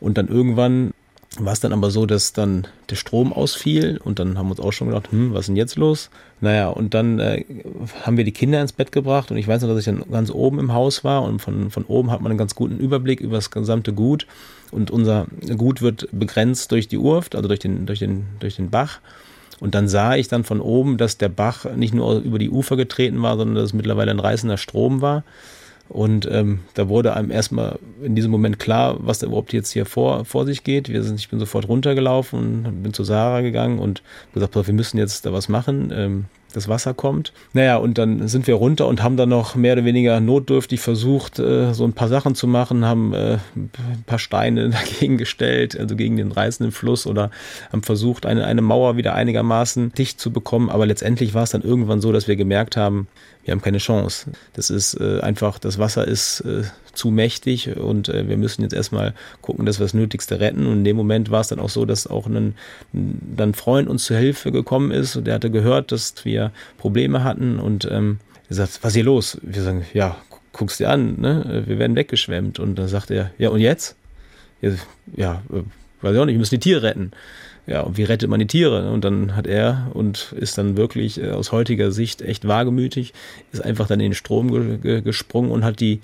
Und 0.00 0.18
dann 0.18 0.28
irgendwann 0.28 0.92
war 1.36 1.52
es 1.52 1.60
dann 1.60 1.72
aber 1.72 1.90
so, 1.90 2.06
dass 2.06 2.32
dann 2.32 2.66
der 2.88 2.96
Strom 2.96 3.32
ausfiel 3.32 4.00
und 4.02 4.18
dann 4.18 4.38
haben 4.38 4.46
wir 4.46 4.52
uns 4.52 4.60
auch 4.60 4.72
schon 4.72 4.88
gedacht, 4.88 5.12
hm, 5.12 5.34
was 5.34 5.40
ist 5.40 5.46
denn 5.48 5.56
jetzt 5.56 5.76
los? 5.76 6.10
Naja, 6.40 6.68
und 6.68 6.94
dann 6.94 7.18
äh, 7.18 7.44
haben 8.02 8.16
wir 8.16 8.24
die 8.24 8.32
Kinder 8.32 8.60
ins 8.60 8.72
Bett 8.72 8.92
gebracht 8.92 9.30
und 9.30 9.36
ich 9.36 9.46
weiß 9.46 9.60
noch, 9.62 9.68
dass 9.68 9.78
ich 9.78 9.84
dann 9.84 10.04
ganz 10.10 10.30
oben 10.30 10.58
im 10.58 10.72
Haus 10.72 11.04
war 11.04 11.22
und 11.22 11.40
von, 11.40 11.70
von 11.70 11.84
oben 11.84 12.10
hat 12.10 12.22
man 12.22 12.32
einen 12.32 12.38
ganz 12.38 12.54
guten 12.54 12.78
Überblick 12.78 13.20
über 13.20 13.36
das 13.36 13.50
gesamte 13.50 13.92
Gut 13.92 14.26
und 14.70 14.90
unser 14.90 15.26
Gut 15.56 15.82
wird 15.82 16.08
begrenzt 16.12 16.72
durch 16.72 16.88
die 16.88 16.98
Urft, 16.98 17.36
also 17.36 17.46
durch 17.46 17.60
den, 17.60 17.84
durch 17.86 17.98
den, 17.98 18.26
durch 18.40 18.56
den 18.56 18.70
Bach 18.70 19.00
Und 19.60 19.74
dann 19.74 19.86
sah 19.86 20.16
ich 20.16 20.28
dann 20.28 20.44
von 20.44 20.60
oben, 20.60 20.96
dass 20.96 21.18
der 21.18 21.28
Bach 21.28 21.66
nicht 21.76 21.92
nur 21.94 22.20
über 22.20 22.38
die 22.38 22.50
Ufer 22.50 22.76
getreten 22.76 23.20
war, 23.22 23.36
sondern 23.36 23.56
dass 23.56 23.66
es 23.66 23.72
mittlerweile 23.74 24.10
ein 24.10 24.20
reißender 24.20 24.56
Strom 24.56 25.02
war. 25.02 25.24
Und 25.88 26.28
ähm, 26.30 26.60
da 26.74 26.88
wurde 26.88 27.14
einem 27.14 27.30
erstmal 27.30 27.78
in 28.02 28.14
diesem 28.14 28.30
Moment 28.30 28.58
klar, 28.58 28.96
was 29.00 29.20
da 29.20 29.26
überhaupt 29.26 29.52
jetzt 29.52 29.72
hier 29.72 29.86
vor, 29.86 30.24
vor 30.24 30.44
sich 30.44 30.62
geht. 30.62 30.88
Wir 30.88 31.02
sind, 31.02 31.18
ich 31.18 31.30
bin 31.30 31.38
sofort 31.38 31.68
runtergelaufen 31.68 32.66
und 32.66 32.82
bin 32.82 32.92
zu 32.92 33.04
Sarah 33.04 33.40
gegangen 33.40 33.78
und 33.78 34.02
gesagt, 34.34 34.54
wir 34.54 34.74
müssen 34.74 34.98
jetzt 34.98 35.24
da 35.24 35.32
was 35.32 35.48
machen. 35.48 35.90
Ähm, 35.94 36.24
das 36.52 36.68
Wasser 36.68 36.94
kommt. 36.94 37.32
Naja, 37.52 37.76
und 37.76 37.98
dann 37.98 38.26
sind 38.26 38.46
wir 38.46 38.54
runter 38.54 38.86
und 38.86 39.02
haben 39.02 39.16
dann 39.16 39.28
noch 39.28 39.54
mehr 39.54 39.74
oder 39.74 39.84
weniger 39.84 40.18
notdürftig 40.20 40.80
versucht, 40.80 41.38
äh, 41.38 41.74
so 41.74 41.84
ein 41.84 41.92
paar 41.92 42.08
Sachen 42.08 42.34
zu 42.34 42.46
machen, 42.46 42.84
haben 42.84 43.12
äh, 43.12 43.38
ein 43.54 44.04
paar 44.06 44.18
Steine 44.18 44.70
dagegen 44.70 45.18
gestellt, 45.18 45.78
also 45.78 45.94
gegen 45.94 46.16
den 46.16 46.32
reißenden 46.32 46.72
Fluss 46.72 47.06
oder 47.06 47.30
haben 47.70 47.82
versucht, 47.82 48.24
eine, 48.24 48.46
eine 48.46 48.62
Mauer 48.62 48.96
wieder 48.96 49.14
einigermaßen 49.14 49.92
dicht 49.92 50.20
zu 50.20 50.32
bekommen. 50.32 50.70
Aber 50.70 50.86
letztendlich 50.86 51.34
war 51.34 51.42
es 51.42 51.50
dann 51.50 51.62
irgendwann 51.62 52.00
so, 52.00 52.12
dass 52.12 52.28
wir 52.28 52.36
gemerkt 52.36 52.76
haben, 52.76 53.08
wir 53.48 53.52
haben 53.52 53.62
keine 53.62 53.78
Chance. 53.78 54.30
Das 54.52 54.68
ist 54.68 54.92
äh, 55.00 55.20
einfach, 55.20 55.58
das 55.58 55.78
Wasser 55.78 56.06
ist 56.06 56.40
äh, 56.40 56.64
zu 56.92 57.10
mächtig 57.10 57.74
und 57.78 58.10
äh, 58.10 58.28
wir 58.28 58.36
müssen 58.36 58.60
jetzt 58.60 58.74
erstmal 58.74 59.14
gucken, 59.40 59.64
dass 59.64 59.78
wir 59.78 59.84
das 59.84 59.94
Nötigste 59.94 60.38
retten. 60.38 60.66
Und 60.66 60.78
in 60.78 60.84
dem 60.84 60.96
Moment 60.96 61.30
war 61.30 61.40
es 61.40 61.48
dann 61.48 61.58
auch 61.58 61.70
so, 61.70 61.86
dass 61.86 62.06
auch 62.06 62.26
ein, 62.26 62.54
ein 62.92 63.54
Freund 63.54 63.88
uns 63.88 64.04
zur 64.04 64.18
Hilfe 64.18 64.52
gekommen 64.52 64.90
ist 64.90 65.16
und 65.16 65.26
der 65.26 65.32
hatte 65.32 65.50
gehört, 65.50 65.92
dass 65.92 66.26
wir 66.26 66.52
Probleme 66.76 67.24
hatten 67.24 67.58
und 67.58 67.88
ähm, 67.90 68.18
er 68.50 68.56
sagt, 68.56 68.80
was 68.82 68.90
ist 68.90 68.96
hier 68.96 69.04
los? 69.04 69.38
Wir 69.40 69.62
sagen, 69.62 69.86
ja, 69.94 70.18
guck's 70.52 70.76
dir 70.76 70.90
an, 70.90 71.18
ne? 71.18 71.62
wir 71.66 71.78
werden 71.78 71.96
weggeschwemmt. 71.96 72.58
Und 72.58 72.78
dann 72.78 72.88
sagt 72.88 73.10
er, 73.10 73.30
ja, 73.38 73.48
und 73.48 73.60
jetzt? 73.60 73.96
Ja, 74.60 74.72
ja 75.16 75.42
äh, 75.50 75.62
weiß 76.02 76.14
ich 76.14 76.20
auch 76.20 76.26
nicht, 76.26 76.34
wir 76.34 76.38
müssen 76.38 76.56
die 76.56 76.60
Tiere 76.60 76.82
retten 76.82 77.12
ja, 77.68 77.82
und 77.82 77.98
wie 77.98 78.04
rettet 78.04 78.30
man 78.30 78.40
die 78.40 78.46
Tiere? 78.46 78.90
Und 78.90 79.04
dann 79.04 79.36
hat 79.36 79.46
er 79.46 79.90
und 79.92 80.34
ist 80.38 80.56
dann 80.56 80.76
wirklich 80.76 81.22
äh, 81.22 81.30
aus 81.30 81.52
heutiger 81.52 81.92
Sicht 81.92 82.22
echt 82.22 82.48
wagemütig, 82.48 83.12
ist 83.52 83.64
einfach 83.64 83.86
dann 83.86 84.00
in 84.00 84.10
den 84.10 84.14
Strom 84.14 84.50
ge 84.50 84.78
ge 84.78 85.02
gesprungen 85.02 85.50
und 85.50 85.64
hat 85.64 85.80
die 85.80 86.00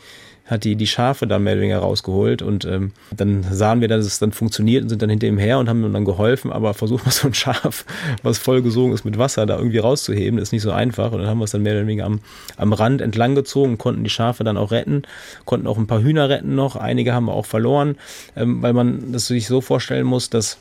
hat 0.46 0.64
die, 0.64 0.76
die 0.76 0.86
Schafe 0.86 1.26
da 1.26 1.38
mehr 1.38 1.54
oder 1.54 1.62
weniger 1.62 1.78
rausgeholt. 1.78 2.42
Und 2.42 2.66
ähm, 2.66 2.92
dann 3.16 3.42
sahen 3.50 3.80
wir, 3.80 3.88
dass 3.88 4.04
es 4.04 4.18
dann 4.18 4.32
funktioniert 4.32 4.82
und 4.82 4.90
sind 4.90 5.00
dann 5.00 5.08
hinter 5.08 5.26
ihm 5.26 5.38
her 5.38 5.58
und 5.58 5.68
haben 5.68 5.82
ihm 5.82 5.92
dann 5.92 6.04
geholfen, 6.04 6.52
aber 6.52 6.74
versucht 6.74 7.06
mal 7.06 7.12
so 7.12 7.28
ein 7.28 7.34
Schaf, 7.34 7.86
was 8.22 8.38
vollgesogen 8.38 8.92
ist 8.92 9.04
mit 9.04 9.16
Wasser, 9.18 9.46
da 9.46 9.56
irgendwie 9.56 9.78
rauszuheben, 9.78 10.38
ist 10.38 10.52
nicht 10.52 10.62
so 10.62 10.70
einfach. 10.70 11.12
Und 11.12 11.20
dann 11.20 11.28
haben 11.28 11.38
wir 11.38 11.44
es 11.44 11.52
dann 11.52 11.62
mehr 11.62 11.72
oder 11.72 11.86
weniger 11.86 12.04
am, 12.04 12.20
am 12.56 12.72
Rand 12.72 13.00
entlang 13.00 13.34
gezogen, 13.34 13.78
konnten 13.78 14.04
die 14.04 14.10
Schafe 14.10 14.44
dann 14.44 14.58
auch 14.58 14.70
retten, 14.70 15.02
konnten 15.46 15.66
auch 15.66 15.78
ein 15.78 15.86
paar 15.86 16.02
Hühner 16.02 16.28
retten 16.28 16.54
noch, 16.54 16.76
einige 16.76 17.14
haben 17.14 17.26
wir 17.26 17.32
auch 17.32 17.46
verloren, 17.46 17.96
ähm, 18.36 18.60
weil 18.60 18.74
man 18.74 19.12
das 19.12 19.26
sich 19.28 19.46
so 19.46 19.62
vorstellen 19.62 20.06
muss, 20.06 20.28
dass 20.28 20.58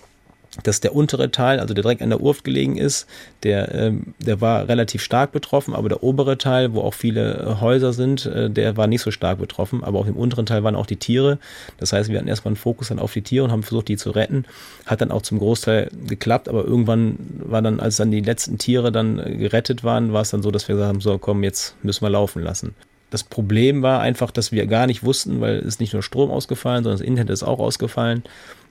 dass 0.62 0.82
der 0.82 0.96
untere 0.96 1.32
Teil, 1.32 1.60
also 1.60 1.74
der 1.74 1.82
direkt 1.82 2.02
an 2.02 2.10
der 2.10 2.22
Urft 2.22 2.44
gelegen 2.44 2.78
ist, 2.78 3.08
der, 3.42 3.74
ähm, 3.74 4.14
der 4.20 4.40
war 4.40 4.68
relativ 4.68 5.02
stark 5.02 5.32
betroffen, 5.32 5.74
aber 5.74 5.90
der 5.90 6.04
obere 6.04 6.38
Teil, 6.38 6.74
wo 6.74 6.82
auch 6.82 6.94
viele 6.94 7.34
äh, 7.34 7.62
Häuser 7.62 7.92
sind, 7.92 8.26
äh, 8.28 8.50
der 8.50 8.78
war 8.78 8.88
nicht 8.88 9.02
so 9.02 9.10
stark 9.10 9.40
betroffen, 9.40 9.84
aber 9.84 10.00
auch 10.00 10.06
im 10.06 10.16
unteren 10.16 10.46
Teil 10.46 10.64
waren 10.64 10.76
auch 10.76 10.86
die 10.86 10.98
Tiere. 10.98 11.40
Das 11.78 11.92
heißt, 11.92 12.10
wir 12.10 12.20
hatten 12.20 12.28
erstmal 12.28 12.52
einen 12.52 12.58
Fokus 12.58 12.90
dann 12.90 13.00
auf 13.00 13.14
die 13.14 13.24
Tiere 13.24 13.46
und 13.46 13.52
haben 13.52 13.64
versucht, 13.64 13.88
die 13.88 13.98
zu 13.98 14.12
retten. 14.12 14.46
Hat 14.86 15.02
dann 15.02 15.12
auch 15.12 15.24
zum 15.24 15.40
Großteil 15.40 15.90
geklappt, 16.08 16.48
aber 16.48 16.64
irgendwann 16.66 17.18
war 17.40 17.62
dann, 17.62 17.80
als 17.80 17.98
dann 17.98 18.12
die 18.12 18.22
letzten 18.22 18.58
Tiere 18.60 18.92
dann 18.92 19.18
äh, 19.18 19.36
gerettet 19.36 19.84
waren, 19.84 20.14
war 20.14 20.22
es 20.22 20.30
dann 20.30 20.44
so, 20.44 20.52
dass 20.52 20.68
wir 20.68 20.76
gesagt 20.76 20.90
haben, 20.90 21.02
so 21.02 21.18
komm, 21.18 21.44
jetzt 21.44 21.76
müssen 21.84 22.06
wir 22.06 22.10
laufen 22.10 22.44
lassen. 22.44 22.76
Das 23.10 23.24
Problem 23.24 23.84
war 23.84 24.00
einfach, 24.00 24.32
dass 24.32 24.52
wir 24.52 24.66
gar 24.66 24.88
nicht 24.88 25.04
wussten, 25.04 25.40
weil 25.40 25.58
es 25.58 25.80
nicht 25.80 25.94
nur 25.94 26.02
Strom 26.02 26.32
ausgefallen, 26.32 26.84
sondern 26.84 27.00
das 27.00 27.08
Internet 27.08 27.30
ist 27.30 27.44
auch 27.44 27.60
ausgefallen 27.60 28.24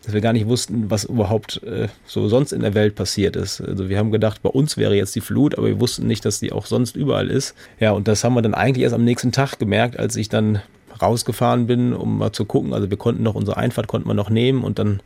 dass 0.05 0.13
wir 0.13 0.21
gar 0.21 0.33
nicht 0.33 0.49
wussten, 0.49 0.91
was 0.91 1.05
überhaupt 1.05 1.63
äh, 1.63 1.89
so 2.07 2.29
sonst 2.29 2.53
in 2.53 2.61
der 2.61 2.75
Welt 2.75 2.95
passiert 2.95 3.37
ist. 3.37 3.61
Also 3.61 3.89
wir 3.89 3.99
haben 3.99 4.11
gedacht, 4.11 4.43
bei 4.43 4.51
uns 4.51 4.77
wäre 4.77 4.95
jetzt 4.95 5.15
die 5.15 5.21
Flut, 5.21 5.57
aber 5.57 5.69
wir 5.69 5.81
wussten 5.81 6.07
nicht, 6.07 6.25
dass 6.25 6.41
die 6.41 6.53
auch 6.53 6.67
sonst 6.67 6.97
überall 6.97 7.31
ist. 7.31 7.55
Ja, 7.79 7.93
und 7.93 8.09
das 8.09 8.25
haben 8.25 8.35
wir 8.35 8.43
dann 8.43 8.55
eigentlich 8.55 8.83
erst 8.83 8.95
am 8.95 9.05
nächsten 9.05 9.33
Tag 9.33 9.59
gemerkt, 9.59 9.99
als 9.99 10.17
ich 10.17 10.29
dann 10.29 10.61
rausgefahren 11.03 11.67
bin, 11.67 11.93
um 11.93 12.19
mal 12.19 12.33
zu 12.33 12.45
gucken. 12.45 12.73
Also 12.73 12.89
wir 12.89 12.97
konnten 12.97 13.23
noch 13.23 13.35
unsere 13.35 13.57
Einfahrt 13.57 13.89
konnten 13.89 14.09
wir 14.09 14.15
noch 14.15 14.31
nehmen 14.31 14.65
und 14.65 14.79
dann 14.79 15.01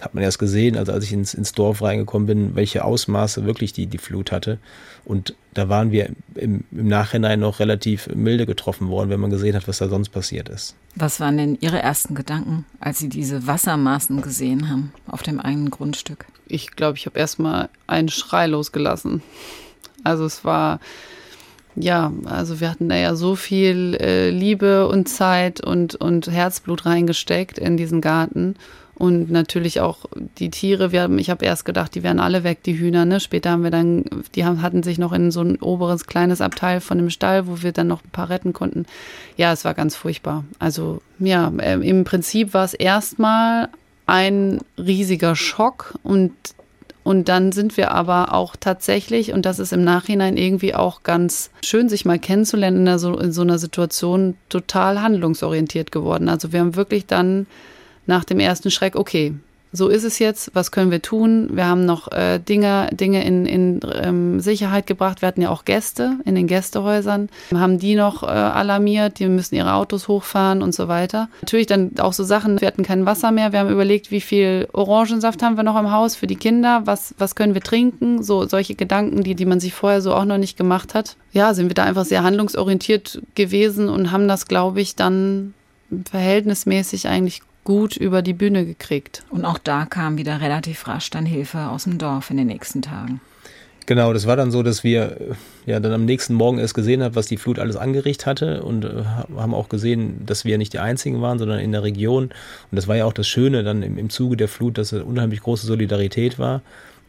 hat 0.00 0.14
man 0.14 0.24
erst 0.24 0.38
gesehen, 0.38 0.76
also 0.76 0.92
als 0.92 1.04
ich 1.04 1.12
ins, 1.12 1.34
ins 1.34 1.52
Dorf 1.52 1.82
reingekommen 1.82 2.26
bin, 2.26 2.56
welche 2.56 2.84
Ausmaße 2.84 3.44
wirklich 3.44 3.72
die, 3.72 3.86
die 3.86 3.98
Flut 3.98 4.32
hatte. 4.32 4.58
Und 5.04 5.34
da 5.54 5.68
waren 5.68 5.92
wir 5.92 6.10
im, 6.34 6.64
im 6.72 6.88
Nachhinein 6.88 7.40
noch 7.40 7.60
relativ 7.60 8.08
milde 8.14 8.46
getroffen 8.46 8.88
worden, 8.88 9.10
wenn 9.10 9.20
man 9.20 9.30
gesehen 9.30 9.54
hat, 9.54 9.68
was 9.68 9.78
da 9.78 9.88
sonst 9.88 10.08
passiert 10.08 10.48
ist. 10.48 10.74
Was 10.94 11.20
waren 11.20 11.36
denn 11.36 11.58
Ihre 11.60 11.80
ersten 11.80 12.14
Gedanken, 12.14 12.64
als 12.80 12.98
Sie 12.98 13.08
diese 13.08 13.46
Wassermaßen 13.46 14.20
gesehen 14.22 14.68
haben 14.68 14.92
auf 15.06 15.22
dem 15.22 15.40
eigenen 15.40 15.70
Grundstück? 15.70 16.26
Ich 16.46 16.72
glaube, 16.72 16.98
ich 16.98 17.06
habe 17.06 17.18
erstmal 17.18 17.68
einen 17.86 18.08
Schrei 18.08 18.46
losgelassen. 18.46 19.22
Also 20.04 20.24
es 20.24 20.44
war, 20.44 20.80
ja, 21.74 22.12
also 22.24 22.60
wir 22.60 22.70
hatten 22.70 22.88
da 22.88 22.96
ja 22.96 23.14
so 23.14 23.34
viel 23.34 23.96
äh, 24.00 24.30
Liebe 24.30 24.88
und 24.88 25.08
Zeit 25.08 25.60
und, 25.60 25.94
und 25.94 26.30
Herzblut 26.30 26.86
reingesteckt 26.86 27.58
in 27.58 27.76
diesen 27.76 28.00
Garten. 28.00 28.56
Und 28.94 29.30
natürlich 29.30 29.80
auch 29.80 30.04
die 30.38 30.50
Tiere. 30.50 30.92
Wir 30.92 31.02
haben, 31.02 31.18
ich 31.18 31.30
habe 31.30 31.44
erst 31.44 31.64
gedacht, 31.64 31.94
die 31.94 32.02
wären 32.02 32.20
alle 32.20 32.44
weg, 32.44 32.62
die 32.62 32.78
Hühner. 32.78 33.04
Ne? 33.04 33.20
Später 33.20 33.50
haben 33.50 33.64
wir 33.64 33.70
dann, 33.70 34.04
die 34.34 34.44
haben, 34.44 34.62
hatten 34.62 34.82
sich 34.82 34.98
noch 34.98 35.12
in 35.12 35.30
so 35.30 35.40
ein 35.40 35.56
oberes 35.56 36.06
kleines 36.06 36.40
Abteil 36.40 36.80
von 36.80 36.98
dem 36.98 37.10
Stall, 37.10 37.46
wo 37.46 37.62
wir 37.62 37.72
dann 37.72 37.88
noch 37.88 38.04
ein 38.04 38.10
paar 38.10 38.28
retten 38.28 38.52
konnten. 38.52 38.86
Ja, 39.36 39.52
es 39.52 39.64
war 39.64 39.74
ganz 39.74 39.96
furchtbar. 39.96 40.44
Also 40.58 41.00
ja, 41.18 41.50
äh, 41.58 41.80
im 41.80 42.04
Prinzip 42.04 42.54
war 42.54 42.64
es 42.64 42.74
erstmal 42.74 43.70
ein 44.06 44.60
riesiger 44.78 45.34
Schock 45.34 45.94
und 46.02 46.32
und 47.04 47.28
dann 47.28 47.52
sind 47.52 47.76
wir 47.76 47.90
aber 47.90 48.32
auch 48.32 48.54
tatsächlich, 48.58 49.32
und 49.32 49.44
das 49.44 49.58
ist 49.58 49.72
im 49.72 49.82
Nachhinein 49.82 50.36
irgendwie 50.36 50.74
auch 50.74 51.02
ganz 51.02 51.50
schön, 51.64 51.88
sich 51.88 52.04
mal 52.04 52.18
kennenzulernen 52.18 52.86
in, 52.86 52.98
so, 52.98 53.18
in 53.18 53.32
so 53.32 53.42
einer 53.42 53.58
Situation, 53.58 54.36
total 54.48 55.02
handlungsorientiert 55.02 55.90
geworden. 55.90 56.28
Also 56.28 56.52
wir 56.52 56.60
haben 56.60 56.76
wirklich 56.76 57.06
dann 57.06 57.46
nach 58.06 58.24
dem 58.24 58.38
ersten 58.38 58.70
Schreck, 58.70 58.94
okay, 58.94 59.34
so 59.72 59.88
ist 59.88 60.04
es 60.04 60.18
jetzt, 60.18 60.50
was 60.54 60.70
können 60.70 60.90
wir 60.90 61.00
tun? 61.00 61.48
Wir 61.52 61.66
haben 61.66 61.86
noch 61.86 62.12
äh, 62.12 62.38
Dinge, 62.38 62.90
Dinge 62.92 63.24
in, 63.24 63.46
in 63.46 63.80
ähm, 64.02 64.38
Sicherheit 64.40 64.86
gebracht. 64.86 65.22
Wir 65.22 65.28
hatten 65.28 65.40
ja 65.40 65.48
auch 65.48 65.64
Gäste 65.64 66.18
in 66.26 66.34
den 66.34 66.46
Gästehäusern, 66.46 67.30
haben 67.54 67.78
die 67.78 67.94
noch 67.94 68.22
äh, 68.22 68.26
alarmiert, 68.26 69.18
die 69.18 69.28
müssen 69.28 69.54
ihre 69.54 69.72
Autos 69.72 70.08
hochfahren 70.08 70.62
und 70.62 70.74
so 70.74 70.88
weiter. 70.88 71.28
Natürlich 71.40 71.66
dann 71.66 71.92
auch 71.98 72.12
so 72.12 72.22
Sachen, 72.22 72.60
wir 72.60 72.68
hatten 72.68 72.82
kein 72.82 73.06
Wasser 73.06 73.32
mehr, 73.32 73.52
wir 73.52 73.60
haben 73.60 73.70
überlegt, 73.70 74.10
wie 74.10 74.20
viel 74.20 74.68
Orangensaft 74.72 75.42
haben 75.42 75.56
wir 75.56 75.62
noch 75.62 75.78
im 75.78 75.90
Haus 75.90 76.16
für 76.16 76.26
die 76.26 76.36
Kinder, 76.36 76.82
was, 76.84 77.14
was 77.16 77.34
können 77.34 77.54
wir 77.54 77.62
trinken, 77.62 78.22
so 78.22 78.46
solche 78.46 78.74
Gedanken, 78.74 79.22
die, 79.22 79.34
die 79.34 79.46
man 79.46 79.58
sich 79.58 79.72
vorher 79.72 80.02
so 80.02 80.14
auch 80.14 80.26
noch 80.26 80.38
nicht 80.38 80.58
gemacht 80.58 80.94
hat. 80.94 81.16
Ja, 81.32 81.54
sind 81.54 81.68
wir 81.68 81.74
da 81.74 81.84
einfach 81.84 82.04
sehr 82.04 82.22
handlungsorientiert 82.22 83.22
gewesen 83.34 83.88
und 83.88 84.12
haben 84.12 84.28
das, 84.28 84.48
glaube 84.48 84.82
ich, 84.82 84.96
dann 84.96 85.54
verhältnismäßig 86.10 87.08
eigentlich 87.08 87.42
gut 87.64 87.96
über 87.96 88.22
die 88.22 88.32
Bühne 88.32 88.64
gekriegt. 88.64 89.24
Und 89.30 89.44
auch 89.44 89.58
da 89.58 89.86
kam 89.86 90.18
wieder 90.18 90.40
relativ 90.40 90.86
rasch 90.88 91.10
dann 91.10 91.26
Hilfe 91.26 91.68
aus 91.68 91.84
dem 91.84 91.98
Dorf 91.98 92.30
in 92.30 92.36
den 92.36 92.46
nächsten 92.46 92.82
Tagen. 92.82 93.20
Genau, 93.86 94.12
das 94.12 94.26
war 94.26 94.36
dann 94.36 94.52
so, 94.52 94.62
dass 94.62 94.84
wir 94.84 95.20
äh, 95.20 95.34
ja 95.66 95.80
dann 95.80 95.92
am 95.92 96.04
nächsten 96.04 96.34
Morgen 96.34 96.58
erst 96.58 96.74
gesehen 96.74 97.02
haben, 97.02 97.16
was 97.16 97.26
die 97.26 97.36
Flut 97.36 97.58
alles 97.58 97.76
angerichtet 97.76 98.26
hatte 98.26 98.62
und 98.62 98.84
äh, 98.84 99.04
haben 99.36 99.54
auch 99.54 99.68
gesehen, 99.68 100.24
dass 100.24 100.44
wir 100.44 100.56
nicht 100.56 100.72
die 100.72 100.78
Einzigen 100.78 101.20
waren, 101.20 101.38
sondern 101.38 101.58
in 101.58 101.72
der 101.72 101.82
Region. 101.82 102.24
Und 102.24 102.32
das 102.70 102.86
war 102.86 102.96
ja 102.96 103.04
auch 103.04 103.12
das 103.12 103.26
Schöne 103.26 103.64
dann 103.64 103.82
im, 103.82 103.98
im 103.98 104.08
Zuge 104.08 104.36
der 104.36 104.48
Flut, 104.48 104.78
dass 104.78 104.92
es 104.92 105.02
unheimlich 105.02 105.40
große 105.40 105.66
Solidarität 105.66 106.38
war 106.38 106.62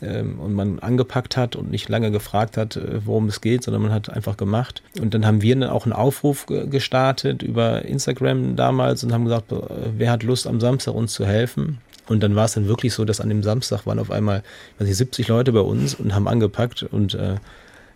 ähm, 0.03 0.39
und 0.39 0.53
man 0.53 0.79
angepackt 0.79 1.37
hat 1.37 1.55
und 1.55 1.71
nicht 1.71 1.89
lange 1.89 2.11
gefragt 2.11 2.57
hat, 2.57 2.75
äh, 2.75 3.05
worum 3.05 3.27
es 3.27 3.41
geht, 3.41 3.63
sondern 3.63 3.83
man 3.83 3.91
hat 3.91 4.09
einfach 4.09 4.37
gemacht. 4.37 4.83
Und 4.99 5.13
dann 5.13 5.25
haben 5.25 5.41
wir 5.41 5.55
dann 5.55 5.69
auch 5.69 5.85
einen 5.85 5.93
Aufruf 5.93 6.45
gestartet 6.47 7.43
über 7.43 7.85
Instagram 7.85 8.55
damals 8.55 9.03
und 9.03 9.13
haben 9.13 9.25
gesagt, 9.25 9.51
äh, 9.51 9.57
wer 9.97 10.11
hat 10.11 10.23
Lust 10.23 10.47
am 10.47 10.59
Samstag 10.59 10.93
uns 10.93 11.13
zu 11.13 11.25
helfen? 11.25 11.79
Und 12.07 12.21
dann 12.21 12.35
war 12.35 12.45
es 12.45 12.53
dann 12.53 12.67
wirklich 12.67 12.93
so, 12.93 13.05
dass 13.05 13.21
an 13.21 13.29
dem 13.29 13.43
Samstag 13.43 13.85
waren 13.85 13.99
auf 13.99 14.11
einmal 14.11 14.43
weiß 14.77 14.89
ich, 14.89 14.97
70 14.97 15.27
Leute 15.29 15.53
bei 15.53 15.61
uns 15.61 15.93
und 15.95 16.13
haben 16.13 16.27
angepackt 16.27 16.83
und 16.83 17.13
äh, 17.13 17.35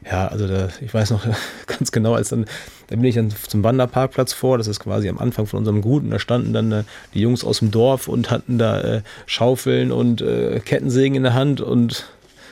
ja, 0.09 0.27
also 0.27 0.47
da, 0.47 0.69
ich 0.81 0.93
weiß 0.93 1.11
noch 1.11 1.25
ganz 1.67 1.91
genau, 1.91 2.13
als 2.13 2.29
dann, 2.29 2.45
da 2.87 2.95
bin 2.95 3.05
ich 3.05 3.15
dann 3.15 3.29
zum 3.29 3.63
Wanderparkplatz 3.63 4.33
vor, 4.33 4.57
das 4.57 4.67
ist 4.67 4.79
quasi 4.79 5.09
am 5.09 5.17
Anfang 5.17 5.47
von 5.47 5.59
unserem 5.59 5.81
Gut 5.81 6.03
und 6.03 6.11
da 6.11 6.19
standen 6.19 6.53
dann 6.53 6.71
äh, 6.71 6.83
die 7.13 7.21
Jungs 7.21 7.43
aus 7.43 7.59
dem 7.59 7.71
Dorf 7.71 8.07
und 8.07 8.31
hatten 8.31 8.57
da 8.57 8.81
äh, 8.81 9.01
Schaufeln 9.25 9.91
und 9.91 10.21
äh, 10.21 10.59
Kettensägen 10.59 11.15
in 11.15 11.23
der 11.23 11.33
Hand 11.33 11.61
und 11.61 12.07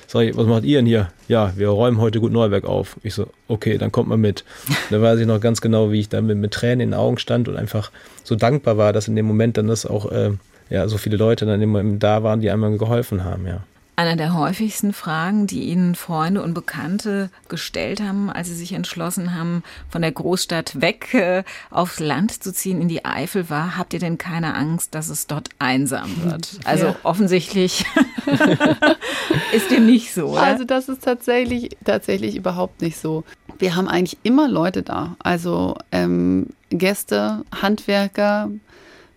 sag 0.08 0.24
ich, 0.24 0.38
was 0.38 0.48
macht 0.48 0.64
ihr 0.64 0.80
denn 0.80 0.86
hier? 0.86 1.10
Ja, 1.28 1.54
wir 1.56 1.70
räumen 1.70 2.00
heute 2.00 2.20
gut 2.20 2.32
Neuwerk 2.32 2.66
auf. 2.66 2.98
Ich 3.04 3.14
so, 3.14 3.28
okay, 3.48 3.78
dann 3.78 3.92
kommt 3.92 4.10
mal 4.10 4.18
mit. 4.18 4.44
da 4.90 5.02
weiß 5.02 5.20
ich 5.20 5.28
noch 5.28 5.40
ganz 5.40 5.62
genau, 5.62 5.92
wie 5.92 6.00
ich 6.00 6.10
da 6.10 6.22
mit, 6.22 6.38
mit 6.38 6.52
Tränen 6.52 6.82
in 6.82 6.90
den 6.90 7.00
Augen 7.00 7.18
stand 7.18 7.48
und 7.48 7.58
einfach 7.58 7.92
so 8.24 8.36
dankbar 8.36 8.78
war, 8.78 8.94
dass 8.94 9.08
in 9.08 9.16
dem 9.16 9.26
Moment 9.26 9.58
dann 9.58 9.68
das 9.68 9.86
auch, 9.86 10.12
äh, 10.12 10.32
ja, 10.70 10.88
so 10.88 10.98
viele 10.98 11.18
Leute 11.18 11.46
dann 11.46 11.62
immer 11.62 11.84
da 11.84 12.24
waren, 12.24 12.42
die 12.42 12.50
einmal 12.50 12.78
geholfen 12.78 13.24
haben, 13.24 13.48
ja. 13.48 13.64
Einer 13.98 14.18
der 14.18 14.34
häufigsten 14.34 14.92
Fragen, 14.92 15.48
die 15.48 15.64
Ihnen 15.70 15.96
Freunde 15.96 16.42
und 16.42 16.54
Bekannte 16.54 17.30
gestellt 17.48 18.02
haben, 18.02 18.30
als 18.30 18.50
Sie 18.50 18.56
sich 18.56 18.74
entschlossen 18.74 19.34
haben, 19.34 19.64
von 19.90 20.02
der 20.02 20.12
Großstadt 20.12 20.82
weg 20.82 21.14
äh, 21.14 21.44
aufs 21.70 22.02
Land 22.02 22.44
zu 22.44 22.52
ziehen 22.52 22.82
in 22.82 22.90
die 22.90 23.06
Eifel, 23.06 23.50
war, 23.50 23.78
habt 23.78 23.94
ihr 23.94 24.00
denn 24.00 24.18
keine 24.18 24.54
Angst, 24.54 24.96
dass 24.96 25.08
es 25.08 25.28
dort 25.28 25.50
einsam 25.60 26.24
wird? 26.24 26.60
Also 26.66 26.88
ja. 26.88 26.96
offensichtlich 27.04 27.86
ist 29.54 29.72
dem 29.72 29.86
nicht 29.86 30.14
so. 30.14 30.30
Oder? 30.30 30.42
Also 30.42 30.64
das 30.64 30.90
ist 30.90 31.04
tatsächlich, 31.04 31.78
tatsächlich 31.86 32.36
überhaupt 32.36 32.82
nicht 32.82 32.98
so. 32.98 33.24
Wir 33.60 33.76
haben 33.76 33.88
eigentlich 33.88 34.18
immer 34.24 34.48
Leute 34.48 34.82
da. 34.82 35.16
Also 35.20 35.78
ähm, 35.92 36.48
Gäste, 36.70 37.44
Handwerker, 37.62 38.50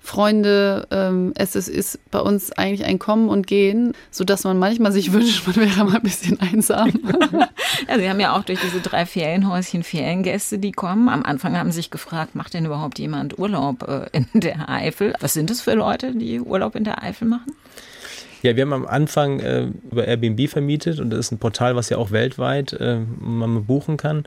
Freunde, 0.09 0.89
ähm, 0.91 1.35
es 1.37 1.55
ist, 1.55 1.69
ist 1.69 2.11
bei 2.11 2.21
uns 2.21 2.51
eigentlich 2.53 2.87
ein 2.87 2.99
Kommen 2.99 3.29
und 3.29 3.47
Gehen, 3.47 3.93
sodass 4.11 4.45
man 4.45 4.59
manchmal 4.59 4.91
sich 4.91 5.13
wünscht, 5.13 5.47
man 5.47 5.57
wäre 5.57 5.85
mal 5.85 5.97
ein 5.97 6.03
bisschen 6.03 6.41
einsam. 6.41 6.89
ja, 7.89 7.99
Sie 7.99 8.09
haben 8.09 8.19
ja 8.19 8.35
auch 8.35 8.43
durch 8.43 8.59
diese 8.59 8.81
drei 8.81 9.05
Ferienhäuschen 9.05 9.83
Feriengäste, 9.83 10.59
die 10.59 10.73
kommen. 10.73 11.11
Am 11.11 11.25
Anfang 11.25 11.59
haben 11.59 11.71
Sie 11.71 11.77
sich 11.77 11.91
gefragt, 11.91 12.35
macht 12.35 12.55
denn 12.55 12.65
überhaupt 12.65 12.99
jemand 12.99 13.39
Urlaub 13.39 13.87
äh, 13.87 14.07
in 14.13 14.27
der 14.33 14.71
Eifel? 14.71 15.13
Was 15.21 15.35
sind 15.35 15.51
das 15.51 15.61
für 15.61 15.75
Leute, 15.75 16.15
die 16.15 16.41
Urlaub 16.41 16.75
in 16.75 16.85
der 16.85 17.03
Eifel 17.03 17.29
machen? 17.29 17.55
Ja, 18.41 18.57
wir 18.57 18.63
haben 18.63 18.73
am 18.73 18.87
Anfang 18.87 19.41
äh, 19.41 19.69
über 19.91 20.07
Airbnb 20.07 20.49
vermietet 20.49 21.01
und 21.01 21.11
das 21.11 21.19
ist 21.19 21.33
ein 21.33 21.39
Portal, 21.39 21.77
was 21.77 21.91
ja 21.91 21.99
auch 21.99 22.13
weltweit 22.13 22.73
äh, 22.73 23.01
man 23.21 23.67
buchen 23.67 23.99
kann. 23.99 24.25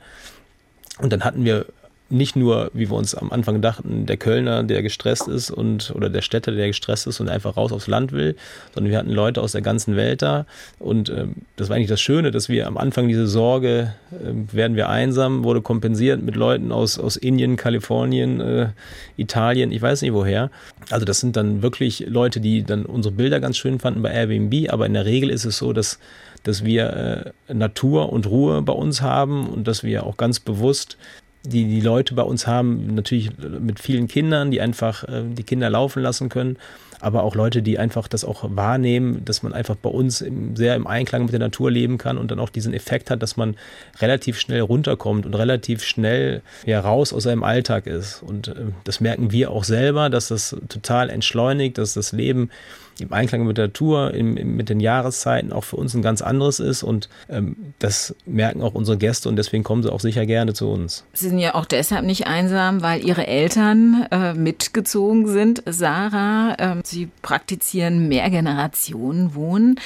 Und 1.00 1.12
dann 1.12 1.24
hatten 1.24 1.44
wir 1.44 1.66
nicht 2.12 2.36
nur, 2.36 2.70
wie 2.74 2.90
wir 2.90 2.96
uns 2.96 3.16
am 3.16 3.32
Anfang 3.32 3.62
dachten, 3.62 4.06
der 4.06 4.18
Kölner, 4.18 4.64
der 4.64 4.82
gestresst 4.82 5.28
ist 5.28 5.50
und 5.50 5.92
oder 5.96 6.10
der 6.10 6.22
Städter, 6.22 6.52
der 6.52 6.68
gestresst 6.68 7.08
ist 7.08 7.20
und 7.20 7.30
einfach 7.30 7.58
raus 7.58 7.72
aufs 7.72 7.88
Land 7.88 8.12
will, 8.12 8.36
sondern 8.74 8.92
wir 8.92 8.98
hatten 8.98 9.12
Leute 9.12 9.42
aus 9.42 9.54
der 9.54 9.62
ganzen 9.62 9.96
Welt 9.96 10.22
da. 10.22 10.46
Und 10.80 11.10
ähm, 11.10 11.36
das 11.56 11.70
war 11.70 11.76
eigentlich 11.76 11.90
das 11.90 12.02
Schöne, 12.02 12.32
dass 12.32 12.50
wir 12.50 12.68
am 12.68 12.78
Anfang 12.78 13.08
diese 13.08 13.28
Sorge, 13.28 13.94
äh, 14.12 14.56
werden 14.56 14.76
wir 14.76 14.90
einsam, 14.90 15.44
wurde 15.44 15.62
kompensiert 15.62 16.22
mit 16.22 16.36
Leuten 16.36 16.72
aus, 16.72 17.00
aus 17.00 17.16
Indien, 17.16 17.56
Kalifornien, 17.56 18.42
äh, 18.42 18.70
Italien, 19.18 19.72
ich 19.72 19.82
weiß 19.82 20.02
nicht 20.02 20.14
woher. 20.14 20.52
Also 20.90 21.06
das 21.06 21.20
sind 21.20 21.36
dann 21.36 21.62
wirklich 21.62 22.06
Leute, 22.08 22.40
die 22.40 22.64
dann 22.64 22.86
unsere 22.86 23.14
Bilder 23.14 23.40
ganz 23.40 23.58
schön 23.58 23.80
fanden 23.80 24.02
bei 24.02 24.12
Airbnb, 24.12 24.72
aber 24.72 24.86
in 24.86 24.94
der 24.94 25.06
Regel 25.06 25.30
ist 25.30 25.46
es 25.46 25.58
so, 25.58 25.74
dass 25.74 26.00
dass 26.44 26.64
wir 26.64 27.34
äh, 27.48 27.54
Natur 27.54 28.12
und 28.12 28.26
Ruhe 28.28 28.62
bei 28.62 28.74
uns 28.74 29.02
haben 29.02 29.48
und 29.48 29.68
dass 29.68 29.84
wir 29.84 30.06
auch 30.06 30.18
ganz 30.18 30.40
bewusst 30.40 30.98
die 31.44 31.66
die 31.66 31.82
Leute 31.82 32.14
bei 32.14 32.24
uns 32.24 32.48
haben, 32.48 32.94
natürlich 32.96 33.32
mit 33.38 33.80
vielen 33.80 34.08
Kindern, 34.08 34.52
die 34.52 34.62
einfach 34.62 35.04
äh, 35.04 35.24
die 35.26 35.44
Kinder 35.44 35.70
laufen 35.70 36.02
lassen 36.02 36.30
können, 36.30 36.58
aber 37.02 37.24
auch 37.24 37.36
Leute, 37.36 37.62
die 37.62 37.80
einfach 37.80 38.08
das 38.08 38.24
auch 38.24 38.44
wahrnehmen, 38.56 39.26
dass 39.26 39.42
man 39.42 39.54
einfach 39.54 39.76
bei 39.76 39.90
uns 39.90 40.22
im, 40.22 40.56
sehr 40.56 40.76
im 40.76 40.86
Einklang 40.86 41.24
mit 41.24 41.34
der 41.34 41.40
Natur 41.40 41.72
leben 41.72 41.98
kann 41.98 42.18
und 42.18 42.30
dann 42.30 42.40
auch 42.40 42.50
diesen 42.50 42.74
Effekt 42.74 43.10
hat, 43.10 43.24
dass 43.24 43.38
man 43.38 43.56
relativ 44.00 44.40
schnell 44.40 44.62
runterkommt 44.62 45.26
und 45.26 45.34
relativ 45.34 45.84
schnell 45.84 46.42
ja, 46.66 46.80
raus 46.80 47.12
aus 47.12 47.24
seinem 47.24 47.44
Alltag 47.44 47.88
ist. 47.88 48.22
Und 48.22 48.50
äh, 48.50 48.54
das 48.84 49.02
merken 49.02 49.32
wir 49.32 49.52
auch 49.52 49.64
selber, 49.64 50.10
dass 50.10 50.28
das 50.28 50.56
total 50.70 51.10
entschleunigt, 51.10 51.78
dass 51.78 51.96
das 51.96 52.12
Leben 52.12 52.52
im 53.00 53.14
Einklang 53.14 53.46
mit 53.46 53.58
der 53.58 53.68
Natur, 53.68 54.14
im, 54.14 54.38
im, 54.38 54.56
mit 54.56 54.70
den 54.70 54.80
Jahreszeiten 54.80 55.52
auch 55.52 55.64
für 55.64 55.76
uns 55.76 55.94
ein 55.94 56.02
ganz 56.02 56.22
anderes 56.22 56.60
ist. 56.60 56.84
Und 56.84 57.10
ähm, 57.30 57.56
das 57.80 58.16
merken 58.26 58.62
auch 58.62 58.74
unsere 58.74 58.98
Gäste 58.98 59.30
und 59.30 59.36
deswegen 59.36 59.64
kommen 59.64 59.84
sie 59.84 59.92
auch 59.92 60.00
sicher 60.00 60.26
gerne 60.26 60.54
zu 60.54 60.70
uns. 60.70 61.04
Sie 61.14 61.30
sind 61.30 61.40
ja 61.40 61.56
auch 61.56 61.66
deshalb 61.66 62.06
nicht 62.06 62.28
einsam, 62.28 62.82
weil 62.82 63.06
Ihre 63.06 63.28
Eltern 63.28 64.08
äh, 64.12 64.34
mitgezogen 64.34 65.28
sind. 65.28 65.64
Sarah, 65.66 66.56
äh, 66.58 66.82
Sie 66.84 67.10
praktizieren 67.22 68.08
Mehrgenerationenwohnen 68.08 69.80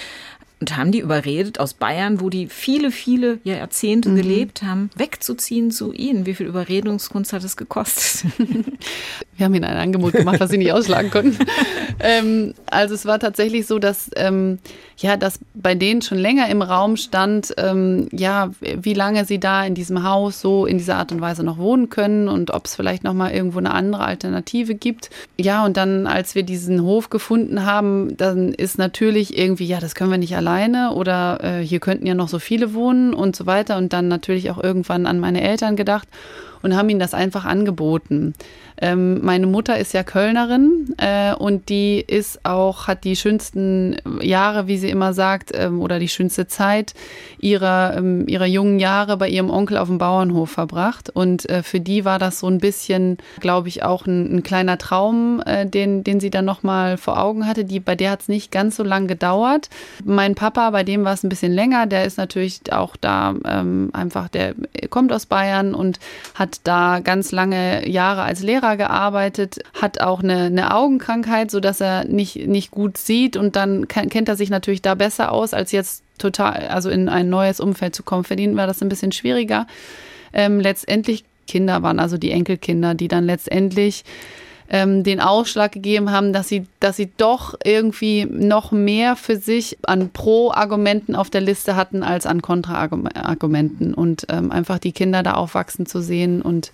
und 0.65 0.77
haben 0.77 0.91
die 0.91 0.99
überredet 0.99 1.59
aus 1.59 1.75
Bayern, 1.75 2.21
wo 2.21 2.31
die 2.31 2.47
viele, 2.47 2.89
viele 2.89 3.37
Jahrzehnte 3.43 4.09
mhm. 4.09 4.15
gelebt 4.15 4.63
haben, 4.63 4.89
wegzuziehen 4.95 5.69
zu 5.69 5.93
ihnen. 5.93 6.25
Wie 6.25 6.33
viel 6.33 6.47
Überredungskunst 6.47 7.33
hat 7.33 7.43
es 7.43 7.55
gekostet? 7.55 8.31
Wir 9.37 9.45
haben 9.45 9.53
ihnen 9.53 9.65
ein 9.65 9.77
Angebot 9.77 10.13
gemacht, 10.13 10.39
was 10.39 10.49
sie 10.49 10.57
nicht 10.57 10.71
ausschlagen 10.73 11.11
konnten. 11.11 11.37
ähm, 11.99 12.55
also 12.65 12.95
es 12.95 13.05
war 13.05 13.19
tatsächlich 13.19 13.67
so, 13.67 13.77
dass 13.77 14.09
ähm, 14.15 14.57
ja, 14.97 15.17
dass 15.17 15.39
bei 15.53 15.75
denen 15.75 16.01
schon 16.01 16.17
länger 16.17 16.47
im 16.49 16.61
Raum 16.61 16.95
stand, 16.95 17.53
ähm, 17.57 18.07
ja, 18.11 18.51
wie 18.61 18.93
lange 18.93 19.25
sie 19.25 19.39
da 19.39 19.65
in 19.65 19.75
diesem 19.75 20.03
Haus 20.03 20.39
so 20.39 20.65
in 20.65 20.77
dieser 20.77 20.95
Art 20.95 21.11
und 21.11 21.19
Weise 21.19 21.43
noch 21.43 21.57
wohnen 21.57 21.89
können 21.89 22.29
und 22.29 22.51
ob 22.51 22.65
es 22.65 22.75
vielleicht 22.75 23.03
noch 23.03 23.13
mal 23.13 23.31
irgendwo 23.31 23.57
eine 23.57 23.73
andere 23.73 24.05
Alternative 24.05 24.73
gibt. 24.73 25.09
Ja, 25.37 25.65
und 25.65 25.75
dann, 25.75 26.07
als 26.07 26.33
wir 26.33 26.43
diesen 26.43 26.81
Hof 26.81 27.09
gefunden 27.09 27.65
haben, 27.65 28.15
dann 28.15 28.53
ist 28.53 28.77
natürlich 28.77 29.37
irgendwie, 29.37 29.65
ja, 29.65 29.79
das 29.79 29.95
können 29.95 30.11
wir 30.11 30.17
nicht 30.17 30.35
alleine 30.35 30.93
oder 30.93 31.43
äh, 31.43 31.61
hier 31.61 31.79
könnten 31.81 32.05
ja 32.05 32.13
noch 32.13 32.29
so 32.29 32.39
viele 32.39 32.73
wohnen 32.73 33.13
und 33.13 33.35
so 33.35 33.45
weiter. 33.45 33.77
Und 33.77 33.91
dann 33.91 34.07
natürlich 34.07 34.49
auch 34.49 34.63
irgendwann 34.63 35.07
an 35.07 35.19
meine 35.19 35.41
Eltern 35.41 35.75
gedacht 35.75 36.07
und 36.61 36.75
haben 36.75 36.89
ihnen 36.89 36.99
das 36.99 37.13
einfach 37.13 37.45
angeboten. 37.45 38.33
Ähm, 38.81 39.23
meine 39.23 39.47
Mutter 39.47 39.77
ist 39.77 39.93
ja 39.93 40.03
Kölnerin 40.03 40.93
äh, 40.97 41.33
und 41.33 41.69
die 41.69 42.03
ist 42.05 42.45
auch, 42.45 42.87
hat 42.87 43.03
die 43.03 43.15
schönsten 43.15 43.95
Jahre, 44.21 44.67
wie 44.67 44.77
sie 44.77 44.89
immer 44.89 45.13
sagt, 45.13 45.51
ähm, 45.53 45.81
oder 45.81 45.99
die 45.99 46.09
schönste 46.09 46.47
Zeit 46.47 46.93
ihrer, 47.39 47.95
ähm, 47.97 48.27
ihrer 48.27 48.45
jungen 48.45 48.79
Jahre 48.79 49.17
bei 49.17 49.29
ihrem 49.29 49.49
Onkel 49.49 49.77
auf 49.77 49.87
dem 49.87 49.97
Bauernhof 49.97 50.51
verbracht. 50.51 51.09
Und 51.09 51.49
äh, 51.49 51.63
für 51.63 51.79
die 51.79 52.03
war 52.03 52.19
das 52.19 52.39
so 52.39 52.47
ein 52.47 52.59
bisschen, 52.59 53.17
glaube 53.39 53.69
ich, 53.69 53.83
auch 53.83 54.05
ein, 54.05 54.37
ein 54.37 54.43
kleiner 54.43 54.77
Traum, 54.77 55.41
äh, 55.45 55.65
den, 55.65 56.03
den 56.03 56.19
sie 56.19 56.29
dann 56.29 56.45
nochmal 56.45 56.97
vor 56.97 57.21
Augen 57.21 57.47
hatte. 57.47 57.63
Die, 57.63 57.79
bei 57.79 57.95
der 57.95 58.11
hat 58.11 58.21
es 58.21 58.27
nicht 58.27 58.51
ganz 58.51 58.75
so 58.75 58.83
lang 58.83 59.07
gedauert. 59.07 59.69
Mein 60.03 60.35
Papa, 60.35 60.69
bei 60.71 60.83
dem 60.83 61.05
war 61.05 61.13
es 61.13 61.23
ein 61.23 61.29
bisschen 61.29 61.53
länger, 61.53 61.85
der 61.85 62.05
ist 62.05 62.17
natürlich 62.17 62.59
auch 62.71 62.95
da 62.97 63.35
ähm, 63.45 63.89
einfach, 63.93 64.27
der 64.27 64.53
kommt 64.89 65.13
aus 65.13 65.25
Bayern 65.25 65.73
und 65.73 65.99
hat 66.33 66.59
da 66.63 66.99
ganz 66.99 67.31
lange 67.31 67.87
Jahre 67.87 68.23
als 68.23 68.41
Lehrer 68.41 68.64
Lehrer 68.65 68.77
gearbeitet, 68.77 69.59
hat 69.79 70.01
auch 70.01 70.23
eine, 70.23 70.45
eine 70.45 70.73
Augenkrankheit, 70.73 71.51
sodass 71.51 71.81
er 71.81 72.05
nicht, 72.05 72.47
nicht 72.47 72.71
gut 72.71 72.97
sieht 72.97 73.37
und 73.37 73.55
dann 73.55 73.87
kennt 73.87 74.27
er 74.27 74.35
sich 74.35 74.49
natürlich 74.49 74.81
da 74.81 74.95
besser 74.95 75.31
aus, 75.31 75.53
als 75.53 75.71
jetzt 75.71 76.03
total, 76.17 76.67
also 76.67 76.89
in 76.89 77.09
ein 77.09 77.29
neues 77.29 77.59
Umfeld 77.59 77.95
zu 77.95 78.03
kommen. 78.03 78.23
Verdienen 78.23 78.57
war 78.57 78.67
das 78.67 78.81
ein 78.81 78.89
bisschen 78.89 79.11
schwieriger. 79.11 79.67
Ähm, 80.33 80.59
letztendlich 80.59 81.23
Kinder 81.47 81.83
waren 81.83 81.99
also 81.99 82.17
die 82.17 82.31
Enkelkinder, 82.31 82.95
die 82.95 83.07
dann 83.07 83.25
letztendlich 83.25 84.03
ähm, 84.67 85.03
den 85.03 85.19
Ausschlag 85.19 85.71
gegeben 85.71 86.09
haben, 86.09 86.33
dass 86.33 86.49
sie, 86.49 86.65
dass 86.79 86.97
sie 86.97 87.11
doch 87.17 87.53
irgendwie 87.63 88.25
noch 88.25 88.71
mehr 88.71 89.15
für 89.15 89.37
sich 89.37 89.77
an 89.83 90.09
Pro-Argumenten 90.09 91.15
auf 91.15 91.29
der 91.29 91.41
Liste 91.41 91.75
hatten 91.75 92.01
als 92.01 92.25
an 92.25 92.41
Kontra-Argumenten 92.41 93.93
und 93.93 94.25
ähm, 94.29 94.51
einfach 94.51 94.79
die 94.79 94.91
Kinder 94.91 95.21
da 95.21 95.33
aufwachsen 95.33 95.85
zu 95.85 96.01
sehen 96.01 96.41
und 96.41 96.71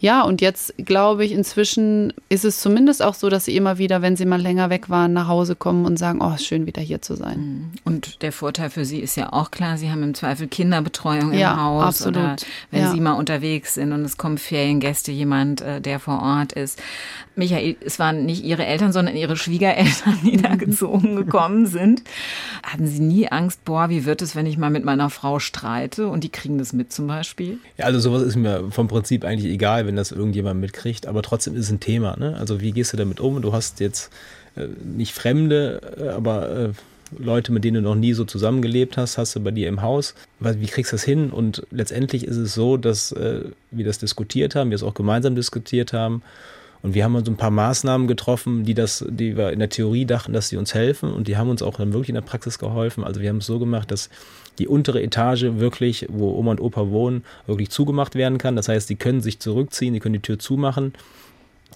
ja, 0.00 0.22
und 0.22 0.40
jetzt 0.40 0.74
glaube 0.78 1.24
ich, 1.24 1.32
inzwischen 1.32 2.12
ist 2.28 2.44
es 2.44 2.60
zumindest 2.60 3.02
auch 3.02 3.14
so, 3.14 3.28
dass 3.28 3.44
sie 3.46 3.56
immer 3.56 3.78
wieder, 3.78 4.00
wenn 4.00 4.16
sie 4.16 4.26
mal 4.26 4.40
länger 4.40 4.70
weg 4.70 4.88
waren, 4.88 5.12
nach 5.12 5.26
Hause 5.26 5.56
kommen 5.56 5.84
und 5.86 5.98
sagen, 5.98 6.20
oh, 6.22 6.34
ist 6.34 6.46
schön, 6.46 6.66
wieder 6.66 6.82
hier 6.82 7.02
zu 7.02 7.16
sein. 7.16 7.38
Mhm. 7.38 7.70
Und 7.84 8.22
der 8.22 8.32
Vorteil 8.32 8.70
für 8.70 8.84
sie 8.84 9.00
ist 9.00 9.16
ja 9.16 9.32
auch 9.32 9.50
klar, 9.50 9.76
sie 9.76 9.90
haben 9.90 10.02
im 10.02 10.14
Zweifel 10.14 10.46
Kinderbetreuung 10.46 11.32
im 11.32 11.38
ja, 11.38 11.56
Haus. 11.60 11.84
Absolut. 11.84 12.16
Oder 12.16 12.36
wenn 12.70 12.82
ja. 12.82 12.90
sie 12.92 13.00
mal 13.00 13.14
unterwegs 13.14 13.74
sind 13.74 13.92
und 13.92 14.04
es 14.04 14.16
kommen 14.16 14.38
Feriengäste, 14.38 15.10
jemand, 15.10 15.60
äh, 15.62 15.80
der 15.80 15.98
vor 15.98 16.22
Ort 16.22 16.52
ist. 16.52 16.80
Michael, 17.34 17.76
es 17.84 17.98
waren 17.98 18.26
nicht 18.26 18.44
ihre 18.44 18.66
Eltern, 18.66 18.92
sondern 18.92 19.16
ihre 19.16 19.36
Schwiegereltern, 19.36 20.18
die 20.24 20.36
da 20.36 20.54
gezogen 20.56 21.16
gekommen 21.16 21.66
sind. 21.66 22.02
Hatten 22.62 22.86
sie 22.86 23.00
nie 23.00 23.28
Angst, 23.28 23.64
boah, 23.64 23.88
wie 23.88 24.04
wird 24.04 24.22
es, 24.22 24.36
wenn 24.36 24.46
ich 24.46 24.58
mal 24.58 24.70
mit 24.70 24.84
meiner 24.84 25.10
Frau 25.10 25.38
streite 25.38 26.08
und 26.08 26.24
die 26.24 26.30
kriegen 26.30 26.58
das 26.58 26.72
mit 26.72 26.92
zum 26.92 27.06
Beispiel? 27.06 27.58
Ja, 27.76 27.86
also 27.86 27.98
sowas 27.98 28.22
ist 28.22 28.36
mir 28.36 28.70
vom 28.70 28.88
Prinzip 28.88 29.24
eigentlich 29.24 29.52
egal, 29.52 29.86
wenn 29.88 29.96
das 29.96 30.12
irgendjemand 30.12 30.60
mitkriegt, 30.60 31.06
aber 31.06 31.22
trotzdem 31.22 31.56
ist 31.56 31.64
es 31.64 31.72
ein 31.72 31.80
Thema. 31.80 32.16
Ne? 32.16 32.36
Also 32.36 32.60
wie 32.60 32.70
gehst 32.70 32.92
du 32.92 32.96
damit 32.96 33.18
um? 33.18 33.42
Du 33.42 33.52
hast 33.52 33.80
jetzt 33.80 34.12
äh, 34.54 34.66
nicht 34.84 35.14
Fremde, 35.14 35.80
äh, 35.98 36.08
aber 36.10 36.50
äh, 36.50 36.68
Leute, 37.18 37.52
mit 37.52 37.64
denen 37.64 37.82
du 37.82 37.88
noch 37.88 37.94
nie 37.94 38.12
so 38.12 38.24
zusammengelebt 38.24 38.98
hast, 38.98 39.16
hast 39.16 39.34
du 39.34 39.40
bei 39.40 39.50
dir 39.50 39.66
im 39.66 39.80
Haus. 39.80 40.14
Wie 40.40 40.66
kriegst 40.66 40.92
du 40.92 40.96
das 40.96 41.04
hin? 41.04 41.30
Und 41.30 41.66
letztendlich 41.70 42.24
ist 42.24 42.36
es 42.36 42.52
so, 42.52 42.76
dass 42.76 43.12
äh, 43.12 43.44
wir 43.70 43.84
das 43.86 43.98
diskutiert 43.98 44.54
haben, 44.54 44.70
wir 44.70 44.76
es 44.76 44.82
auch 44.82 44.92
gemeinsam 44.92 45.34
diskutiert 45.34 45.94
haben. 45.94 46.22
Und 46.82 46.94
wir 46.94 47.04
haben 47.04 47.14
uns 47.16 47.28
ein 47.28 47.36
paar 47.36 47.50
Maßnahmen 47.50 48.06
getroffen, 48.06 48.64
die 48.64 48.74
das, 48.74 49.04
die 49.08 49.36
wir 49.36 49.52
in 49.52 49.58
der 49.58 49.68
Theorie 49.68 50.04
dachten, 50.04 50.32
dass 50.32 50.48
sie 50.48 50.56
uns 50.56 50.74
helfen. 50.74 51.12
Und 51.12 51.28
die 51.28 51.36
haben 51.36 51.50
uns 51.50 51.62
auch 51.62 51.76
dann 51.76 51.92
wirklich 51.92 52.10
in 52.10 52.14
der 52.14 52.22
Praxis 52.22 52.58
geholfen. 52.58 53.04
Also 53.04 53.20
wir 53.20 53.28
haben 53.28 53.38
es 53.38 53.46
so 53.46 53.58
gemacht, 53.58 53.90
dass 53.90 54.10
die 54.58 54.68
untere 54.68 55.02
Etage 55.02 55.44
wirklich, 55.56 56.06
wo 56.08 56.36
Oma 56.36 56.52
und 56.52 56.60
Opa 56.60 56.88
wohnen, 56.90 57.24
wirklich 57.46 57.70
zugemacht 57.70 58.14
werden 58.14 58.38
kann. 58.38 58.56
Das 58.56 58.68
heißt, 58.68 58.88
sie 58.88 58.96
können 58.96 59.20
sich 59.20 59.38
zurückziehen, 59.40 59.94
sie 59.94 60.00
können 60.00 60.14
die 60.14 60.20
Tür 60.20 60.38
zumachen. 60.38 60.92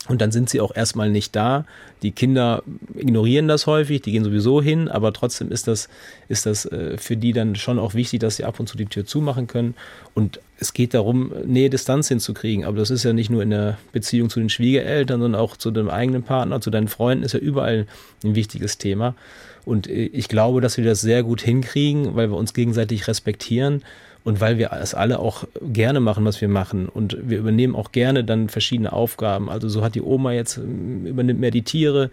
Und 0.08 0.20
dann 0.20 0.32
sind 0.32 0.50
sie 0.50 0.60
auch 0.60 0.74
erstmal 0.74 1.10
nicht 1.10 1.36
da. 1.36 1.64
Die 2.02 2.10
Kinder 2.10 2.64
ignorieren 2.96 3.46
das 3.46 3.66
häufig, 3.66 4.02
die 4.02 4.10
gehen 4.10 4.24
sowieso 4.24 4.60
hin, 4.60 4.88
aber 4.88 5.12
trotzdem 5.12 5.52
ist 5.52 5.68
das, 5.68 5.88
ist 6.28 6.44
das 6.46 6.64
äh, 6.64 6.96
für 6.98 7.16
die 7.16 7.32
dann 7.32 7.54
schon 7.54 7.78
auch 7.78 7.94
wichtig, 7.94 8.18
dass 8.18 8.36
sie 8.36 8.44
ab 8.44 8.58
und 8.58 8.68
zu 8.68 8.76
die 8.76 8.86
Tür 8.86 9.06
zumachen 9.06 9.46
können. 9.46 9.74
Und 10.14 10.40
es 10.62 10.72
geht 10.72 10.94
darum, 10.94 11.32
Nähe 11.44 11.68
Distanz 11.68 12.08
hinzukriegen. 12.08 12.64
Aber 12.64 12.78
das 12.78 12.90
ist 12.90 13.02
ja 13.02 13.12
nicht 13.12 13.30
nur 13.30 13.42
in 13.42 13.50
der 13.50 13.78
Beziehung 13.92 14.30
zu 14.30 14.40
den 14.40 14.48
Schwiegereltern, 14.48 15.20
sondern 15.20 15.40
auch 15.40 15.56
zu 15.56 15.70
dem 15.70 15.90
eigenen 15.90 16.22
Partner, 16.22 16.60
zu 16.60 16.70
deinen 16.70 16.88
Freunden, 16.88 17.24
ist 17.24 17.34
ja 17.34 17.40
überall 17.40 17.86
ein 18.24 18.34
wichtiges 18.34 18.78
Thema. 18.78 19.14
Und 19.64 19.88
äh, 19.88 20.06
ich 20.06 20.28
glaube, 20.28 20.60
dass 20.60 20.76
wir 20.76 20.84
das 20.84 21.00
sehr 21.00 21.22
gut 21.22 21.42
hinkriegen, 21.42 22.14
weil 22.14 22.30
wir 22.30 22.36
uns 22.36 22.54
gegenseitig 22.54 23.08
respektieren 23.08 23.82
und 24.24 24.40
weil 24.40 24.56
wir 24.56 24.70
es 24.72 24.94
alle 24.94 25.18
auch 25.18 25.44
gerne 25.60 26.00
machen, 26.00 26.24
was 26.24 26.40
wir 26.40 26.48
machen 26.48 26.88
und 26.88 27.16
wir 27.28 27.38
übernehmen 27.38 27.74
auch 27.74 27.90
gerne 27.90 28.22
dann 28.22 28.48
verschiedene 28.48 28.92
Aufgaben. 28.92 29.50
Also 29.50 29.68
so 29.68 29.82
hat 29.82 29.96
die 29.96 30.02
Oma 30.02 30.32
jetzt 30.32 30.58
übernimmt 30.58 31.40
mehr 31.40 31.50
die 31.50 31.62
Tiere, 31.62 32.10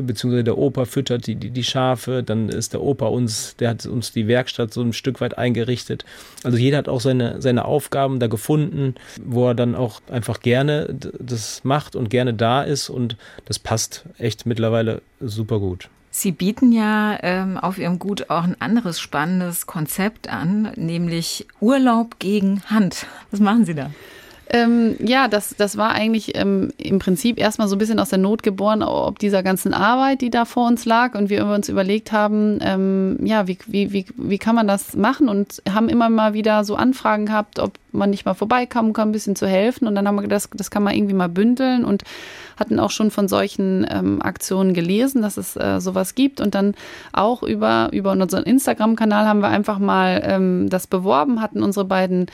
beziehungsweise 0.00 0.44
der 0.44 0.58
Opa 0.58 0.84
füttert 0.84 1.26
die, 1.26 1.34
die, 1.34 1.50
die 1.50 1.64
Schafe, 1.64 2.22
dann 2.22 2.48
ist 2.48 2.72
der 2.72 2.82
Opa 2.82 3.06
uns, 3.06 3.56
der 3.56 3.70
hat 3.70 3.86
uns 3.86 4.12
die 4.12 4.26
Werkstatt 4.28 4.72
so 4.72 4.82
ein 4.82 4.92
Stück 4.92 5.20
weit 5.20 5.36
eingerichtet. 5.38 6.04
Also 6.42 6.56
jeder 6.56 6.78
hat 6.78 6.88
auch 6.88 7.00
seine, 7.00 7.42
seine 7.42 7.64
Aufgaben 7.64 8.20
da 8.20 8.26
gefunden, 8.26 8.94
wo 9.22 9.48
er 9.48 9.54
dann 9.54 9.74
auch 9.74 10.00
einfach 10.10 10.40
gerne 10.40 10.94
das 11.18 11.64
macht 11.64 11.96
und 11.96 12.10
gerne 12.10 12.34
da 12.34 12.62
ist 12.62 12.88
und 12.88 13.16
das 13.44 13.58
passt 13.58 14.06
echt 14.18 14.46
mittlerweile 14.46 15.02
super 15.20 15.58
gut. 15.58 15.88
Sie 16.14 16.30
bieten 16.30 16.72
ja 16.72 17.18
ähm, 17.22 17.56
auf 17.56 17.78
Ihrem 17.78 17.98
Gut 17.98 18.28
auch 18.28 18.44
ein 18.44 18.60
anderes 18.60 19.00
spannendes 19.00 19.66
Konzept 19.66 20.28
an, 20.28 20.70
nämlich 20.76 21.46
Urlaub 21.58 22.18
gegen 22.18 22.62
Hand. 22.66 23.06
Was 23.30 23.40
machen 23.40 23.64
Sie 23.64 23.74
da? 23.74 23.90
Ähm, 24.54 24.96
ja, 25.00 25.28
das, 25.28 25.54
das 25.56 25.78
war 25.78 25.92
eigentlich 25.92 26.36
ähm, 26.36 26.72
im 26.76 26.98
Prinzip 26.98 27.40
erstmal 27.40 27.68
so 27.68 27.76
ein 27.76 27.78
bisschen 27.78 27.98
aus 27.98 28.10
der 28.10 28.18
Not 28.18 28.42
geboren, 28.42 28.82
ob 28.82 29.18
dieser 29.18 29.42
ganzen 29.42 29.72
Arbeit, 29.72 30.20
die 30.20 30.28
da 30.28 30.44
vor 30.44 30.66
uns 30.66 30.84
lag 30.84 31.14
und 31.14 31.30
wir 31.30 31.46
uns 31.46 31.70
überlegt 31.70 32.12
haben, 32.12 32.58
ähm, 32.60 33.18
ja, 33.24 33.48
wie, 33.48 33.56
wie, 33.66 33.92
wie, 33.94 34.04
wie 34.14 34.36
kann 34.36 34.54
man 34.54 34.68
das 34.68 34.94
machen 34.94 35.30
und 35.30 35.62
haben 35.72 35.88
immer 35.88 36.10
mal 36.10 36.34
wieder 36.34 36.64
so 36.64 36.76
Anfragen 36.76 37.24
gehabt, 37.24 37.60
ob 37.60 37.72
man 37.92 38.10
nicht 38.10 38.26
mal 38.26 38.34
vorbeikommen 38.34 38.92
kann, 38.92 39.08
ein 39.08 39.12
bisschen 39.12 39.36
zu 39.36 39.46
helfen. 39.46 39.88
Und 39.88 39.94
dann 39.94 40.06
haben 40.06 40.16
wir 40.16 40.22
gedacht, 40.22 40.50
das, 40.54 40.70
kann 40.70 40.82
man 40.82 40.94
irgendwie 40.94 41.14
mal 41.14 41.30
bündeln 41.30 41.84
und 41.84 42.02
hatten 42.58 42.78
auch 42.78 42.90
schon 42.90 43.10
von 43.10 43.28
solchen 43.28 43.86
ähm, 43.90 44.20
Aktionen 44.20 44.74
gelesen, 44.74 45.22
dass 45.22 45.38
es 45.38 45.56
äh, 45.56 45.80
sowas 45.80 46.14
gibt. 46.14 46.42
Und 46.42 46.54
dann 46.54 46.74
auch 47.12 47.42
über, 47.42 47.88
über 47.92 48.12
unseren 48.12 48.44
Instagram-Kanal 48.44 49.26
haben 49.26 49.40
wir 49.40 49.48
einfach 49.48 49.78
mal 49.78 50.22
ähm, 50.24 50.68
das 50.68 50.86
beworben, 50.86 51.40
hatten 51.40 51.62
unsere 51.62 51.86
beiden 51.86 52.26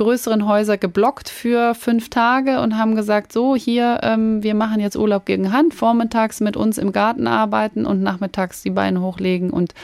größeren 0.00 0.48
Häuser 0.48 0.78
geblockt 0.78 1.28
für 1.28 1.74
fünf 1.74 2.08
Tage 2.08 2.62
und 2.62 2.78
haben 2.78 2.96
gesagt, 2.96 3.34
so 3.34 3.54
hier, 3.54 4.00
ähm, 4.02 4.42
wir 4.42 4.54
machen 4.54 4.80
jetzt 4.80 4.96
Urlaub 4.96 5.26
gegen 5.26 5.52
Hand, 5.52 5.74
vormittags 5.74 6.40
mit 6.40 6.56
uns 6.56 6.78
im 6.78 6.92
Garten 6.92 7.26
arbeiten 7.26 7.84
und 7.84 8.02
nachmittags 8.02 8.62
die 8.62 8.70
Beine 8.70 9.02
hochlegen 9.02 9.50
und 9.50 9.74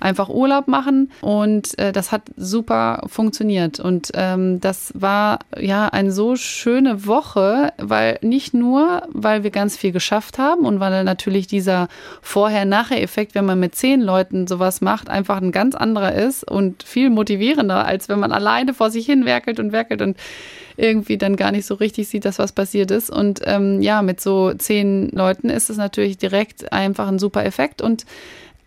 einfach 0.00 0.28
Urlaub 0.28 0.68
machen. 0.68 1.10
Und 1.20 1.78
äh, 1.78 1.92
das 1.92 2.12
hat 2.12 2.22
super 2.36 3.02
funktioniert. 3.06 3.80
Und 3.80 4.10
ähm, 4.14 4.60
das 4.60 4.92
war 4.94 5.40
ja 5.58 5.88
eine 5.88 6.12
so 6.12 6.36
schöne 6.36 7.06
Woche, 7.06 7.72
weil 7.78 8.18
nicht 8.22 8.54
nur, 8.54 9.02
weil 9.10 9.42
wir 9.42 9.50
ganz 9.50 9.76
viel 9.76 9.92
geschafft 9.92 10.38
haben 10.38 10.64
und 10.64 10.80
weil 10.80 11.04
natürlich 11.04 11.46
dieser 11.46 11.88
Vorher-Nachher-Effekt, 12.22 13.34
wenn 13.34 13.44
man 13.44 13.60
mit 13.60 13.74
zehn 13.74 14.00
Leuten 14.00 14.46
sowas 14.46 14.80
macht, 14.80 15.10
einfach 15.10 15.40
ein 15.40 15.52
ganz 15.52 15.74
anderer 15.74 16.14
ist 16.14 16.50
und 16.50 16.82
viel 16.82 17.10
motivierender, 17.10 17.84
als 17.84 18.08
wenn 18.08 18.20
man 18.20 18.32
alleine 18.32 18.74
vor 18.74 18.90
sich 18.90 19.06
hin 19.06 19.24
werkelt 19.24 19.60
und 19.60 19.65
werkelt 19.72 20.02
und 20.02 20.16
irgendwie 20.76 21.16
dann 21.18 21.36
gar 21.36 21.52
nicht 21.52 21.66
so 21.66 21.74
richtig 21.74 22.08
sieht, 22.08 22.24
dass 22.24 22.38
was 22.38 22.52
passiert 22.52 22.90
ist. 22.90 23.10
Und 23.10 23.40
ähm, 23.44 23.80
ja, 23.80 24.02
mit 24.02 24.20
so 24.20 24.52
zehn 24.54 25.10
Leuten 25.10 25.48
ist 25.48 25.70
es 25.70 25.76
natürlich 25.76 26.18
direkt 26.18 26.72
einfach 26.72 27.08
ein 27.08 27.18
super 27.18 27.44
Effekt. 27.44 27.80
Und 27.80 28.04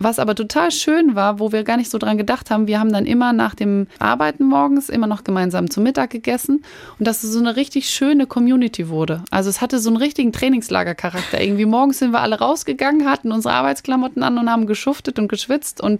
was 0.02 0.18
aber 0.18 0.34
total 0.34 0.72
schön 0.72 1.14
war, 1.14 1.40
wo 1.40 1.52
wir 1.52 1.64
gar 1.66 1.76
nicht 1.76 1.92
so 1.92 1.98
dran 1.98 2.18
gedacht 2.18 2.50
haben, 2.50 2.68
wir 2.68 2.80
haben 2.80 2.92
dann 2.94 3.06
immer 3.06 3.34
nach 3.34 3.54
dem 3.54 3.88
Arbeiten 4.00 4.46
morgens 4.46 4.88
immer 4.88 5.08
noch 5.08 5.26
gemeinsam 5.26 5.70
zum 5.70 5.84
Mittag 5.84 6.10
gegessen 6.10 6.64
und 6.98 7.06
dass 7.06 7.24
es 7.24 7.34
so 7.34 7.40
eine 7.40 7.58
richtig 7.58 7.90
schöne 7.90 8.26
Community 8.26 8.88
wurde. 8.88 9.24
Also 9.30 9.50
es 9.50 9.60
hatte 9.60 9.78
so 9.80 9.90
einen 9.90 9.98
richtigen 9.98 10.32
Trainingslagercharakter. 10.32 11.42
Irgendwie 11.42 11.66
morgens 11.66 12.00
sind 12.00 12.14
wir 12.14 12.22
alle 12.22 12.40
rausgegangen, 12.40 13.10
hatten 13.10 13.34
unsere 13.34 13.54
Arbeitsklamotten 13.54 14.24
an 14.24 14.38
und 14.38 14.50
haben 14.50 14.68
geschuftet 14.68 15.20
und 15.20 15.28
geschwitzt 15.28 15.82
und 15.82 16.00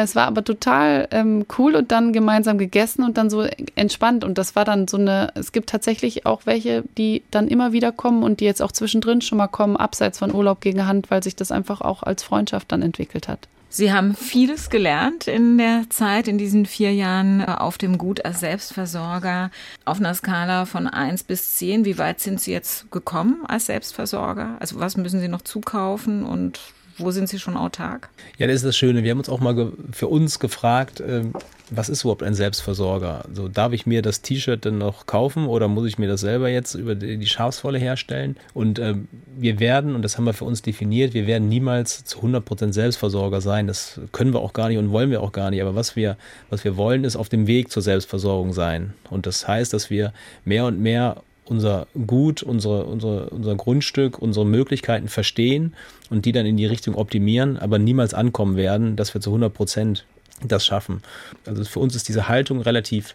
es 0.00 0.16
war 0.16 0.26
aber 0.26 0.42
total 0.42 1.06
ähm, 1.10 1.44
cool 1.58 1.74
und 1.76 1.92
dann 1.92 2.14
gemeinsam 2.14 2.56
gegessen 2.56 3.04
und 3.04 3.18
dann 3.18 3.28
so 3.28 3.42
entspannt. 3.74 4.24
Und 4.24 4.38
das 4.38 4.56
war 4.56 4.64
dann 4.64 4.88
so 4.88 4.96
eine, 4.96 5.30
es 5.34 5.52
gibt 5.52 5.68
tatsächlich 5.68 6.24
auch 6.24 6.46
welche, 6.46 6.84
die 6.96 7.22
dann 7.30 7.46
immer 7.46 7.72
wieder 7.72 7.92
kommen 7.92 8.22
und 8.22 8.40
die 8.40 8.46
jetzt 8.46 8.62
auch 8.62 8.72
zwischendrin 8.72 9.20
schon 9.20 9.36
mal 9.36 9.48
kommen, 9.48 9.76
abseits 9.76 10.18
von 10.18 10.34
Urlaub 10.34 10.62
gegen 10.62 10.86
Hand, 10.86 11.10
weil 11.10 11.22
sich 11.22 11.36
das 11.36 11.52
einfach 11.52 11.82
auch 11.82 12.02
als 12.02 12.22
Freundschaft 12.22 12.72
dann 12.72 12.80
entwickelt 12.80 13.28
hat. 13.28 13.48
Sie 13.68 13.92
haben 13.92 14.14
vieles 14.14 14.70
gelernt 14.70 15.28
in 15.28 15.56
der 15.56 15.84
Zeit, 15.88 16.28
in 16.28 16.36
diesen 16.36 16.66
vier 16.66 16.92
Jahren 16.94 17.40
äh, 17.40 17.44
auf 17.44 17.76
dem 17.76 17.98
Gut 17.98 18.24
als 18.24 18.40
Selbstversorger. 18.40 19.50
Auf 19.84 19.98
einer 19.98 20.14
Skala 20.14 20.64
von 20.64 20.86
eins 20.86 21.22
bis 21.22 21.56
zehn, 21.56 21.84
wie 21.84 21.98
weit 21.98 22.20
sind 22.20 22.40
Sie 22.40 22.52
jetzt 22.52 22.90
gekommen 22.90 23.44
als 23.46 23.66
Selbstversorger? 23.66 24.56
Also 24.58 24.80
was 24.80 24.96
müssen 24.96 25.20
Sie 25.20 25.28
noch 25.28 25.42
zukaufen 25.42 26.22
und 26.22 26.60
wo 26.98 27.10
sind 27.10 27.28
Sie 27.28 27.38
schon 27.38 27.56
autark? 27.56 28.10
Ja, 28.38 28.46
das 28.46 28.56
ist 28.56 28.64
das 28.64 28.76
Schöne. 28.76 29.02
Wir 29.02 29.10
haben 29.10 29.18
uns 29.18 29.28
auch 29.28 29.40
mal 29.40 29.72
für 29.92 30.08
uns 30.08 30.38
gefragt, 30.38 31.02
ähm, 31.06 31.32
was 31.70 31.88
ist 31.88 32.02
überhaupt 32.02 32.22
ein 32.22 32.34
Selbstversorger? 32.34 33.24
Also 33.26 33.48
darf 33.48 33.72
ich 33.72 33.86
mir 33.86 34.02
das 34.02 34.20
T-Shirt 34.20 34.64
denn 34.64 34.78
noch 34.78 35.06
kaufen 35.06 35.46
oder 35.46 35.68
muss 35.68 35.86
ich 35.86 35.98
mir 35.98 36.08
das 36.08 36.20
selber 36.20 36.48
jetzt 36.48 36.74
über 36.74 36.94
die 36.94 37.26
Schafswolle 37.26 37.78
herstellen? 37.78 38.36
Und 38.52 38.78
ähm, 38.78 39.08
wir 39.36 39.58
werden, 39.58 39.94
und 39.94 40.02
das 40.02 40.18
haben 40.18 40.24
wir 40.24 40.34
für 40.34 40.44
uns 40.44 40.62
definiert, 40.62 41.14
wir 41.14 41.26
werden 41.26 41.48
niemals 41.48 42.04
zu 42.04 42.20
100% 42.20 42.72
Selbstversorger 42.72 43.40
sein. 43.40 43.66
Das 43.66 44.00
können 44.12 44.32
wir 44.34 44.40
auch 44.40 44.52
gar 44.52 44.68
nicht 44.68 44.78
und 44.78 44.92
wollen 44.92 45.10
wir 45.10 45.22
auch 45.22 45.32
gar 45.32 45.50
nicht. 45.50 45.62
Aber 45.62 45.74
was 45.74 45.96
wir, 45.96 46.16
was 46.50 46.64
wir 46.64 46.76
wollen, 46.76 47.04
ist 47.04 47.16
auf 47.16 47.28
dem 47.28 47.46
Weg 47.46 47.70
zur 47.70 47.82
Selbstversorgung 47.82 48.52
sein. 48.52 48.94
Und 49.08 49.26
das 49.26 49.48
heißt, 49.48 49.72
dass 49.72 49.88
wir 49.88 50.12
mehr 50.44 50.66
und 50.66 50.78
mehr 50.80 51.22
unser 51.52 51.86
Gut, 52.06 52.42
unsere, 52.42 52.86
unsere, 52.86 53.28
unser 53.30 53.54
Grundstück, 53.54 54.18
unsere 54.18 54.46
Möglichkeiten 54.46 55.08
verstehen 55.08 55.74
und 56.10 56.24
die 56.24 56.32
dann 56.32 56.46
in 56.46 56.56
die 56.56 56.66
Richtung 56.66 56.94
optimieren, 56.94 57.58
aber 57.58 57.78
niemals 57.78 58.14
ankommen 58.14 58.56
werden, 58.56 58.96
dass 58.96 59.12
wir 59.12 59.20
zu 59.20 59.30
100 59.30 59.52
Prozent 59.52 60.06
das 60.42 60.64
schaffen. 60.64 61.02
Also 61.46 61.64
für 61.64 61.78
uns 61.78 61.94
ist 61.94 62.08
diese 62.08 62.26
Haltung 62.26 62.62
relativ 62.62 63.14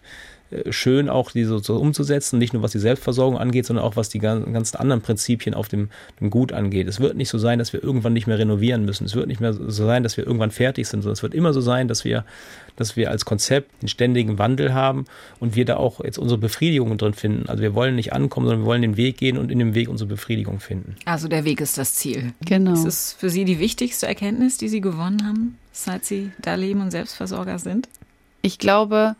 schön 0.69 1.09
auch 1.09 1.31
diese 1.31 1.59
so 1.59 1.75
umzusetzen, 1.77 2.39
nicht 2.39 2.53
nur 2.53 2.63
was 2.63 2.71
die 2.71 2.79
Selbstversorgung 2.79 3.37
angeht, 3.37 3.65
sondern 3.65 3.83
auch 3.83 3.95
was 3.97 4.09
die 4.09 4.19
ganzen 4.19 4.77
anderen 4.77 5.01
Prinzipien 5.01 5.53
auf 5.53 5.67
dem, 5.67 5.89
dem, 6.21 6.29
Gut 6.29 6.53
angeht. 6.53 6.87
Es 6.87 6.99
wird 6.99 7.15
nicht 7.15 7.29
so 7.29 7.37
sein, 7.37 7.59
dass 7.59 7.73
wir 7.73 7.83
irgendwann 7.83 8.13
nicht 8.13 8.27
mehr 8.27 8.37
renovieren 8.37 8.85
müssen. 8.85 9.05
Es 9.05 9.15
wird 9.15 9.27
nicht 9.27 9.41
mehr 9.41 9.53
so 9.53 9.69
sein, 9.69 10.03
dass 10.03 10.17
wir 10.17 10.25
irgendwann 10.25 10.51
fertig 10.51 10.87
sind, 10.87 11.01
sondern 11.01 11.13
es 11.13 11.23
wird 11.23 11.33
immer 11.33 11.53
so 11.53 11.61
sein, 11.61 11.87
dass 11.87 12.05
wir, 12.05 12.25
dass 12.75 12.95
wir 12.95 13.11
als 13.11 13.25
Konzept 13.25 13.71
einen 13.81 13.89
ständigen 13.89 14.37
Wandel 14.37 14.73
haben 14.73 15.05
und 15.39 15.55
wir 15.55 15.65
da 15.65 15.77
auch 15.77 16.03
jetzt 16.03 16.17
unsere 16.17 16.37
Befriedigung 16.37 16.97
drin 16.97 17.13
finden. 17.13 17.49
Also 17.49 17.61
wir 17.61 17.75
wollen 17.75 17.95
nicht 17.95 18.13
ankommen, 18.13 18.45
sondern 18.45 18.63
wir 18.63 18.67
wollen 18.67 18.81
den 18.81 18.97
Weg 18.97 19.17
gehen 19.17 19.37
und 19.37 19.51
in 19.51 19.59
dem 19.59 19.73
Weg 19.73 19.89
unsere 19.89 20.07
Befriedigung 20.07 20.59
finden. 20.59 20.95
Also 21.05 21.27
der 21.27 21.45
Weg 21.45 21.61
ist 21.61 21.77
das 21.77 21.95
Ziel. 21.95 22.33
Genau. 22.45 22.73
Ist 22.73 22.85
es 22.85 23.13
für 23.13 23.29
Sie 23.29 23.45
die 23.45 23.59
wichtigste 23.59 24.07
Erkenntnis, 24.07 24.57
die 24.57 24.69
Sie 24.69 24.81
gewonnen 24.81 25.25
haben, 25.25 25.57
seit 25.71 26.05
Sie 26.05 26.31
da 26.41 26.55
leben 26.55 26.81
und 26.81 26.91
Selbstversorger 26.91 27.59
sind? 27.59 27.89
Ich 28.41 28.59
glaube, 28.59 29.15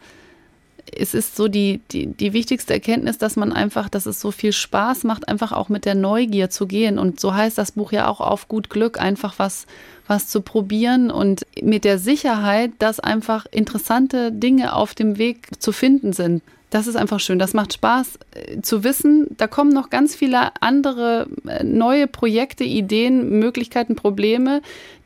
es 0.96 1.14
ist 1.14 1.36
so 1.36 1.48
die, 1.48 1.82
die, 1.92 2.08
die 2.08 2.34
wichtigste 2.34 2.74
Erkenntnis, 2.74 3.18
dass 3.18 3.36
man 3.36 3.52
einfach, 3.52 3.90
dass 3.90 4.06
es 4.06 4.22
so 4.22 4.32
viel 4.32 4.54
Spaß 4.54 5.04
macht, 5.04 5.28
einfach 5.28 5.52
auch 5.52 5.70
mit 5.70 5.86
der 5.86 5.96
Neugier 5.96 6.50
zu 6.50 6.68
gehen. 6.68 7.00
Und 7.00 7.20
so 7.20 7.34
heißt 7.34 7.58
das 7.58 7.74
Buch 7.74 7.92
ja 7.92 8.08
auch 8.08 8.22
auf 8.22 8.48
gut 8.48 8.70
Glück, 8.70 9.00
einfach 9.00 9.36
was, 9.38 9.68
was 10.08 10.28
zu 10.28 10.42
probieren 10.42 11.12
und 11.12 11.46
mit 11.62 11.84
der 11.84 12.00
Sicherheit, 12.00 12.72
dass 12.80 13.00
einfach 13.00 13.46
interessante 13.52 14.32
Dinge 14.32 14.74
auf 14.74 14.96
dem 14.96 15.18
Weg 15.18 15.62
zu 15.62 15.72
finden 15.72 16.14
sind. 16.14 16.42
Das 16.70 16.88
ist 16.88 16.98
einfach 16.98 17.20
schön. 17.20 17.40
Das 17.40 17.54
macht 17.54 17.74
Spaß 17.74 18.20
äh, 18.32 18.62
zu 18.62 18.84
wissen. 18.84 19.28
Da 19.38 19.48
kommen 19.48 19.72
noch 19.72 19.90
ganz 19.90 20.16
viele 20.16 20.62
andere 20.62 21.28
äh, 21.48 21.64
neue 21.64 22.08
Projekte, 22.08 22.66
Ideen, 22.66 23.40
Möglichkeiten, 23.40 23.96
Probleme, 23.96 24.62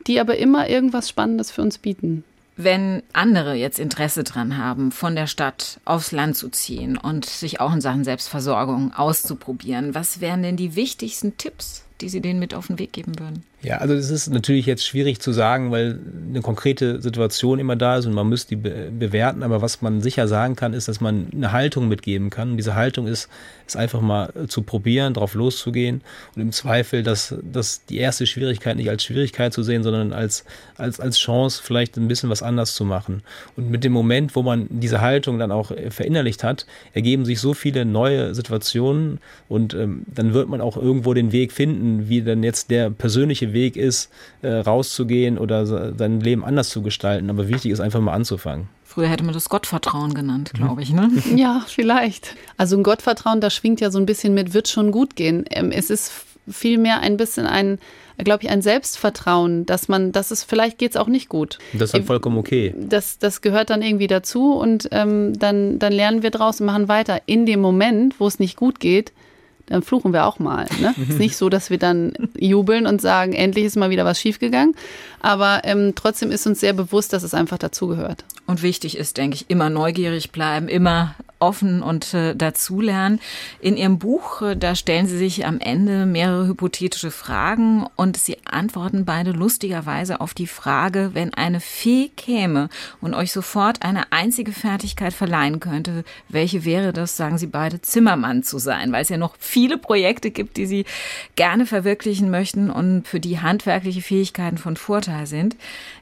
die 0.06 0.18
aber 0.18 0.38
immer 0.38 0.68
irgendwas 0.68 1.08
Spannendes 1.08 1.52
für 1.52 1.62
uns 1.62 1.78
bieten. 1.78 2.24
Wenn 2.56 3.02
andere 3.14 3.54
jetzt 3.54 3.78
Interesse 3.78 4.24
dran 4.24 4.58
haben, 4.58 4.92
von 4.92 5.14
der 5.14 5.26
Stadt 5.26 5.80
aufs 5.84 6.12
Land 6.12 6.36
zu 6.36 6.50
ziehen 6.50 6.98
und 6.98 7.24
sich 7.24 7.60
auch 7.60 7.72
in 7.72 7.80
Sachen 7.80 8.04
Selbstversorgung 8.04 8.92
auszuprobieren, 8.92 9.94
was 9.94 10.20
wären 10.20 10.42
denn 10.42 10.56
die 10.56 10.76
wichtigsten 10.76 11.38
Tipps, 11.38 11.84
die 12.00 12.10
Sie 12.10 12.20
denen 12.20 12.40
mit 12.40 12.52
auf 12.54 12.66
den 12.66 12.78
Weg 12.78 12.92
geben 12.92 13.18
würden? 13.18 13.42
Ja, 13.62 13.76
also 13.78 13.94
es 13.94 14.10
ist 14.10 14.28
natürlich 14.28 14.66
jetzt 14.66 14.84
schwierig 14.84 15.20
zu 15.20 15.30
sagen, 15.30 15.70
weil 15.70 16.00
eine 16.28 16.40
konkrete 16.40 17.00
Situation 17.00 17.60
immer 17.60 17.76
da 17.76 17.96
ist 17.96 18.06
und 18.06 18.12
man 18.12 18.28
müsste 18.28 18.50
die 18.50 18.56
be 18.56 18.90
bewerten. 18.90 19.44
Aber 19.44 19.62
was 19.62 19.82
man 19.82 20.00
sicher 20.00 20.26
sagen 20.26 20.56
kann, 20.56 20.74
ist, 20.74 20.88
dass 20.88 21.00
man 21.00 21.28
eine 21.32 21.52
Haltung 21.52 21.86
mitgeben 21.86 22.28
kann. 22.28 22.52
Und 22.52 22.56
diese 22.56 22.74
Haltung 22.74 23.06
ist, 23.06 23.28
ist 23.64 23.76
einfach 23.76 24.00
mal 24.00 24.32
zu 24.48 24.62
probieren, 24.62 25.14
drauf 25.14 25.34
loszugehen 25.34 26.00
und 26.34 26.42
im 26.42 26.50
Zweifel, 26.50 27.04
dass, 27.04 27.36
dass 27.40 27.84
die 27.86 27.98
erste 27.98 28.26
Schwierigkeit 28.26 28.76
nicht 28.76 28.90
als 28.90 29.04
Schwierigkeit 29.04 29.52
zu 29.52 29.62
sehen, 29.62 29.84
sondern 29.84 30.12
als, 30.12 30.44
als, 30.76 30.98
als 30.98 31.18
Chance, 31.18 31.62
vielleicht 31.62 31.96
ein 31.96 32.08
bisschen 32.08 32.30
was 32.30 32.42
anders 32.42 32.74
zu 32.74 32.84
machen. 32.84 33.22
Und 33.56 33.70
mit 33.70 33.84
dem 33.84 33.92
Moment, 33.92 34.34
wo 34.34 34.42
man 34.42 34.66
diese 34.70 35.00
Haltung 35.00 35.38
dann 35.38 35.52
auch 35.52 35.70
verinnerlicht 35.90 36.42
hat, 36.42 36.66
ergeben 36.94 37.24
sich 37.24 37.38
so 37.38 37.54
viele 37.54 37.84
neue 37.84 38.34
Situationen 38.34 39.20
und 39.48 39.72
ähm, 39.74 40.02
dann 40.12 40.34
wird 40.34 40.48
man 40.48 40.60
auch 40.60 40.76
irgendwo 40.76 41.14
den 41.14 41.30
Weg 41.30 41.52
finden, 41.52 42.08
wie 42.08 42.22
dann 42.22 42.42
jetzt 42.42 42.70
der 42.70 42.90
persönliche 42.90 43.51
Weg 43.52 43.76
ist, 43.76 44.10
äh, 44.42 44.48
rauszugehen 44.48 45.38
oder 45.38 45.66
sein 45.66 46.20
Leben 46.20 46.44
anders 46.44 46.68
zu 46.70 46.82
gestalten. 46.82 47.30
Aber 47.30 47.48
wichtig 47.48 47.70
ist 47.70 47.80
einfach 47.80 48.00
mal 48.00 48.12
anzufangen. 48.12 48.68
Früher 48.84 49.08
hätte 49.08 49.24
man 49.24 49.32
das 49.32 49.48
Gottvertrauen 49.48 50.12
genannt, 50.12 50.52
glaube 50.52 50.82
ich, 50.82 50.92
ne? 50.92 51.10
Ja, 51.36 51.64
vielleicht. 51.66 52.36
Also 52.58 52.76
ein 52.76 52.82
Gottvertrauen, 52.82 53.40
das 53.40 53.54
schwingt 53.54 53.80
ja 53.80 53.90
so 53.90 53.98
ein 53.98 54.04
bisschen 54.04 54.34
mit, 54.34 54.52
wird 54.52 54.68
schon 54.68 54.92
gut 54.92 55.16
gehen. 55.16 55.44
Ähm, 55.50 55.70
es 55.70 55.88
ist 55.88 56.12
vielmehr 56.48 57.00
ein 57.00 57.16
bisschen 57.16 57.46
ein, 57.46 57.78
glaube 58.18 58.44
ich, 58.44 58.50
ein 58.50 58.62
Selbstvertrauen, 58.62 59.64
dass 59.64 59.88
man, 59.88 60.12
dass 60.12 60.30
es 60.30 60.44
vielleicht 60.44 60.78
geht 60.78 60.90
es 60.90 60.96
auch 60.96 61.06
nicht 61.06 61.28
gut. 61.28 61.58
Das 61.72 61.84
ist 61.84 61.94
dann 61.94 62.04
vollkommen 62.04 62.36
okay. 62.36 62.74
Das, 62.76 63.18
das 63.18 63.40
gehört 63.40 63.70
dann 63.70 63.80
irgendwie 63.80 64.08
dazu 64.08 64.52
und 64.54 64.88
ähm, 64.92 65.38
dann, 65.38 65.78
dann 65.78 65.92
lernen 65.92 66.22
wir 66.22 66.30
draus 66.30 66.60
und 66.60 66.66
machen 66.66 66.88
weiter. 66.88 67.22
In 67.26 67.46
dem 67.46 67.60
Moment, 67.60 68.20
wo 68.20 68.26
es 68.26 68.38
nicht 68.38 68.56
gut 68.56 68.80
geht, 68.80 69.12
dann 69.66 69.82
fluchen 69.82 70.12
wir 70.12 70.26
auch 70.26 70.38
mal. 70.38 70.66
Ne? 70.80 70.94
ist 71.08 71.18
nicht 71.18 71.36
so, 71.36 71.48
dass 71.48 71.70
wir 71.70 71.78
dann 71.78 72.12
jubeln 72.38 72.86
und 72.86 73.00
sagen, 73.00 73.32
endlich 73.32 73.64
ist 73.64 73.76
mal 73.76 73.90
wieder 73.90 74.04
was 74.04 74.20
schiefgegangen. 74.20 74.74
Aber 75.20 75.62
ähm, 75.64 75.92
trotzdem 75.94 76.30
ist 76.30 76.46
uns 76.46 76.60
sehr 76.60 76.72
bewusst, 76.72 77.12
dass 77.12 77.22
es 77.22 77.34
einfach 77.34 77.58
dazugehört. 77.58 78.24
Und 78.46 78.62
wichtig 78.62 78.98
ist, 78.98 79.16
denke 79.16 79.36
ich, 79.36 79.48
immer 79.48 79.70
neugierig 79.70 80.32
bleiben, 80.32 80.68
immer 80.68 81.14
offen 81.42 81.82
und 81.82 82.14
äh, 82.14 82.34
dazulernen. 82.34 83.20
In 83.60 83.76
Ihrem 83.76 83.98
Buch, 83.98 84.40
äh, 84.42 84.56
da 84.56 84.74
stellen 84.74 85.06
Sie 85.06 85.18
sich 85.18 85.44
am 85.44 85.58
Ende 85.58 86.06
mehrere 86.06 86.46
hypothetische 86.46 87.10
Fragen 87.10 87.86
und 87.96 88.16
Sie 88.16 88.38
antworten 88.44 89.04
beide 89.04 89.32
lustigerweise 89.32 90.20
auf 90.20 90.32
die 90.32 90.46
Frage, 90.46 91.10
wenn 91.14 91.34
eine 91.34 91.60
Fee 91.60 92.10
käme 92.16 92.68
und 93.00 93.14
euch 93.14 93.32
sofort 93.32 93.82
eine 93.82 94.12
einzige 94.12 94.52
Fertigkeit 94.52 95.12
verleihen 95.12 95.60
könnte, 95.60 96.04
welche 96.28 96.64
wäre 96.64 96.92
das, 96.92 97.16
sagen 97.16 97.38
Sie 97.38 97.48
beide, 97.48 97.82
Zimmermann 97.82 98.44
zu 98.44 98.58
sein, 98.58 98.92
weil 98.92 99.02
es 99.02 99.08
ja 99.08 99.16
noch 99.16 99.34
viele 99.52 99.76
Projekte 99.76 100.30
gibt, 100.30 100.56
die 100.56 100.66
Sie 100.66 100.84
gerne 101.36 101.66
verwirklichen 101.66 102.30
möchten 102.30 102.70
und 102.70 103.06
für 103.06 103.20
die 103.20 103.40
handwerkliche 103.40 104.00
Fähigkeiten 104.00 104.56
von 104.56 104.76
Vorteil 104.76 105.26
sind. 105.26 105.56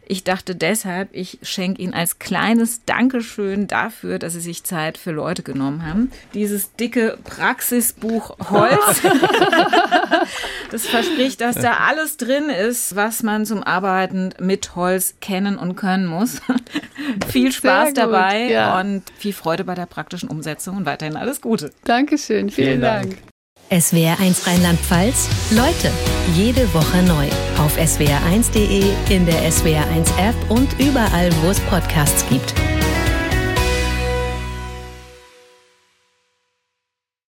Ich 0.06 0.24
dachte 0.24 0.56
deshalb, 0.56 1.10
ich 1.12 1.38
schenke 1.42 1.80
Ihnen 1.80 1.94
als 1.94 2.18
kleines 2.18 2.84
Dankeschön 2.84 3.68
dafür, 3.68 4.18
dass 4.18 4.32
Sie 4.32 4.40
sich 4.40 4.64
Zeit 4.64 4.98
für 4.98 5.12
Leute 5.12 5.44
genommen 5.44 5.86
haben. 5.86 6.10
Dieses 6.34 6.74
dicke 6.74 7.16
Praxisbuch 7.22 8.36
Holz. 8.50 9.02
das 10.72 10.86
verspricht, 10.86 11.40
dass 11.40 11.54
da 11.56 11.74
alles 11.86 12.16
drin 12.16 12.48
ist, 12.48 12.96
was 12.96 13.22
man 13.22 13.46
zum 13.46 13.62
Arbeiten 13.62 14.30
mit 14.40 14.74
Holz 14.74 15.14
kennen 15.20 15.56
und 15.56 15.76
können 15.76 16.06
muss. 16.06 16.40
viel 17.28 17.52
Spaß 17.52 17.94
dabei 17.94 18.50
ja. 18.50 18.80
und 18.80 19.04
viel 19.16 19.32
Freude 19.32 19.62
bei 19.62 19.76
der 19.76 19.86
praktischen 19.86 20.28
Umsetzung 20.28 20.76
und 20.76 20.86
weiterhin 20.86 21.16
alles 21.16 21.40
Gute. 21.40 21.70
Dankeschön, 21.84 22.50
vielen, 22.50 22.68
vielen 22.68 22.80
Dank. 22.80 23.10
Dank. 23.10 23.29
SWR1 23.70 24.46
Rheinland-Pfalz. 24.46 25.28
Leute, 25.52 25.92
jede 26.34 26.72
Woche 26.74 27.02
neu. 27.02 27.26
Auf 27.58 27.76
swr1.de, 27.78 28.84
in 29.08 29.26
der 29.26 29.50
SWR1 29.50 30.08
App 30.18 30.34
und 30.48 30.68
überall, 30.78 31.30
wo 31.42 31.50
es 31.50 31.60
Podcasts 31.60 32.24
gibt. 32.28 32.54